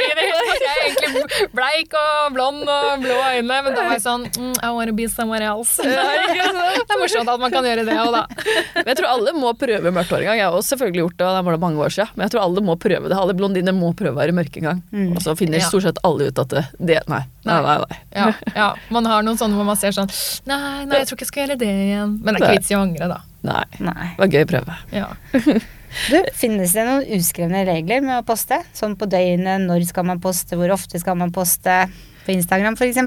Jeg 0.63 0.69
er 0.69 0.81
egentlig 0.83 1.47
bleik 1.55 1.95
og 1.97 2.35
blond 2.35 2.61
og 2.69 3.01
blå 3.01 3.15
øyne, 3.17 3.57
men 3.65 3.73
da 3.73 3.85
var 3.87 3.95
jeg 3.97 4.03
sånn 4.05 4.27
mm, 4.29 4.53
I 4.61 4.69
wanna 4.75 4.93
be 4.95 5.07
somewhere 5.09 5.47
else. 5.49 5.81
Det 6.83 6.93
er 6.93 7.01
morsomt 7.01 7.31
at 7.33 7.41
man 7.41 7.53
kan 7.53 7.65
gjøre 7.65 7.85
det 7.87 7.97
òg, 7.97 8.13
da. 8.13 8.23
Men 8.77 8.91
jeg 8.91 8.99
tror 8.99 9.09
alle 9.09 9.33
må 9.37 9.53
prøve 9.57 9.93
mørkt 9.95 10.13
hår 10.13 10.21
en 10.21 10.29
gang. 10.29 10.39
Jeg 10.41 10.47
har 10.47 10.57
også 10.59 10.75
selvfølgelig 10.75 11.03
gjort 11.03 11.17
det, 11.17 11.27
og 11.27 11.37
det 11.37 11.43
var 11.49 11.57
det 11.57 11.63
mange 11.65 11.83
år 11.87 11.95
siden. 11.97 12.13
Men 12.13 12.25
jeg 12.27 12.35
tror 12.35 12.45
alle 12.45 12.65
må 12.69 12.77
prøve 12.85 13.09
det. 13.09 13.19
Alle 13.23 13.37
blondiner 13.37 13.77
må 13.77 13.91
prøve 13.97 14.13
å 14.13 14.21
være 14.21 14.37
mørke 14.37 14.61
en 14.61 14.69
gang. 14.69 14.83
Mm. 14.93 15.11
Og 15.17 15.25
så 15.25 15.35
finner 15.39 15.63
stort 15.65 15.87
sett 15.87 16.01
alle 16.05 16.29
ut 16.29 16.43
at 16.45 16.53
det, 16.53 16.65
det 16.77 17.01
nei. 17.11 17.23
Nei, 17.47 17.59
nei, 17.65 17.75
nei. 17.83 17.99
Ja, 18.15 18.29
ja, 18.55 18.69
Man 18.93 19.09
har 19.09 19.25
noen 19.25 19.39
sånne 19.39 19.57
hvor 19.57 19.67
man 19.67 19.75
ser 19.79 19.91
sånn 19.95 20.07
Nei, 20.47 20.85
nei, 20.87 21.01
jeg 21.01 21.09
tror 21.09 21.17
ikke 21.17 21.25
jeg 21.25 21.31
skal 21.33 21.43
gjøre 21.43 21.59
det 21.59 21.71
igjen. 21.89 22.17
Men 22.23 22.37
det 22.37 22.39
er 22.39 22.45
ikke 22.45 22.59
vits 22.61 22.71
i 22.71 22.77
å 22.77 22.83
angre, 22.85 23.09
da. 23.11 23.19
Nei. 23.43 23.63
Nei. 23.83 24.09
Det 24.15 24.23
var 24.23 24.33
gøy 24.33 24.45
å 24.45 24.51
prøve. 24.55 24.77
Ja. 24.95 25.07
Du, 25.93 26.15
finnes 26.33 26.71
det 26.73 26.87
noen 26.87 27.03
uskrevne 27.13 27.59
regler 27.67 28.01
med 28.01 28.15
å 28.17 28.23
poste? 28.25 28.57
Sånn 28.73 28.95
på 28.97 29.05
døgnet, 29.05 29.61
når 29.61 29.83
skal 29.85 30.07
man 30.09 30.17
poste, 30.23 30.57
hvor 30.57 30.71
ofte 30.73 30.97
skal 30.97 31.19
man 31.19 31.29
poste? 31.35 31.83
På 32.23 32.31
Instagram 32.33 32.73
f.eks.? 32.79 32.97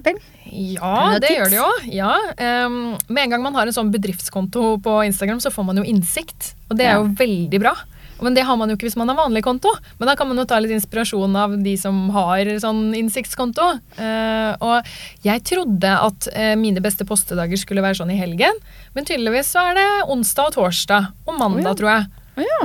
Ja, 0.46 1.16
det 1.16 1.26
tips? 1.26 1.34
gjør 1.34 1.50
det 1.50 1.58
jo. 1.58 1.68
Ja, 1.96 2.12
Um, 2.36 2.94
med 3.08 3.24
en 3.24 3.32
gang 3.34 3.42
man 3.42 3.56
har 3.58 3.66
en 3.66 3.74
sånn 3.74 3.90
bedriftskonto 3.90 4.76
på 4.84 4.96
Instagram, 5.08 5.40
så 5.42 5.50
får 5.50 5.66
man 5.66 5.80
jo 5.80 5.86
innsikt. 5.88 6.52
Og 6.68 6.78
det 6.78 6.86
er 6.86 7.00
jo 7.00 7.08
veldig 7.18 7.60
bra. 7.64 7.74
Men 8.22 8.36
det 8.36 8.46
har 8.48 8.56
man 8.56 8.70
jo 8.70 8.76
ikke 8.78 8.88
hvis 8.88 8.98
man 8.98 9.10
har 9.12 9.18
vanlig 9.18 9.42
konto. 9.44 9.70
Men 9.98 10.10
da 10.10 10.16
kan 10.18 10.28
man 10.30 10.40
jo 10.40 10.46
ta 10.48 10.58
litt 10.62 10.74
inspirasjon 10.76 11.36
av 11.36 11.56
de 11.62 11.74
som 11.80 11.98
har 12.14 12.48
sånn 12.62 12.90
innsiktskonto. 12.96 13.68
Eh, 14.00 14.52
og 14.64 15.26
jeg 15.26 15.44
trodde 15.48 15.94
at 16.08 16.28
eh, 16.32 16.54
mine 16.58 16.82
beste 16.84 17.06
postedager 17.08 17.60
skulle 17.60 17.84
være 17.84 18.00
sånn 18.00 18.14
i 18.14 18.20
helgen, 18.20 18.60
men 18.96 19.08
tydeligvis 19.08 19.52
så 19.52 19.68
er 19.70 19.80
det 19.80 19.88
onsdag 20.12 20.52
og 20.52 20.56
torsdag. 20.56 21.10
Og 21.26 21.40
mandag, 21.40 21.76
tror 21.78 21.92
jeg. 21.92 22.06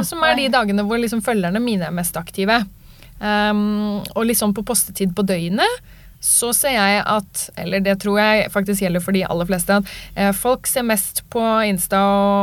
Som 0.08 0.24
er 0.28 0.36
de 0.40 0.52
dagene 0.52 0.84
hvor 0.88 1.00
liksom 1.00 1.24
følgerne 1.24 1.62
mine 1.64 1.88
er 1.88 1.96
mest 1.96 2.18
aktive. 2.20 2.62
Um, 3.22 4.02
og 4.18 4.24
liksom 4.26 4.56
på 4.58 4.64
postetid 4.66 5.12
på 5.14 5.24
døgnet 5.30 5.92
så 6.22 6.52
ser 6.54 6.76
jeg 6.76 7.02
at, 7.10 7.42
eller 7.58 7.82
det 7.84 7.98
tror 8.04 8.20
jeg 8.22 8.52
faktisk 8.54 8.84
gjelder 8.84 9.02
for 9.04 9.18
de 9.18 9.24
aller 9.26 9.48
fleste, 9.50 9.82
at 9.82 9.90
eh, 10.14 10.30
folk 10.38 10.70
ser 10.70 10.86
mest 10.86 11.24
på 11.34 11.42
Insta 11.66 12.00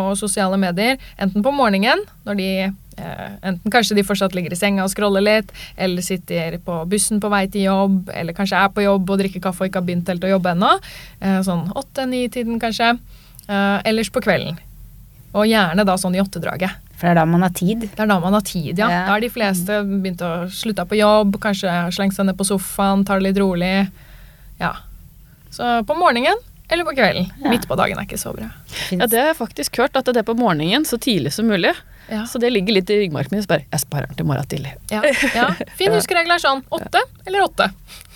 og, 0.09 0.17
sosiale 0.19 0.59
medier 0.59 0.99
enten 1.23 1.45
på 1.47 1.53
morgenen, 1.55 2.03
når 2.27 2.41
de 2.41 2.49
eh, 2.67 3.29
enten 3.47 3.73
kanskje 3.73 3.95
de 4.01 4.07
fortsatt 4.07 4.35
ligger 4.35 4.55
i 4.55 4.59
senga 4.59 4.83
og 4.83 4.91
scroller 4.91 5.23
litt, 5.23 5.55
eller 5.79 6.03
sitter 6.03 6.59
på 6.65 6.81
bussen 6.91 7.23
på 7.23 7.31
vei 7.31 7.45
til 7.47 7.69
jobb, 7.69 8.11
eller 8.11 8.37
kanskje 8.37 8.65
er 8.65 8.75
på 8.75 8.83
jobb 8.83 9.15
og 9.15 9.23
drikker 9.23 9.47
kaffe 9.47 9.63
og 9.63 9.71
ikke 9.71 9.83
har 9.83 9.89
begynt 9.93 10.11
helt 10.11 10.27
å 10.27 10.35
jobbe 10.35 10.57
ennå. 10.57 10.75
Eh, 11.23 11.39
sånn 11.47 11.69
åtte-ni-tiden 11.79 12.59
kanskje. 12.63 12.97
Ellers 13.49 14.11
på 14.13 14.21
kvelden. 14.21 14.59
Og 15.33 15.47
gjerne 15.49 15.87
da 15.89 15.95
sånn 15.97 16.19
i 16.19 16.21
åttedraget. 16.21 16.88
For 16.99 17.07
det 17.07 17.13
er 17.13 17.19
da 17.21 17.25
man 17.31 17.45
har 17.47 17.55
tid. 17.55 17.85
Det 17.87 18.03
er 18.03 18.11
da 18.11 18.19
man 18.19 18.35
har 18.35 18.43
tid, 18.43 18.73
ja. 18.75 18.89
Ja. 18.91 19.03
Da 19.07 19.17
er 19.17 19.23
de 19.23 19.31
fleste 19.31 19.81
begynt 19.87 20.23
å 20.27 20.33
slutte 20.51 20.83
på 20.91 20.99
jobb, 20.99 21.39
kanskje 21.43 21.71
slenge 21.95 22.17
seg 22.17 22.27
ned 22.27 22.39
på 22.39 22.47
sofaen, 22.49 23.05
tar 23.07 23.23
det 23.23 23.31
litt 23.31 23.39
rolig. 23.39 23.73
Ja. 24.59 24.73
Så 25.55 25.79
på 25.87 25.95
morgenen 25.99 26.43
eller 26.69 26.85
på 26.85 26.97
kvelden. 26.99 27.31
Ja. 27.39 27.53
Midt 27.53 27.69
på 27.71 27.79
dagen 27.79 28.01
er 28.01 28.09
ikke 28.09 28.19
så 28.21 28.35
bra. 28.35 28.51
Ja, 28.91 29.07
det 29.07 29.23
har 29.23 29.31
jeg 29.31 29.39
faktisk 29.39 29.79
hørt, 29.81 29.97
at 29.97 30.11
det 30.11 30.21
er 30.21 30.27
på 30.27 30.35
morgenen 30.37 30.85
så 30.89 30.99
tidlig 31.01 31.33
som 31.39 31.47
mulig. 31.49 31.73
Ja. 32.11 32.25
Så 32.27 32.41
det 32.43 32.51
ligger 32.51 32.75
litt 32.77 32.91
i 32.91 32.99
ryggmargen 33.03 33.33
min. 33.33 33.43
så 33.45 33.49
bare, 33.49 33.65
Jeg 33.71 33.85
sparer 33.85 34.11
den 34.11 34.19
til 34.19 34.29
morgen 34.29 34.49
tidlig. 34.49 34.75
Ja. 34.91 35.01
ja. 35.37 35.49
Fin 35.79 35.93
huskeregel 35.97 36.35
er 36.35 36.43
sånn 36.43 36.65
åtte 36.75 37.05
eller 37.29 37.47
åtte. 37.47 37.71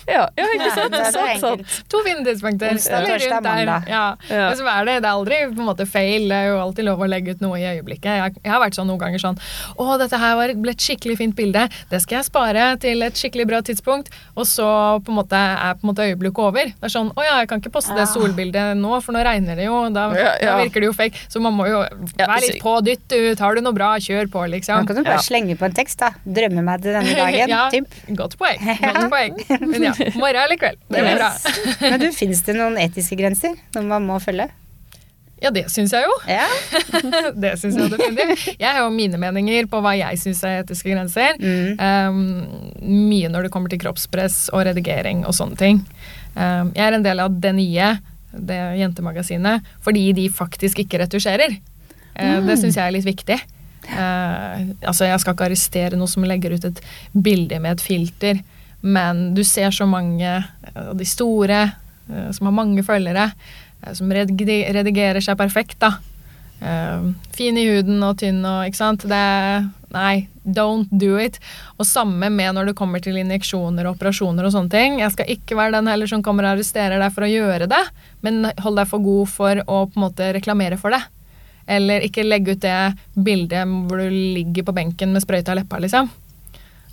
Ja, 0.07 0.25
ja 0.37 0.45
ikke 0.55 0.69
sant? 0.75 0.91
det 0.93 1.05
sånn, 1.15 1.39
sånn. 1.41 1.61
To 1.91 2.01
fine 2.05 2.23
tidspunkter. 2.25 2.73
Onsdag, 2.75 3.05
torsdag, 3.07 3.43
mandag. 3.45 3.87
Ja. 3.89 4.03
Ja. 4.29 4.49
Men 4.49 4.57
så 4.59 4.67
er 4.67 4.85
det, 4.89 4.95
det 5.03 5.09
er 5.09 5.13
aldri 5.13 5.37
på 5.53 5.61
en 5.63 5.69
måte 5.69 5.85
feil. 5.89 6.27
Det 6.31 6.37
er 6.39 6.49
jo 6.51 6.57
alltid 6.63 6.87
lov 6.89 7.03
å 7.05 7.07
legge 7.09 7.35
ut 7.37 7.41
noe 7.45 7.59
i 7.61 7.65
øyeblikket. 7.71 8.09
Jeg, 8.19 8.35
jeg 8.43 8.51
har 8.51 8.59
vært 8.63 8.75
sånn 8.79 8.87
noen 8.91 8.99
ganger 9.01 9.21
sånn 9.23 9.37
Å, 9.79 9.87
dette 10.01 10.19
her 10.19 10.35
var, 10.39 10.53
ble 10.63 10.73
et 10.75 10.83
skikkelig 10.83 11.17
fint 11.21 11.35
bilde. 11.37 11.67
Det 11.91 12.01
skal 12.03 12.19
jeg 12.19 12.27
spare 12.29 12.65
til 12.83 13.01
et 13.07 13.15
skikkelig 13.19 13.47
bra 13.49 13.61
tidspunkt. 13.65 14.11
Og 14.35 14.47
så 14.49 14.67
på 15.05 15.13
en 15.13 15.19
måte 15.21 15.39
er 15.39 15.77
på 15.79 15.87
en 15.87 15.91
måte 15.93 16.07
øyeblikket 16.09 16.43
over. 16.43 16.73
Det 16.73 16.89
er 16.89 16.93
sånn 16.93 17.11
Å 17.13 17.23
ja, 17.25 17.37
jeg 17.43 17.49
kan 17.53 17.61
ikke 17.63 17.73
poste 17.77 17.95
det 17.97 18.03
Ah. 18.03 18.11
solbildet 18.11 18.75
nå, 18.77 18.97
for 19.01 19.15
nå 19.15 19.21
regner 19.23 19.55
det 19.55 19.65
jo. 19.69 19.77
Da, 19.95 20.09
Ja, 20.17 20.31
ja. 20.41 20.51
da 20.51 20.57
virker 20.63 20.83
det 20.83 20.89
jo 20.89 20.93
fake. 20.97 21.15
Så 21.31 21.39
man 21.41 21.53
må 21.55 21.67
jo 21.69 21.79
være 22.19 22.39
litt 22.43 22.59
på, 22.61 22.73
dytt 22.83 23.07
ut. 23.15 23.39
Har 23.39 23.55
du 23.55 23.61
noe 23.63 23.73
bra, 23.73 23.93
kjør 24.03 24.27
på, 24.33 24.43
Da 24.43 24.75
Man 24.75 24.85
kan 24.87 24.95
du 24.97 25.03
bare 25.03 25.15
Ja. 25.15 25.23
slenge 25.23 25.55
på 25.57 25.65
en 25.65 25.73
tekst, 25.73 25.99
da. 25.99 26.11
Drømme 26.25 26.63
meg 26.63 26.81
til 26.83 26.91
denne 26.93 27.15
dagen. 27.15 27.49
ja, 27.53 27.69
typ. 27.71 27.87
godt 28.17 28.35
poeng. 28.37 28.59
Godt 28.59 29.09
poeng. 29.15 29.39
Men 29.61 29.83
ja, 29.87 29.92
morgen 30.21 30.41
eller 30.43 30.59
kveld. 30.59 30.81
Det 30.87 31.05
blir 31.05 31.21
bra. 31.21 31.31
Men 31.85 32.01
du, 32.01 32.09
finnes 32.15 32.43
det 32.45 32.57
noen 32.57 32.77
etiske 32.81 33.17
grenser 33.19 33.55
når 33.75 33.89
man 33.89 34.05
må 34.09 34.19
følge? 34.23 34.49
Ja, 35.43 35.51
det 35.51 35.65
syns 35.73 35.91
jeg 35.91 36.05
jo. 36.07 36.13
Ja. 36.31 36.45
det 37.43 37.57
syns 37.59 37.75
jeg 37.75 37.91
definitivt. 37.91 38.53
Jeg 38.61 38.69
har 38.69 38.85
jo 38.85 38.93
mine 38.95 39.19
meninger 39.19 39.67
på 39.71 39.81
hva 39.83 39.91
jeg 39.99 40.21
syns 40.21 40.39
er 40.47 40.61
etiske 40.61 40.93
grenser. 40.93 41.35
Mm. 41.41 41.81
Um, 41.83 43.09
mye 43.09 43.31
når 43.31 43.47
det 43.47 43.51
kommer 43.51 43.73
til 43.73 43.81
kroppspress 43.83 44.45
og 44.53 44.63
redigering 44.69 45.25
og 45.27 45.35
sånne 45.35 45.59
ting. 45.59 45.81
Um, 46.37 46.71
jeg 46.71 46.85
er 46.85 46.95
en 46.95 47.03
del 47.03 47.19
av 47.25 47.35
det 47.43 47.51
nye, 47.57 47.89
det 48.31 48.61
jentemagasinet, 48.79 49.67
fordi 49.83 50.05
de 50.15 50.29
faktisk 50.31 50.85
ikke 50.85 51.03
retusjerer. 51.03 51.57
Uh, 52.15 52.39
Det 52.47 52.61
syns 52.61 52.79
jeg 52.79 52.85
er 52.85 52.95
litt 52.95 53.09
viktig. 53.09 53.41
Uh, 53.91 54.71
altså, 54.87 55.09
jeg 55.09 55.19
skal 55.19 55.35
ikke 55.35 55.49
arrestere 55.49 55.99
noe 55.99 56.07
som 56.07 56.23
legger 56.23 56.55
ut 56.55 56.71
et 56.71 56.79
bilde 57.11 57.59
med 57.59 57.75
et 57.75 57.83
filter, 57.83 58.39
men 58.83 59.29
du 59.35 59.43
ser 59.47 59.71
så 59.71 59.87
mange 59.89 60.37
av 60.75 60.93
de 60.99 61.07
store, 61.07 61.61
uh, 62.11 62.31
som 62.35 62.49
har 62.49 62.57
mange 62.61 62.83
følgere, 62.85 63.29
uh, 63.83 63.93
som 63.95 64.11
redigerer 64.11 65.23
seg 65.23 65.39
perfekt, 65.39 65.79
da. 65.83 65.95
Fin 67.35 67.57
i 67.59 67.65
huden 67.67 67.97
og 68.07 68.21
tynn 68.21 68.37
og 68.47 68.69
Ikke 68.69 68.77
sant? 68.77 69.01
Det 69.11 69.17
Nei, 69.93 70.27
don't 70.41 70.89
do 70.89 71.17
it. 71.21 71.37
Og 71.77 71.85
samme 71.85 72.29
med 72.33 72.55
når 72.57 72.71
det 72.71 72.77
kommer 72.77 73.01
til 73.03 73.19
injeksjoner 73.21 73.85
og 73.85 73.97
operasjoner 73.97 74.47
og 74.47 74.53
sånne 74.55 74.73
ting. 74.73 74.97
Jeg 75.03 75.13
skal 75.13 75.29
ikke 75.35 75.57
være 75.59 75.75
den 75.75 75.89
heller 75.91 76.09
som 76.09 76.23
kommer 76.25 76.47
og 76.47 76.55
arresterer 76.55 76.97
deg 77.01 77.13
for 77.13 77.27
å 77.27 77.29
gjøre 77.29 77.67
det, 77.69 77.81
men 78.25 78.47
hold 78.63 78.81
deg 78.81 78.89
for 78.89 79.05
god 79.05 79.29
for 79.29 79.61
å 79.61 79.83
på 79.85 79.99
en 79.99 80.05
måte 80.07 80.31
reklamere 80.33 80.79
for 80.81 80.95
det. 80.95 81.03
Eller 81.69 82.03
ikke 82.03 82.25
legge 82.25 82.57
ut 82.57 82.63
det 82.65 82.95
bildet 83.13 83.69
hvor 83.87 84.01
du 84.01 84.09
ligger 84.09 84.65
på 84.67 84.75
benken 84.75 85.13
med 85.13 85.23
sprøyta 85.23 85.53
i 85.53 85.61
leppa, 85.61 85.79
liksom. 85.83 86.09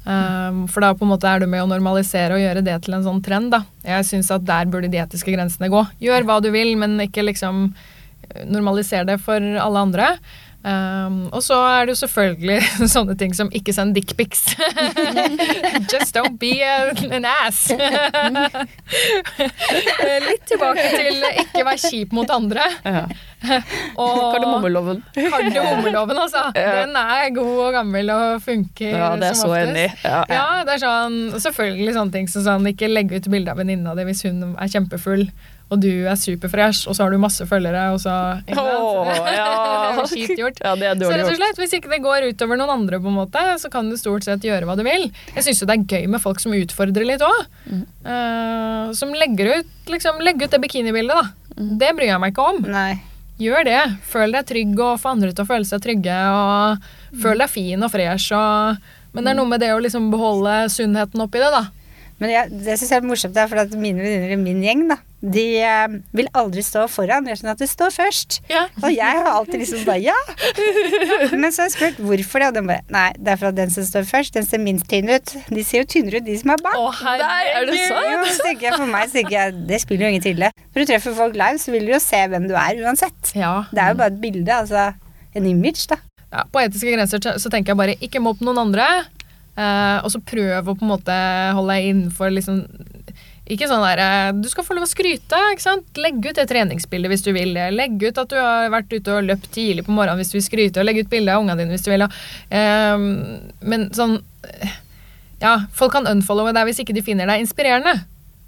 Um, 0.00 0.64
for 0.70 0.80
da 0.80 0.94
på 0.96 1.04
en 1.04 1.10
måte 1.12 1.28
er 1.28 1.42
du 1.42 1.46
med 1.50 1.60
å 1.60 1.68
normalisere 1.68 2.38
og 2.38 2.40
gjøre 2.40 2.64
det 2.64 2.78
til 2.84 2.96
en 2.96 3.06
sånn 3.06 3.22
trend. 3.24 3.52
da. 3.52 3.64
Jeg 3.84 4.08
syns 4.08 4.30
at 4.32 4.46
der 4.48 4.70
burde 4.70 4.90
de 4.92 5.00
etiske 5.02 5.34
grensene 5.34 5.68
gå. 5.72 5.84
Gjør 6.00 6.28
hva 6.28 6.40
du 6.40 6.50
vil, 6.54 6.72
men 6.80 6.96
ikke 7.04 7.26
liksom 7.26 7.66
normalisere 7.70 7.98
normaliser 8.50 9.06
det 9.08 9.18
for 9.24 9.42
alle 9.42 9.82
andre. 9.86 10.06
Um, 10.60 11.30
og 11.32 11.40
så 11.40 11.56
er 11.56 11.86
det 11.88 11.94
jo 11.94 11.98
selvfølgelig 12.02 12.58
sånne 12.94 13.14
ting 13.20 13.32
som 13.36 13.48
ikke 13.56 13.72
send 13.72 13.94
dickpics. 13.96 14.42
Just 15.92 16.12
don't 16.16 16.36
be 16.40 16.50
a, 16.60 16.92
an 17.16 17.24
ass. 17.24 17.70
Litt 20.26 20.44
tilbake 20.50 20.84
til 20.92 21.24
ikke 21.46 21.64
være 21.64 21.80
kjip 21.80 22.12
mot 22.16 22.28
andre. 22.34 22.66
Ja. 22.84 23.06
Og 23.96 24.34
Kardemommeloven. 24.34 25.00
Kardemommeloven, 25.16 26.20
altså. 26.26 26.42
Ja. 26.52 26.74
Den 26.82 26.92
er 27.00 27.30
god 27.38 27.56
og 27.64 27.70
gammel 27.78 28.12
og 28.12 28.42
funker 28.44 28.92
Ja, 28.92 29.14
det 29.16 29.30
er 29.30 29.38
som 29.38 29.54
så 29.54 29.62
enig. 29.62 29.86
Ja. 30.04 30.20
Ja, 30.28 30.44
det 30.66 30.76
er 30.76 30.82
sånn, 30.84 31.16
selvfølgelig 31.40 31.96
sånne 31.96 32.12
ting 32.18 32.28
som 32.28 32.44
sånn, 32.44 32.68
ikke 32.68 32.90
legge 32.90 33.16
ut 33.16 33.30
bilde 33.32 33.54
av 33.54 33.62
venninna 33.62 33.96
di 33.96 34.04
hvis 34.10 34.26
hun 34.28 34.52
er 34.52 34.68
kjempefull, 34.76 35.24
og 35.70 35.80
du 35.82 35.88
er 36.10 36.16
superfresh, 36.18 36.88
og 36.90 36.96
så 36.98 37.04
har 37.04 37.10
du 37.14 37.18
masse 37.22 37.44
følgere, 37.46 37.84
og 37.94 38.00
så? 38.02 38.14
Åh, 38.50 39.10
ja. 39.38 39.48
Det 40.00 40.24
er 40.24 40.40
gjort. 40.40 40.58
Ja, 40.64 40.72
det 40.78 40.88
er 40.90 41.00
Så 41.04 41.10
rett 41.14 41.28
og 41.30 41.36
slett, 41.38 41.58
Hvis 41.60 41.74
ikke 41.78 41.90
det 41.92 42.00
går 42.04 42.26
utover 42.32 42.58
noen 42.58 42.72
andre, 42.74 42.98
på 43.02 43.10
en 43.10 43.18
måte, 43.20 43.42
så 43.62 43.70
kan 43.72 43.90
du 43.90 43.96
stort 44.00 44.24
sett 44.26 44.42
gjøre 44.46 44.66
hva 44.68 44.76
du 44.78 44.82
vil. 44.86 45.08
Jeg 45.36 45.46
syns 45.46 45.62
det 45.66 45.76
er 45.76 45.84
gøy 45.98 46.08
med 46.10 46.22
folk 46.24 46.40
som 46.42 46.54
utfordrer 46.56 47.06
litt 47.06 47.22
òg. 47.26 47.38
Mm. 47.70 47.84
som 48.96 49.12
legger 49.14 49.60
ut 49.60 49.90
liksom, 49.92 50.18
legger 50.24 50.48
ut 50.48 50.54
det 50.56 50.60
bikinibildet, 50.64 51.14
da. 51.14 51.54
Mm. 51.60 51.72
Det 51.78 51.90
bryr 51.98 52.10
jeg 52.12 52.20
meg 52.22 52.32
ikke 52.34 52.48
om. 52.54 52.60
Nei. 52.70 52.92
Gjør 53.40 53.64
det. 53.64 53.80
Føl 54.10 54.34
deg 54.36 54.46
trygg 54.50 54.80
og 54.84 54.98
få 55.00 55.14
andre 55.14 55.30
til 55.32 55.44
å 55.46 55.48
føle 55.48 55.64
seg 55.68 55.80
trygge. 55.84 56.16
Og 56.34 56.88
Mm. 57.10 57.18
føl 57.24 57.40
deg 57.42 57.50
fin 57.50 57.82
og 57.82 57.90
fresh. 57.90 58.30
Og, 58.36 58.76
men 59.14 59.24
det 59.26 59.30
er 59.32 59.38
noe 59.40 59.48
med 59.50 59.58
det 59.60 59.72
å 59.74 59.80
liksom 59.82 60.10
beholde 60.12 60.52
sunnheten 60.70 61.24
oppi 61.24 61.40
det, 61.42 61.48
da. 61.50 61.64
Men 62.20 62.30
jeg, 62.34 62.50
det 62.64 62.74
syns 62.78 62.90
jeg 62.92 63.00
er 63.00 63.06
morsomt, 63.08 63.36
er 63.40 63.48
for 63.48 63.62
at 63.62 63.72
mine 63.80 63.96
venninner 64.02 64.34
i 64.34 64.36
min 64.36 64.58
gjeng, 64.62 64.82
da, 64.90 64.96
de 65.20 65.44
eh, 65.64 65.94
vil 66.16 66.28
aldri 66.36 66.60
stå 66.64 66.82
foran. 66.92 67.24
Det 67.24 67.32
er 67.32 67.38
sånn 67.40 67.50
at 67.54 67.60
de 67.62 67.66
står 67.68 67.90
først. 67.96 68.38
Ja. 68.52 68.66
Og 68.82 68.90
jeg 68.92 69.16
har 69.20 69.30
alltid 69.32 69.60
liksom 69.62 69.84
bare 69.88 70.02
ja. 70.04 70.16
Men 71.32 71.52
så 71.52 71.62
har 71.64 71.68
jeg 71.70 71.74
spurt 71.76 72.00
hvorfor 72.04 72.42
det, 72.42 72.48
og 72.50 72.56
de 72.58 72.62
bare 72.68 72.84
nei, 72.92 73.06
det 73.18 73.32
er 73.34 73.40
for 73.40 73.50
at 73.50 73.56
den 73.58 73.72
som 73.72 73.86
står 73.86 74.06
først, 74.08 74.34
den 74.36 74.46
ser 74.48 74.62
minst 74.62 74.88
tynn 74.90 75.08
ut. 75.10 75.32
De 75.48 75.64
ser 75.66 75.82
jo 75.84 75.88
tynnere 75.94 76.20
ut, 76.20 76.26
de 76.28 76.36
som 76.40 76.52
er 76.54 76.62
bak. 76.64 76.76
Å, 76.76 76.90
Nei, 77.20 77.40
er 77.56 77.68
det 77.70 77.78
sant? 77.86 78.10
Jo, 78.12 78.20
så 78.36 78.46
tenker 78.48 78.68
jeg 78.70 78.78
For 78.80 78.90
meg 78.92 79.08
så 79.10 79.18
tenker 79.20 79.36
jeg, 79.36 79.56
det 79.70 79.80
spiller 79.84 80.06
jo 80.06 80.12
ingen 80.14 80.26
rolle. 80.30 80.50
Når 80.74 80.84
du 80.84 80.90
treffer 80.92 81.16
folk 81.18 81.38
live, 81.40 81.60
så 81.62 81.74
vil 81.74 81.88
du 81.88 81.94
jo 81.94 82.02
se 82.02 82.20
hvem 82.32 82.48
du 82.50 82.54
er 82.56 82.82
uansett. 82.84 83.32
Ja. 83.36 83.54
Det 83.72 83.82
er 83.84 83.94
jo 83.94 84.00
bare 84.02 84.14
et 84.14 84.20
bilde, 84.22 84.60
altså 84.60 84.90
en 85.36 85.46
image, 85.46 85.86
da. 85.92 85.96
ja. 86.34 86.44
På 86.52 86.60
etiske 86.64 86.92
grenser 86.96 87.20
så- 87.22 87.36
så 87.38 87.50
tenker 87.52 87.72
jeg 87.74 87.80
bare 87.80 87.96
ikke 88.02 88.20
mobb 88.22 88.40
noen 88.44 88.58
andre. 88.66 88.86
Eh, 89.56 89.98
og 90.04 90.10
så 90.12 90.22
prøv 90.22 90.68
å 90.68 90.76
på 90.76 90.86
en 90.86 90.92
måte 90.92 91.16
holde 91.56 91.76
deg 91.76 91.90
innenfor 91.90 92.32
liksom 92.34 92.64
ikke 93.50 93.66
sånn 93.66 93.82
der, 93.82 93.98
eh, 93.98 94.32
Du 94.32 94.48
skal 94.48 94.64
få 94.64 94.76
lov 94.76 94.86
å 94.86 94.90
skryte. 94.90 95.38
ikke 95.52 95.62
sant? 95.62 95.86
Legg 95.96 96.24
ut 96.24 96.34
det 96.34 96.48
treningsbildet 96.48 97.10
hvis 97.10 97.24
du 97.24 97.32
vil. 97.32 97.54
Legg 97.54 98.02
ut 98.02 98.18
at 98.18 98.28
du 98.28 98.36
har 98.36 98.70
vært 98.70 98.92
ute 98.92 99.08
og 99.08 99.24
løpt 99.24 99.50
tidlig 99.50 99.84
på 99.86 99.92
morgenen 99.92 100.18
hvis 100.18 100.30
du 100.30 100.38
vil 100.38 100.46
skryte. 100.46 100.78
Og 100.80 100.86
legg 100.86 100.98
ut 100.98 101.10
bilde 101.10 101.32
av 101.32 101.42
ungene 101.42 101.58
dine 101.58 101.74
hvis 101.74 101.84
du 101.84 101.90
vil. 101.90 102.06
Uh, 102.52 103.40
men 103.62 103.90
sånn 103.90 104.22
eh, 104.44 104.78
Ja, 105.40 105.66
folk 105.72 105.92
kan 105.92 106.06
unfollowe 106.06 106.52
deg 106.52 106.66
hvis 106.68 106.80
ikke 106.80 106.94
de 106.94 107.02
finner 107.02 107.26
deg 107.26 107.40
inspirerende. 107.40 108.04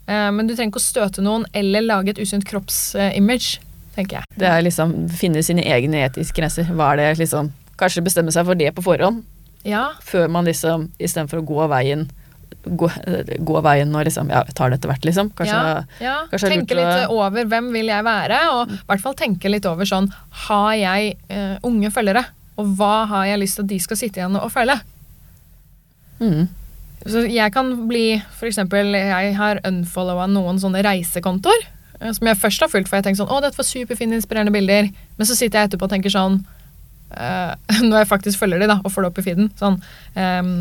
Uh, 0.06 0.30
men 0.30 0.46
du 0.46 0.54
trenger 0.54 0.70
ikke 0.70 0.82
å 0.82 0.90
støte 0.90 1.22
noen 1.22 1.46
eller 1.54 1.82
lage 1.82 2.10
et 2.10 2.20
usunt 2.20 2.44
kroppsimage, 2.44 3.58
tenker 3.96 4.20
jeg. 4.20 4.24
Det 4.36 4.46
er 4.46 4.62
liksom 4.62 5.08
finne 5.08 5.42
sine 5.42 5.64
egne 5.64 6.04
etiske 6.06 6.36
grenser. 6.36 6.68
Hva 6.70 6.92
er 6.92 6.96
det 7.00 7.18
liksom 7.18 7.52
Kanskje 7.80 8.02
bestemme 8.04 8.30
seg 8.30 8.44
for 8.46 8.54
det 8.54 8.68
på 8.76 8.82
forhånd, 8.84 9.24
Ja, 9.64 9.92
før 10.03 10.29
man 10.29 10.44
liksom 10.48 10.88
istedenfor 10.98 11.38
å 11.42 11.46
gå 11.46 11.68
veien 11.70 12.09
gå, 12.66 12.88
gå 13.42 13.61
veien 13.62 13.94
og 13.94 14.05
liksom 14.07 14.29
Ja, 14.31 14.42
jeg 14.46 14.55
tar 14.55 14.70
det 14.70 14.79
etter 14.81 14.90
hvert, 14.90 15.05
liksom. 15.07 15.31
Kanskje 15.38 15.55
ja, 15.57 15.83
ja. 16.03 16.16
kanskje 16.31 16.51
tenke 16.53 16.75
å- 16.75 16.79
litt 16.79 17.11
over 17.11 17.44
hvem 17.51 17.72
vil 17.72 17.87
jeg 17.90 18.05
være, 18.07 18.38
og 18.53 18.70
i 18.70 18.79
hvert 18.90 19.01
fall 19.03 19.14
tenke 19.18 19.51
litt 19.51 19.66
over 19.66 19.85
sånn 19.88 20.11
Har 20.46 20.72
jeg 20.75 21.16
uh, 21.31 21.57
unge 21.62 21.90
følgere? 21.90 22.25
og 22.61 22.66
hva 22.77 23.07
har 23.09 23.25
jeg 23.31 23.38
lyst 23.40 23.57
til 23.57 23.64
at 23.64 23.68
de 23.70 23.79
skal 23.81 23.96
sitte 23.96 24.20
igjen 24.20 24.35
og 24.37 24.51
føle. 24.53 24.75
Mm. 26.21 26.48
Så 27.08 27.23
jeg 27.33 27.52
kan 27.54 27.71
bli 27.88 28.21
eksempel, 28.46 28.92
jeg 28.94 29.33
har 29.38 29.58
unfollowa 29.67 30.29
noen 30.31 30.60
sånne 30.60 30.83
reisekontoer. 30.85 31.65
eh, 32.00 32.13
Som 32.13 32.29
jeg 32.29 32.37
først 32.37 32.60
har 32.60 32.69
fulgt, 32.69 32.88
for 32.88 32.96
jeg 33.00 33.04
tenker 33.04 33.25
sånn 33.25 33.33
Å, 33.33 33.40
dette 33.42 33.56
var 33.58 33.65
superfine, 33.67 34.15
inspirerende 34.21 34.52
bilder. 34.52 34.90
Men 35.17 35.27
så 35.27 35.35
sitter 35.35 35.60
jeg 35.63 35.71
etterpå 35.71 35.88
og 35.88 35.90
tenker 35.90 36.10
sånn 36.13 36.44
Når 37.88 37.96
jeg 38.02 38.10
faktisk 38.10 38.42
følger 38.42 38.63
de 38.63 38.71
da, 38.71 38.81
og 38.83 38.92
får 38.92 39.04
det 39.04 39.13
opp 39.13 39.21
i 39.23 39.27
feeden. 39.27 39.50
Sånn 39.58 39.79
um, 40.17 40.54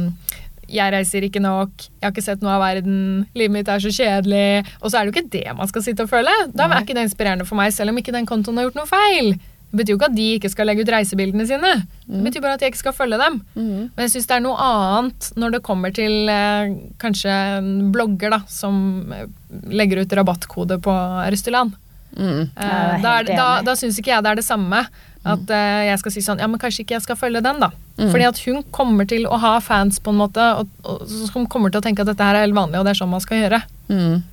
Jeg 0.72 0.94
reiser 0.96 1.28
ikke 1.28 1.44
nok, 1.44 1.88
jeg 1.88 2.06
har 2.06 2.14
ikke 2.14 2.26
sett 2.26 2.44
noe 2.44 2.56
av 2.56 2.64
verden, 2.64 3.26
livet 3.36 3.56
mitt 3.56 3.72
er 3.72 3.84
så 3.84 3.92
kjedelig. 3.92 4.66
Og 4.82 4.92
så 4.92 5.00
er 5.00 5.06
det 5.06 5.12
jo 5.12 5.18
ikke 5.18 5.34
det 5.38 5.56
man 5.58 5.72
skal 5.72 5.86
sitte 5.86 6.08
og 6.08 6.12
føle. 6.12 6.36
Da 6.56 6.70
er 6.70 6.84
ikke 6.84 6.98
det 6.98 7.10
inspirerende 7.10 7.48
for 7.48 7.60
meg, 7.60 7.74
selv 7.76 7.94
om 7.94 8.00
ikke 8.02 8.16
den 8.16 8.30
kontoen 8.30 8.60
har 8.60 8.70
gjort 8.70 8.80
noe 8.82 8.92
feil. 8.92 9.34
Det 9.72 9.80
betyr 9.80 9.94
jo 9.94 10.00
ikke 10.02 10.08
at 10.10 10.16
de 10.18 10.24
ikke 10.36 10.50
skal 10.52 10.68
legge 10.68 10.84
ut 10.84 10.90
reisebildene 10.92 11.46
sine. 11.48 11.70
Det 12.04 12.22
betyr 12.26 12.44
bare 12.44 12.58
at 12.58 12.64
jeg 12.64 12.74
ikke 12.74 12.82
skal 12.82 12.96
følge 12.96 13.20
dem. 13.22 13.38
Mm. 13.56 13.86
Men 13.96 14.02
jeg 14.04 14.12
syns 14.12 14.28
det 14.28 14.36
er 14.36 14.44
noe 14.44 14.66
annet 14.66 15.30
når 15.40 15.54
det 15.56 15.62
kommer 15.64 15.94
til 15.96 16.32
eh, 16.32 16.74
kanskje 17.00 17.36
en 17.62 17.70
blogger 17.96 18.36
da, 18.36 18.42
som 18.52 19.14
eh, 19.16 19.30
legger 19.72 20.04
ut 20.04 20.18
rabattkode 20.20 20.76
på 20.84 20.98
Røsteland. 21.32 21.72
Mm. 22.18 22.42
Eh, 22.52 22.98
da 23.00 23.14
da, 23.24 23.48
da 23.64 23.78
syns 23.80 23.96
ikke 24.02 24.12
jeg 24.12 24.26
det 24.26 24.34
er 24.34 24.42
det 24.42 24.48
samme. 24.48 24.84
At 25.24 25.50
eh, 25.54 25.86
jeg 25.92 26.00
skal 26.02 26.12
si 26.16 26.22
sånn 26.26 26.40
Ja, 26.42 26.48
men 26.50 26.58
kanskje 26.60 26.82
ikke 26.82 26.96
jeg 26.98 27.04
skal 27.06 27.16
følge 27.16 27.44
den, 27.46 27.60
da. 27.62 27.70
Mm. 28.00 28.10
Fordi 28.10 28.26
at 28.26 28.40
hun 28.48 28.64
kommer 28.74 29.06
til 29.08 29.28
å 29.30 29.38
ha 29.38 29.60
fans, 29.62 30.00
på 30.02 30.10
en 30.10 30.18
måte, 30.18 30.42
og, 30.58 30.68
og 30.84 31.04
som 31.08 31.46
kommer 31.46 31.70
til 31.70 31.78
å 31.82 31.86
tenke 31.86 32.02
at 32.02 32.08
dette 32.10 32.24
her 32.26 32.36
er 32.40 32.48
helt 32.48 32.58
vanlig, 32.58 32.80
og 32.80 32.86
det 32.86 32.96
er 32.96 33.02
sånn 33.04 33.12
man 33.14 33.22
skal 33.22 33.38
gjøre. 33.44 33.60
Mm. 33.92 34.24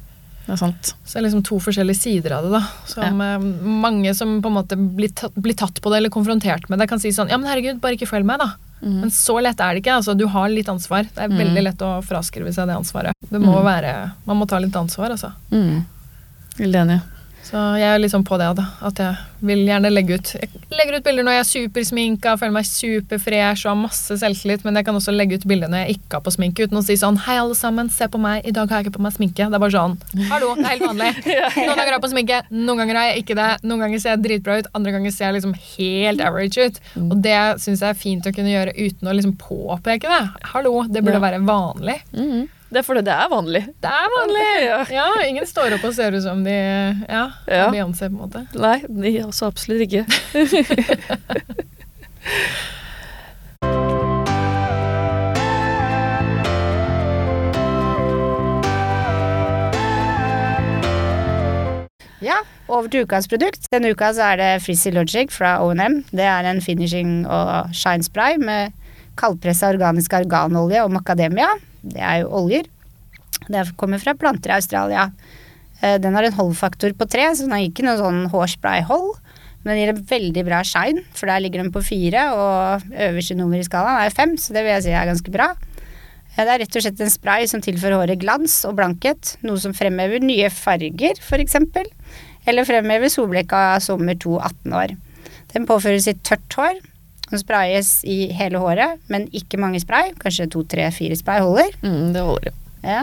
Det 0.46 0.54
er 0.54 0.60
sant. 0.62 0.94
Så 1.04 1.12
det 1.12 1.20
er 1.20 1.26
liksom 1.26 1.42
to 1.44 1.58
forskjellige 1.60 2.00
sider 2.00 2.32
av 2.38 2.46
det. 2.46 2.54
da 2.56 2.62
Som 2.88 3.20
eh, 3.20 3.36
Mange 3.84 4.14
som 4.16 4.38
på 4.40 4.48
en 4.48 4.56
måte 4.56 4.78
blir 4.80 5.12
tatt, 5.12 5.34
blir 5.36 5.52
tatt 5.60 5.82
på 5.84 5.90
det 5.92 5.98
eller 6.00 6.14
konfrontert 6.14 6.70
med 6.72 6.80
det, 6.80 6.88
kan 6.88 6.98
si 7.02 7.12
sånn 7.12 7.28
Ja, 7.28 7.36
men 7.36 7.50
herregud, 7.50 7.82
bare 7.84 7.98
ikke 7.98 8.08
følg 8.08 8.24
meg, 8.24 8.40
da. 8.40 8.54
Mm. 8.80 9.00
Men 9.02 9.10
så 9.12 9.36
lett 9.44 9.60
er 9.60 9.74
det 9.76 9.82
ikke. 9.82 9.98
altså 10.00 10.16
Du 10.16 10.24
har 10.32 10.48
litt 10.48 10.68
ansvar. 10.72 11.04
Det 11.04 11.20
er 11.20 11.28
Mm. 11.28 11.36
veldig 11.42 11.62
lett 11.68 11.84
å 11.84 11.98
fraskrive 12.00 12.48
seg 12.54 12.66
det 12.70 12.76
ansvaret. 12.80 13.12
Det 13.28 13.40
må 13.42 13.58
Mm. 13.60 13.64
være, 13.68 14.12
Man 14.24 14.38
må 14.38 14.48
ta 14.48 14.56
litt 14.58 14.72
ansvar, 14.72 15.10
altså. 15.10 15.32
Mm. 15.52 15.84
Veldig 16.56 16.80
enig. 16.86 17.00
Så 17.48 17.60
jeg 17.80 17.88
er 17.88 18.00
liksom 18.02 18.24
på 18.28 18.36
det, 18.40 18.48
da. 18.58 18.64
At 18.84 18.98
jeg 19.00 19.44
vil 19.48 19.62
gjerne 19.64 19.88
legge 19.92 20.18
ut 20.18 20.32
Jeg 20.34 20.48
legger 20.74 20.98
ut 20.98 21.04
bilder 21.06 21.24
når 21.24 21.36
jeg 21.36 21.40
er 21.40 21.48
supersminka, 21.48 22.34
føler 22.40 22.54
meg 22.58 22.66
superfresh 22.68 23.64
og 23.64 23.70
har 23.70 23.78
masse 23.80 24.18
selvtillit, 24.20 24.66
men 24.66 24.76
jeg 24.76 24.88
kan 24.88 24.98
også 24.98 25.14
legge 25.14 25.38
ut 25.38 25.46
bilder 25.48 25.70
når 25.72 25.86
jeg 25.86 25.96
ikke 25.96 26.18
har 26.18 26.24
på 26.26 26.34
sminke, 26.34 26.66
uten 26.66 26.80
å 26.80 26.84
si 26.84 26.98
sånn 27.00 27.16
Hei, 27.24 27.38
alle 27.40 27.56
sammen, 27.56 27.88
se 27.94 28.08
på 28.10 28.20
meg, 28.20 28.44
i 28.44 28.52
dag 28.54 28.68
har 28.68 28.82
jeg 28.82 28.88
ikke 28.88 28.98
på 28.98 29.04
meg 29.06 29.16
sminke. 29.16 29.48
Det 29.48 29.58
er 29.58 29.64
bare 29.64 29.76
sånn 29.76 29.96
Hallo, 30.32 30.52
det 30.58 30.66
er 30.66 30.74
helt 30.74 30.86
vanlig. 30.90 31.10
Noen 31.56 31.72
ganger 31.72 31.84
har 31.86 31.96
jeg 31.96 32.04
på 32.04 32.12
sminke, 32.12 32.42
noen 32.52 32.82
ganger 32.82 33.00
har 33.00 33.08
jeg 33.12 33.24
ikke 33.24 33.38
det. 33.38 33.48
Noen 33.64 33.84
ganger 33.86 34.04
ser 34.04 34.14
jeg 34.16 34.24
dritbra 34.26 34.58
ut, 34.60 34.70
andre 34.76 34.94
ganger 34.98 35.14
ser 35.14 35.28
jeg 35.30 35.38
liksom 35.38 35.56
helt 35.62 36.24
average 36.28 36.68
ut. 36.68 36.82
Og 37.06 37.16
det 37.24 37.40
syns 37.64 37.80
jeg 37.84 37.88
er 37.94 37.98
fint 37.98 38.28
å 38.28 38.34
kunne 38.34 38.52
gjøre 38.52 38.76
uten 38.76 39.08
å 39.08 39.16
liksom 39.16 39.34
påpeke 39.40 40.12
det. 40.12 40.22
Hallo, 40.52 40.82
det 40.90 41.04
burde 41.06 41.24
være 41.24 41.40
vanlig. 41.48 42.00
Mm. 42.12 42.46
Det 42.68 42.82
er 42.82 42.84
fordi 42.84 43.00
det 43.06 43.12
er 43.14 43.28
vanlig. 43.32 43.62
Det 43.82 43.90
er 43.90 44.10
vanlig! 44.12 44.46
Ja. 44.68 44.80
Ja, 44.92 45.06
ingen 45.24 45.46
står 45.48 45.78
opp 45.78 45.84
og 45.88 45.94
ser 45.96 46.12
ut 46.16 46.22
som 46.24 46.42
de 46.44 46.56
Ja, 47.08 47.24
Ja. 47.48 47.68
Beyoncé, 47.72 48.08
på 48.10 48.18
en 48.18 48.20
måte. 48.20 48.44
Nei, 48.58 48.82
de, 48.88 49.14
altså 49.24 49.48
absolutt 49.48 49.86
ikke. 49.88 50.04
Ja, 62.18 62.34
over 62.66 62.88
til 62.90 63.06
ukas 63.06 63.28
produkt. 63.30 63.68
Denne 63.70 63.92
uka 63.94 64.10
så 64.16 64.32
er 64.32 64.40
det 64.40 64.50
Frizzy 64.64 64.90
Logic 64.90 65.30
fra 65.30 65.56
O&M. 65.62 66.00
Det 66.10 66.26
er 66.26 66.48
en 66.50 66.60
finishing 66.62 67.22
og 67.30 67.70
shine 67.78 68.02
spray 68.02 68.40
med 68.42 68.74
kaldpressa 69.18 69.70
organisk 69.70 70.12
arganolje 70.18 70.82
og 70.82 70.90
macadamia. 70.96 71.46
Det 71.82 72.00
er 72.02 72.22
jo 72.24 72.32
oljer. 72.42 72.66
Det 73.48 73.64
kommer 73.80 74.00
fra 74.02 74.14
planter 74.18 74.50
i 74.52 74.58
Australia. 74.58 75.10
Eh, 75.80 75.98
Den 75.98 76.14
har 76.14 76.26
en 76.26 76.36
holdfaktor 76.38 76.92
på 76.98 77.08
tre, 77.08 77.28
så 77.34 77.46
den 77.46 77.54
har 77.54 77.64
ikke 77.64 77.86
noe 77.86 77.98
sånn 78.00 78.26
hårsprayhold. 78.32 79.16
Men 79.64 79.74
den 79.74 79.80
gir 79.82 79.92
en 79.94 80.04
veldig 80.10 80.44
bra 80.46 80.60
shine, 80.66 81.02
for 81.18 81.26
der 81.26 81.40
ligger 81.42 81.62
den 81.62 81.72
på 81.74 81.82
fire, 81.82 82.28
og 82.34 82.84
øverste 82.94 83.34
nummer 83.36 83.58
i 83.58 83.66
skalaen 83.66 84.04
er 84.06 84.14
fem, 84.14 84.36
så 84.38 84.54
det 84.54 84.62
vil 84.64 84.72
jeg 84.76 84.84
si 84.86 84.92
er 84.94 85.08
ganske 85.10 85.32
bra. 85.34 85.48
Eh, 86.36 86.44
Det 86.44 86.48
er 86.48 86.58
rett 86.62 86.76
og 86.76 86.82
slett 86.82 87.00
en 87.00 87.10
spray 87.10 87.46
som 87.50 87.60
tilfører 87.60 87.98
håret 87.98 88.20
glans 88.22 88.64
og 88.64 88.76
blankhet, 88.78 89.36
noe 89.42 89.58
som 89.58 89.74
fremhever 89.74 90.20
nye 90.22 90.50
farger, 90.50 91.18
f.eks. 91.18 91.56
Eller 92.46 92.64
fremhever 92.64 93.10
solblekka 93.12 93.80
sommer 93.82 94.14
2 94.14 94.38
18 94.40 94.72
år. 94.72 94.96
Den 95.52 95.66
påføres 95.66 96.06
i 96.08 96.14
tørt 96.14 96.54
hår. 96.56 96.78
Den 97.30 97.38
sprayes 97.42 97.90
i 98.08 98.30
hele 98.32 98.58
håret, 98.62 98.98
men 99.12 99.26
ikke 99.36 99.58
mange 99.60 99.80
spray. 99.82 100.14
Kanskje 100.20 100.46
to, 100.50 100.62
tre, 100.64 100.86
fire 100.96 101.16
spray 101.18 101.40
holder. 101.44 101.74
Mm, 101.82 102.12
det 102.14 102.22
holder, 102.24 102.52
Ja. 102.84 103.02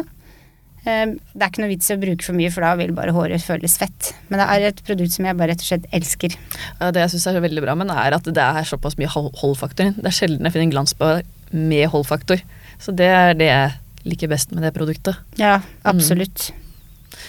Eh, 0.85 1.05
Det 1.33 1.41
er 1.41 1.49
ikke 1.49 1.61
noe 1.63 1.71
vits 1.71 1.89
i 1.89 1.95
å 1.95 1.99
bruke 2.01 2.23
for 2.23 2.33
mye, 2.37 2.51
for 2.53 2.61
da 2.61 2.75
vil 2.77 2.91
bare 2.93 3.11
håret 3.13 3.41
føles 3.41 3.77
fett. 3.77 4.11
Men 4.29 4.39
det 4.39 4.47
er 4.49 4.67
et 4.67 4.83
produkt 4.85 5.11
som 5.15 5.25
jeg 5.25 5.37
bare 5.37 5.49
rett 5.53 5.61
og 5.63 5.69
slett 5.69 5.87
elsker. 5.91 6.35
ja. 6.81 6.91
Det 6.91 7.01
jeg 7.01 7.09
syns 7.15 7.27
er 7.27 7.41
veldig 7.41 7.61
bra 7.65 7.75
med 7.75 7.87
det, 7.89 7.95
er 7.97 8.13
at 8.13 8.23
det 8.23 8.37
er 8.37 8.63
såpass 8.63 8.97
mye 8.97 9.09
holdfaktor. 9.09 9.95
Det 9.97 10.05
er 10.05 10.17
sjelden 10.19 10.45
jeg 10.45 10.53
finner 10.53 10.67
en 10.69 10.75
glansbar 10.75 11.23
med 11.51 11.89
holdfaktor. 11.89 12.41
Så 12.79 12.93
det 12.95 13.07
er 13.09 13.33
det 13.33 13.47
jeg 13.49 13.71
liker 14.05 14.27
best 14.29 14.51
med 14.53 14.61
det 14.61 14.73
produktet. 14.75 15.15
Ja, 15.41 15.61
absolutt. 15.83 16.51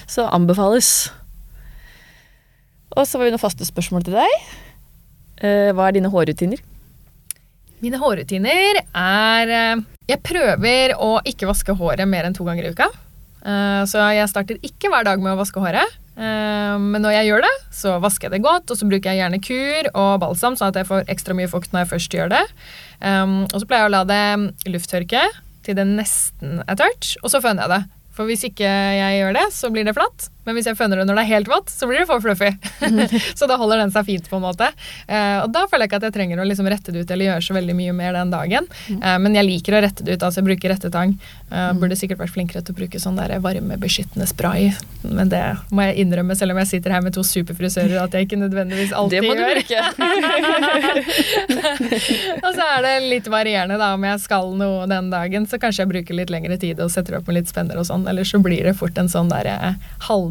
Så 0.06 0.28
anbefales. 0.28 1.10
Og 2.96 3.06
så 3.06 3.18
var 3.18 3.26
vi 3.28 3.32
noen 3.34 3.42
faste 3.42 3.64
spørsmål 3.68 4.04
til 4.06 4.16
deg. 4.16 4.34
Eh, 5.44 5.72
hva 5.76 5.88
er 5.88 5.96
dine 5.96 6.10
hårrutiner? 6.12 6.60
Mine 7.84 7.98
hårrutiner 8.00 8.78
er 8.96 9.52
eh, 9.52 9.82
Jeg 10.08 10.22
prøver 10.24 10.94
å 11.02 11.16
ikke 11.28 11.48
vaske 11.50 11.74
håret 11.76 12.08
mer 12.08 12.24
enn 12.28 12.36
to 12.36 12.46
ganger 12.46 12.68
i 12.68 12.72
uka. 12.72 12.88
Eh, 13.44 13.82
Så 13.88 14.00
jeg 14.16 14.30
starter 14.32 14.60
ikke 14.64 14.90
hver 14.92 15.04
dag 15.08 15.20
med 15.22 15.34
å 15.34 15.40
vaske 15.40 15.60
håret. 15.62 15.96
Eh, 16.16 16.76
Men 16.80 17.04
når 17.04 17.18
jeg 17.18 17.28
gjør 17.30 17.44
det, 17.44 17.54
så 17.76 17.96
vasker 18.02 18.28
jeg 18.30 18.36
det 18.38 18.44
godt, 18.46 18.70
og 18.72 18.80
så 18.80 18.88
bruker 18.88 19.12
jeg 19.12 19.20
gjerne 19.20 19.42
kur 19.44 19.90
og 19.92 20.20
balsam, 20.24 20.56
sånn 20.56 20.72
at 20.72 20.80
jeg 20.80 20.88
får 20.88 21.04
ekstra 21.12 21.36
mye 21.36 21.50
fukt 21.52 21.72
når 21.74 21.84
jeg 21.84 21.92
først 21.92 22.16
gjør 22.16 22.32
det. 22.32 22.44
Og 23.52 23.58
så 23.60 23.66
pleier 23.68 23.84
jeg 23.84 23.90
å 23.90 23.94
la 23.96 24.04
det 24.08 24.72
lufttørke 24.72 25.26
til 25.66 25.76
det 25.76 25.84
nesten 25.90 26.62
er 26.64 26.78
tørt, 26.78 27.12
og 27.22 27.28
så 27.28 27.42
føner 27.44 27.66
jeg 27.66 27.74
det. 27.74 27.82
For 28.16 28.24
hvis 28.30 28.46
ikke 28.48 28.64
jeg 28.96 29.18
gjør 29.20 29.36
det, 29.36 29.44
så 29.52 29.68
blir 29.74 29.84
det 29.84 29.92
flatt. 29.98 30.30
Men 30.46 30.56
hvis 30.56 30.68
jeg 30.70 30.78
føner 30.78 31.00
det 31.00 31.06
når 31.08 31.18
det 31.20 31.24
er 31.26 31.32
helt 31.34 31.50
vått, 31.50 31.70
så 31.72 31.88
blir 31.90 31.98
det 32.02 32.08
for 32.08 32.22
fluffy. 32.24 32.52
så 33.38 33.48
da 33.50 33.58
holder 33.60 33.82
den 33.82 33.92
seg 33.94 34.06
fint, 34.08 34.28
på 34.30 34.38
en 34.38 34.46
måte. 34.46 34.70
Eh, 35.06 35.38
og 35.42 35.50
da 35.54 35.66
føler 35.66 35.84
jeg 35.86 35.90
ikke 35.92 36.00
at 36.02 36.06
jeg 36.08 36.16
trenger 36.16 36.42
å 36.42 36.46
liksom 36.48 36.68
rette 36.70 36.94
det 36.94 37.04
ut 37.04 37.10
eller 37.14 37.30
gjøre 37.30 37.44
så 37.48 37.56
veldig 37.56 37.76
mye 37.78 37.94
mer 37.96 38.16
den 38.16 38.30
dagen. 38.34 38.68
Eh, 38.94 39.16
men 39.22 39.36
jeg 39.36 39.48
liker 39.48 39.76
å 39.78 39.82
rette 39.84 40.06
det 40.06 40.16
ut, 40.16 40.22
altså 40.26 40.42
jeg 40.42 40.48
bruker 40.50 40.72
rettetang. 40.74 41.16
Eh, 41.50 41.70
Burde 41.76 41.98
sikkert 41.98 42.22
vært 42.22 42.34
flinkere 42.34 42.62
til 42.64 42.72
å 42.76 42.78
bruke 42.80 43.00
sånn 43.02 43.18
der 43.18 43.36
varmebeskyttende 43.44 44.26
spray. 44.30 44.70
Men 45.02 45.30
det 45.32 45.42
må 45.74 45.86
jeg 45.88 46.06
innrømme, 46.06 46.36
selv 46.38 46.54
om 46.54 46.60
jeg 46.62 46.70
sitter 46.76 46.94
her 46.96 47.02
med 47.04 47.12
to 47.16 47.22
superfrisører, 47.26 47.98
at 48.02 48.14
jeg 48.16 48.28
ikke 48.28 48.40
nødvendigvis 48.40 48.94
alltid 48.96 49.14
Det 49.16 49.22
må 49.26 49.34
du 49.34 49.42
gjør. 49.42 49.54
bruke. 49.56 49.80
og 52.42 52.50
så 52.56 52.66
er 52.76 52.82
det 52.84 52.94
litt 53.06 53.28
varierende 53.32 53.78
da 53.80 53.92
om 53.96 54.04
jeg 54.06 54.22
skal 54.24 54.52
noe 54.58 54.86
den 54.90 55.10
dagen, 55.12 55.46
så 55.48 55.58
kanskje 55.62 55.84
jeg 55.84 55.92
bruker 55.92 56.18
litt 56.18 56.32
lengre 56.32 56.58
tid 56.60 56.80
og 56.82 56.90
setter 56.92 57.18
opp 57.18 57.28
med 57.30 57.40
litt 57.40 57.50
spenner 57.50 57.78
og 57.80 57.86
sånn, 57.88 58.06
eller 58.10 58.26
så 58.26 58.40
blir 58.42 58.66
det 58.66 58.76
fort 58.78 58.98
en 59.00 59.10
sånn 59.12 59.30
der 59.32 59.48
eh, 59.52 59.74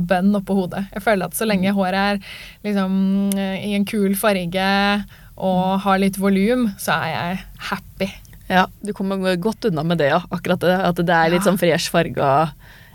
halvbønn 0.06 0.36
oppå 0.40 0.56
hodet. 0.58 0.86
Jeg 0.94 1.04
føler 1.04 1.26
at 1.26 1.36
så 1.38 1.46
lenge 1.48 1.74
håret 1.74 1.96
er 1.96 2.20
liksom 2.66 3.32
eh, 3.38 3.66
i 3.70 3.74
en 3.76 3.86
kul 3.86 4.16
farge 4.16 4.68
og 5.36 5.82
har 5.84 6.00
litt 6.00 6.18
volum, 6.18 6.70
så 6.80 6.96
er 7.04 7.10
jeg 7.12 7.40
happy. 7.72 8.08
Ja, 8.48 8.68
du 8.86 8.94
kommer 8.94 9.18
godt 9.42 9.66
unna 9.66 9.84
med 9.84 9.98
det, 10.00 10.12
ja. 10.14 10.22
Akkurat 10.32 10.62
det. 10.62 10.76
At 10.86 10.96
det 11.02 11.10
er 11.10 11.30
litt 11.34 11.42
Ja. 11.44 11.50
sånn 11.52 11.58
fresh 11.60 11.90
farga 11.92 12.52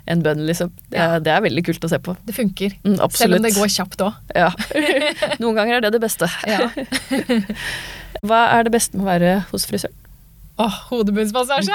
en 0.07 0.23
bønn, 0.23 0.45
liksom. 0.47 0.71
Det, 0.89 0.97
Ja. 0.97 1.19
det 1.19 1.27
er 1.31 1.41
veldig 1.41 1.63
kult 1.65 1.83
å 1.85 1.89
se 1.89 1.99
på. 1.99 2.15
Det 2.25 2.33
funker. 2.33 2.73
Mm, 2.83 2.97
Selv 3.11 3.35
om 3.35 3.41
det 3.43 3.53
går 3.53 3.67
kjapt 3.69 4.01
òg. 4.01 4.13
Ja. 4.35 4.49
Noen 5.39 5.55
ganger 5.55 5.75
er 5.77 5.81
det 5.81 5.91
det 5.93 6.01
beste. 6.01 6.27
Ja. 6.47 6.71
Hva 8.25 8.39
er 8.57 8.63
det 8.63 8.71
beste 8.73 8.97
med 8.97 9.05
å 9.05 9.09
være 9.11 9.35
hos 9.51 9.65
frisøren? 9.69 9.93
Åh, 10.61 10.79
hodebunnsmassasje! 10.91 11.73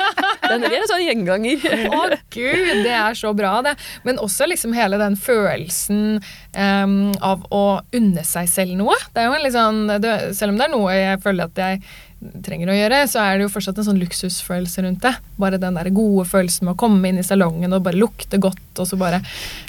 Den 0.48 0.64
er 0.64 0.76
en 0.78 0.88
sånn 0.90 1.04
gjenganger. 1.04 1.64
Å 1.90 2.02
gud, 2.32 2.82
det 2.84 2.94
er 2.94 3.16
så 3.18 3.32
bra 3.36 3.58
det. 3.66 3.74
Men 4.06 4.20
også 4.22 4.46
liksom 4.48 4.74
hele 4.76 4.98
den 5.00 5.16
følelsen 5.18 6.20
um, 6.54 6.98
av 7.24 7.44
å 7.52 7.64
unne 7.96 8.24
seg 8.24 8.48
selv 8.50 8.76
noe. 8.78 8.96
Det 9.12 9.22
er 9.22 9.28
jo 9.28 9.36
en 9.36 9.44
litt 9.44 9.56
sånn, 9.56 9.80
det, 10.00 10.14
selv 10.38 10.54
om 10.54 10.60
det 10.60 10.68
er 10.68 10.74
noe 10.74 10.94
jeg 10.94 11.24
føler 11.24 11.50
at 11.50 11.60
jeg 11.64 11.82
trenger 12.18 12.72
å 12.72 12.74
gjøre, 12.74 13.02
så 13.10 13.20
er 13.22 13.36
det 13.36 13.44
jo 13.46 13.50
fortsatt 13.52 13.78
en 13.78 13.86
sånn 13.86 14.00
luksusfølelse 14.02 14.82
rundt 14.82 15.04
det. 15.04 15.12
Bare 15.38 15.60
den 15.60 15.78
der 15.78 15.90
gode 15.94 16.24
følelsen 16.28 16.66
med 16.66 16.74
å 16.74 16.80
komme 16.80 17.10
inn 17.10 17.20
i 17.20 17.26
salongen 17.26 17.74
og 17.76 17.84
bare 17.86 18.00
lukte 18.00 18.40
godt, 18.42 18.64
og 18.74 18.88
så 18.90 18.98
bare 18.98 19.20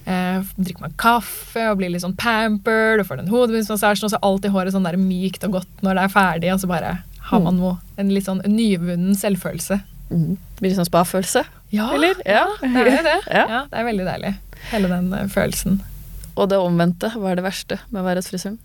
eh, 0.09 0.41
drikker 0.57 0.87
man 0.87 0.97
kaffe 0.99 1.67
og 1.69 1.77
blir 1.81 1.93
litt 1.93 2.05
sånn 2.05 2.17
pampered, 2.17 3.03
og 3.03 3.09
får 3.09 3.21
den 3.21 3.29
hodebunnsmassasjen, 3.33 4.07
og 4.07 4.13
så 4.13 4.17
er 4.17 4.25
alltid 4.31 4.55
håret 4.55 4.75
sånn 4.75 4.89
der 4.89 4.97
mykt 5.01 5.45
og 5.45 5.59
godt 5.59 5.85
når 5.85 5.99
det 5.99 6.07
er 6.07 6.15
ferdig, 6.15 6.51
og 6.55 6.63
så 6.63 6.71
bare 6.71 6.95
har 7.29 7.43
man 7.45 7.59
noe, 7.59 7.77
en 8.01 8.11
litt 8.13 8.27
sånn 8.27 8.41
nyvunnen 8.45 9.17
selvfølelse. 9.17 9.79
Mm. 10.09 10.37
Blir 10.59 10.71
det 10.71 10.77
sånn 10.79 10.89
spa-følelse? 10.89 11.43
Ja, 11.73 11.91
Eller? 11.93 12.17
ja. 12.25 12.47
det 12.63 12.87
er 12.87 13.05
det. 13.05 13.19
Ja. 13.39 13.43
Ja. 13.45 13.61
det 13.69 13.77
er 13.77 13.85
veldig 13.91 14.07
deilig. 14.07 14.33
Hele 14.71 14.89
den 14.91 15.13
eh, 15.13 15.27
følelsen. 15.29 15.77
Og 16.35 16.49
det 16.49 16.57
omvendte, 16.61 17.11
hva 17.15 17.33
er 17.33 17.39
det 17.39 17.45
verste 17.45 17.79
med 17.89 18.01
å 18.01 18.07
være 18.07 18.23
hos 18.23 18.31
frisøren? 18.31 18.57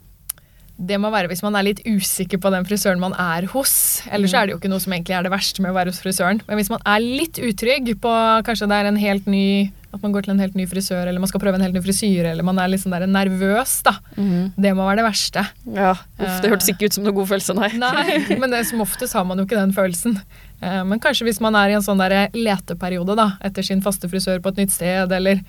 det 0.75 0.97
må 0.99 1.11
være 1.15 1.31
hvis 1.31 1.43
man 1.45 1.55
er 1.55 1.69
litt 1.69 1.85
usikker 1.87 2.41
på 2.43 2.51
den 2.51 2.65
frisøren 2.67 3.03
man 3.03 3.15
er 3.21 3.47
hos. 3.53 4.03
Ellers 4.11 4.33
mm. 4.35 4.39
er 4.39 4.47
det 4.47 4.55
jo 4.55 4.59
ikke 4.59 4.71
noe 4.73 4.83
som 4.83 4.95
egentlig 4.97 5.15
er 5.15 5.27
det 5.27 5.31
verste 5.31 5.63
med 5.63 5.71
å 5.71 5.77
være 5.77 5.93
hos 5.93 6.01
frisøren. 6.03 6.41
Men 6.49 6.59
hvis 6.59 6.71
man 6.73 6.83
er 6.91 7.05
litt 7.05 7.39
utrygg 7.39 7.93
på 8.03 8.15
kanskje 8.47 8.69
det 8.71 8.81
er 8.81 8.91
en 8.91 8.99
helt 8.99 9.29
ny 9.31 9.47
at 9.95 10.03
man 10.03 10.13
går 10.15 10.27
til 10.27 10.35
en 10.35 10.41
helt 10.43 10.57
ny 10.59 10.65
frisør, 10.71 11.07
eller 11.07 11.23
man 11.23 11.31
skal 11.31 11.41
prøve 11.43 11.59
en 11.59 11.65
helt 11.65 11.77
ny 11.77 11.83
frisyre, 11.85 12.33
eller 12.35 12.47
man 12.47 12.59
er 12.59 12.73
litt 12.73 12.83
sånn 12.83 12.95
der 12.97 13.07
nervøs, 13.11 13.77
da. 13.87 13.97
Det 14.17 14.73
må 14.75 14.87
være 14.89 15.01
det 15.03 15.07
verste. 15.09 15.45
Ja, 15.75 15.93
uff, 15.95 16.41
Det 16.43 16.51
hørtes 16.51 16.71
ikke 16.75 16.89
ut 16.91 16.97
som 16.99 17.05
noen 17.07 17.17
god 17.21 17.31
følelse, 17.35 17.55
nei. 17.59 17.71
Nei, 17.79 18.19
men 18.41 18.51
det, 18.55 18.65
som 18.71 18.83
oftest 18.85 19.15
har 19.15 19.25
man 19.29 19.39
jo 19.39 19.47
ikke 19.47 19.61
den 19.61 19.73
følelsen. 19.77 20.19
Eh, 20.65 20.83
Men 20.85 21.01
kanskje 21.03 21.27
hvis 21.29 21.41
man 21.45 21.55
er 21.59 21.71
i 21.73 21.79
en 21.79 21.85
sånn 21.85 22.01
der 22.03 22.29
leteperiode 22.35 23.17
da, 23.19 23.31
etter 23.45 23.63
sin 23.67 23.83
faste 23.85 24.09
frisør 24.11 24.41
på 24.45 24.53
et 24.55 24.63
nytt 24.65 24.75
sted, 24.75 25.13
eller 25.13 25.41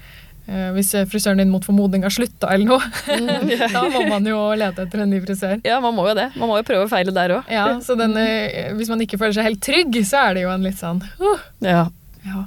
eh, 0.48 0.70
hvis 0.76 0.92
frisøren 1.12 1.40
din 1.42 1.50
mot 1.54 1.64
formodning 1.66 2.04
har 2.06 2.14
slutta 2.14 2.52
eller 2.54 2.66
noe, 2.76 2.82
da 3.76 3.86
må 3.94 4.06
man 4.10 4.26
jo 4.28 4.40
lete 4.58 4.86
etter 4.86 5.06
en 5.06 5.10
ny 5.14 5.22
frisør. 5.24 5.60
Ja, 5.66 5.80
man 5.84 5.96
må 5.98 6.08
jo 6.10 6.16
det. 6.18 6.30
Man 6.36 6.52
må 6.52 6.58
jo 6.60 6.68
prøve 6.68 6.86
å 6.88 6.92
feile 6.92 7.14
der 7.16 7.38
òg. 7.40 7.50
Ja, 7.54 7.68
så 7.86 7.96
den, 8.00 8.18
eh, 8.22 8.74
Hvis 8.78 8.92
man 8.92 9.02
ikke 9.06 9.18
føler 9.22 9.38
seg 9.38 9.48
helt 9.50 9.64
trygg, 9.66 10.02
så 10.06 10.26
er 10.28 10.38
det 10.40 10.46
jo 10.46 10.52
en 10.54 10.66
litt 10.66 10.78
sånn 10.82 11.02
uh, 11.02 11.46
ja, 11.66 11.88
ja, 12.26 12.44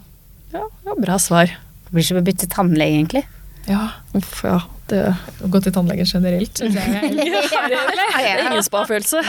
ja, 0.55 0.67
bra 0.99 1.19
svar. 1.23 1.51
Det 1.89 1.97
blir 1.97 2.05
som 2.05 2.18
å 2.20 2.24
bytte 2.24 2.49
tannlege, 2.53 2.99
egentlig. 3.01 3.24
ja. 3.68 3.86
Uff, 4.18 4.43
ja. 4.45 4.59
Det, 4.89 5.03
Å 5.45 5.49
gå 5.53 5.61
til 5.61 5.72
tannlegen 5.76 6.07
generelt 6.09 6.57
syns 6.57 6.76
jeg 6.78 6.89
er 6.97 7.03
ja, 7.74 7.82
det 7.93 8.05
er 8.24 8.39
ingen 8.47 8.64
spa-følelse. 8.64 9.20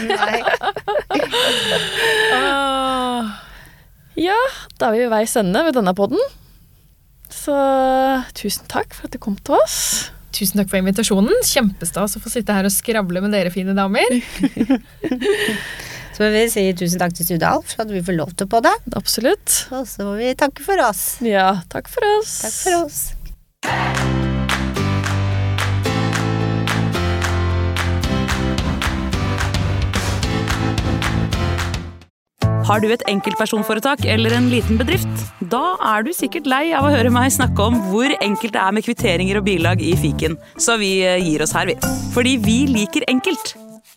Ah. 2.36 3.24
Ja, 4.20 4.36
da 4.80 4.90
er 4.90 4.96
vi 4.98 5.04
ved 5.06 5.12
veis 5.14 5.36
ende 5.40 5.62
ved 5.64 5.76
denne 5.78 5.94
podden. 5.96 6.20
Så 7.32 7.54
tusen 8.36 8.66
takk 8.68 8.92
for 8.98 9.08
at 9.08 9.14
du 9.16 9.20
kom 9.22 9.38
til 9.48 9.56
oss. 9.56 9.78
Tusen 10.36 10.60
takk 10.60 10.68
for 10.72 10.82
invitasjonen. 10.82 11.38
Kjempestas 11.48 12.18
å 12.18 12.22
få 12.24 12.32
sitte 12.34 12.56
her 12.56 12.68
og 12.68 12.74
skravle 12.74 13.22
med 13.24 13.32
dere 13.36 13.52
fine 13.54 13.76
damer. 13.78 14.12
Så 16.20 16.28
vil 16.28 16.34
vi 16.36 16.48
si 16.52 16.66
tusen 16.76 17.00
takk 17.00 17.14
til 17.16 17.24
Studio 17.30 17.48
Alf 17.48 17.70
for 17.72 17.86
at 17.86 17.94
vi 17.96 18.02
får 18.04 18.18
lov 18.18 18.34
til 18.36 18.48
på 18.52 18.60
det. 18.60 18.74
Absolutt. 19.00 19.54
Og 19.72 19.86
så 19.88 20.04
må 20.04 20.18
vi 20.20 20.34
takke 20.36 20.66
for 20.66 20.76
oss. 20.84 21.16
Ja, 21.24 21.62
takk 21.72 21.88
for 21.88 22.04
oss. 22.18 22.34
Takk 22.44 22.58
for 22.60 22.76
oss. 22.84 23.00
Har 32.68 32.84
du 32.84 32.92
et 32.92 33.08
enkeltpersonforetak 33.08 34.04
eller 34.04 34.36
en 34.36 34.52
liten 34.52 34.76
bedrift? 34.78 35.24
Da 35.56 35.78
er 35.94 36.04
du 36.04 36.12
sikkert 36.12 36.52
lei 36.52 36.66
av 36.76 36.84
å 36.84 36.92
høre 36.92 37.16
meg 37.16 37.32
snakke 37.32 37.72
om 37.72 37.80
hvor 37.88 38.12
enkelt 38.20 38.60
det 38.60 38.66
er 38.66 38.76
med 38.76 38.84
kvitteringer 38.86 39.40
og 39.40 39.48
bilag 39.48 39.80
i 39.80 39.96
fiken, 40.04 40.36
så 40.60 40.76
vi 40.84 40.98
eh, 41.00 41.16
gir 41.24 41.48
oss 41.48 41.56
her, 41.56 41.72
vi. 41.72 41.80
Fordi 42.12 42.36
vi 42.44 42.60
liker 42.76 43.08
enkelt. 43.08 43.56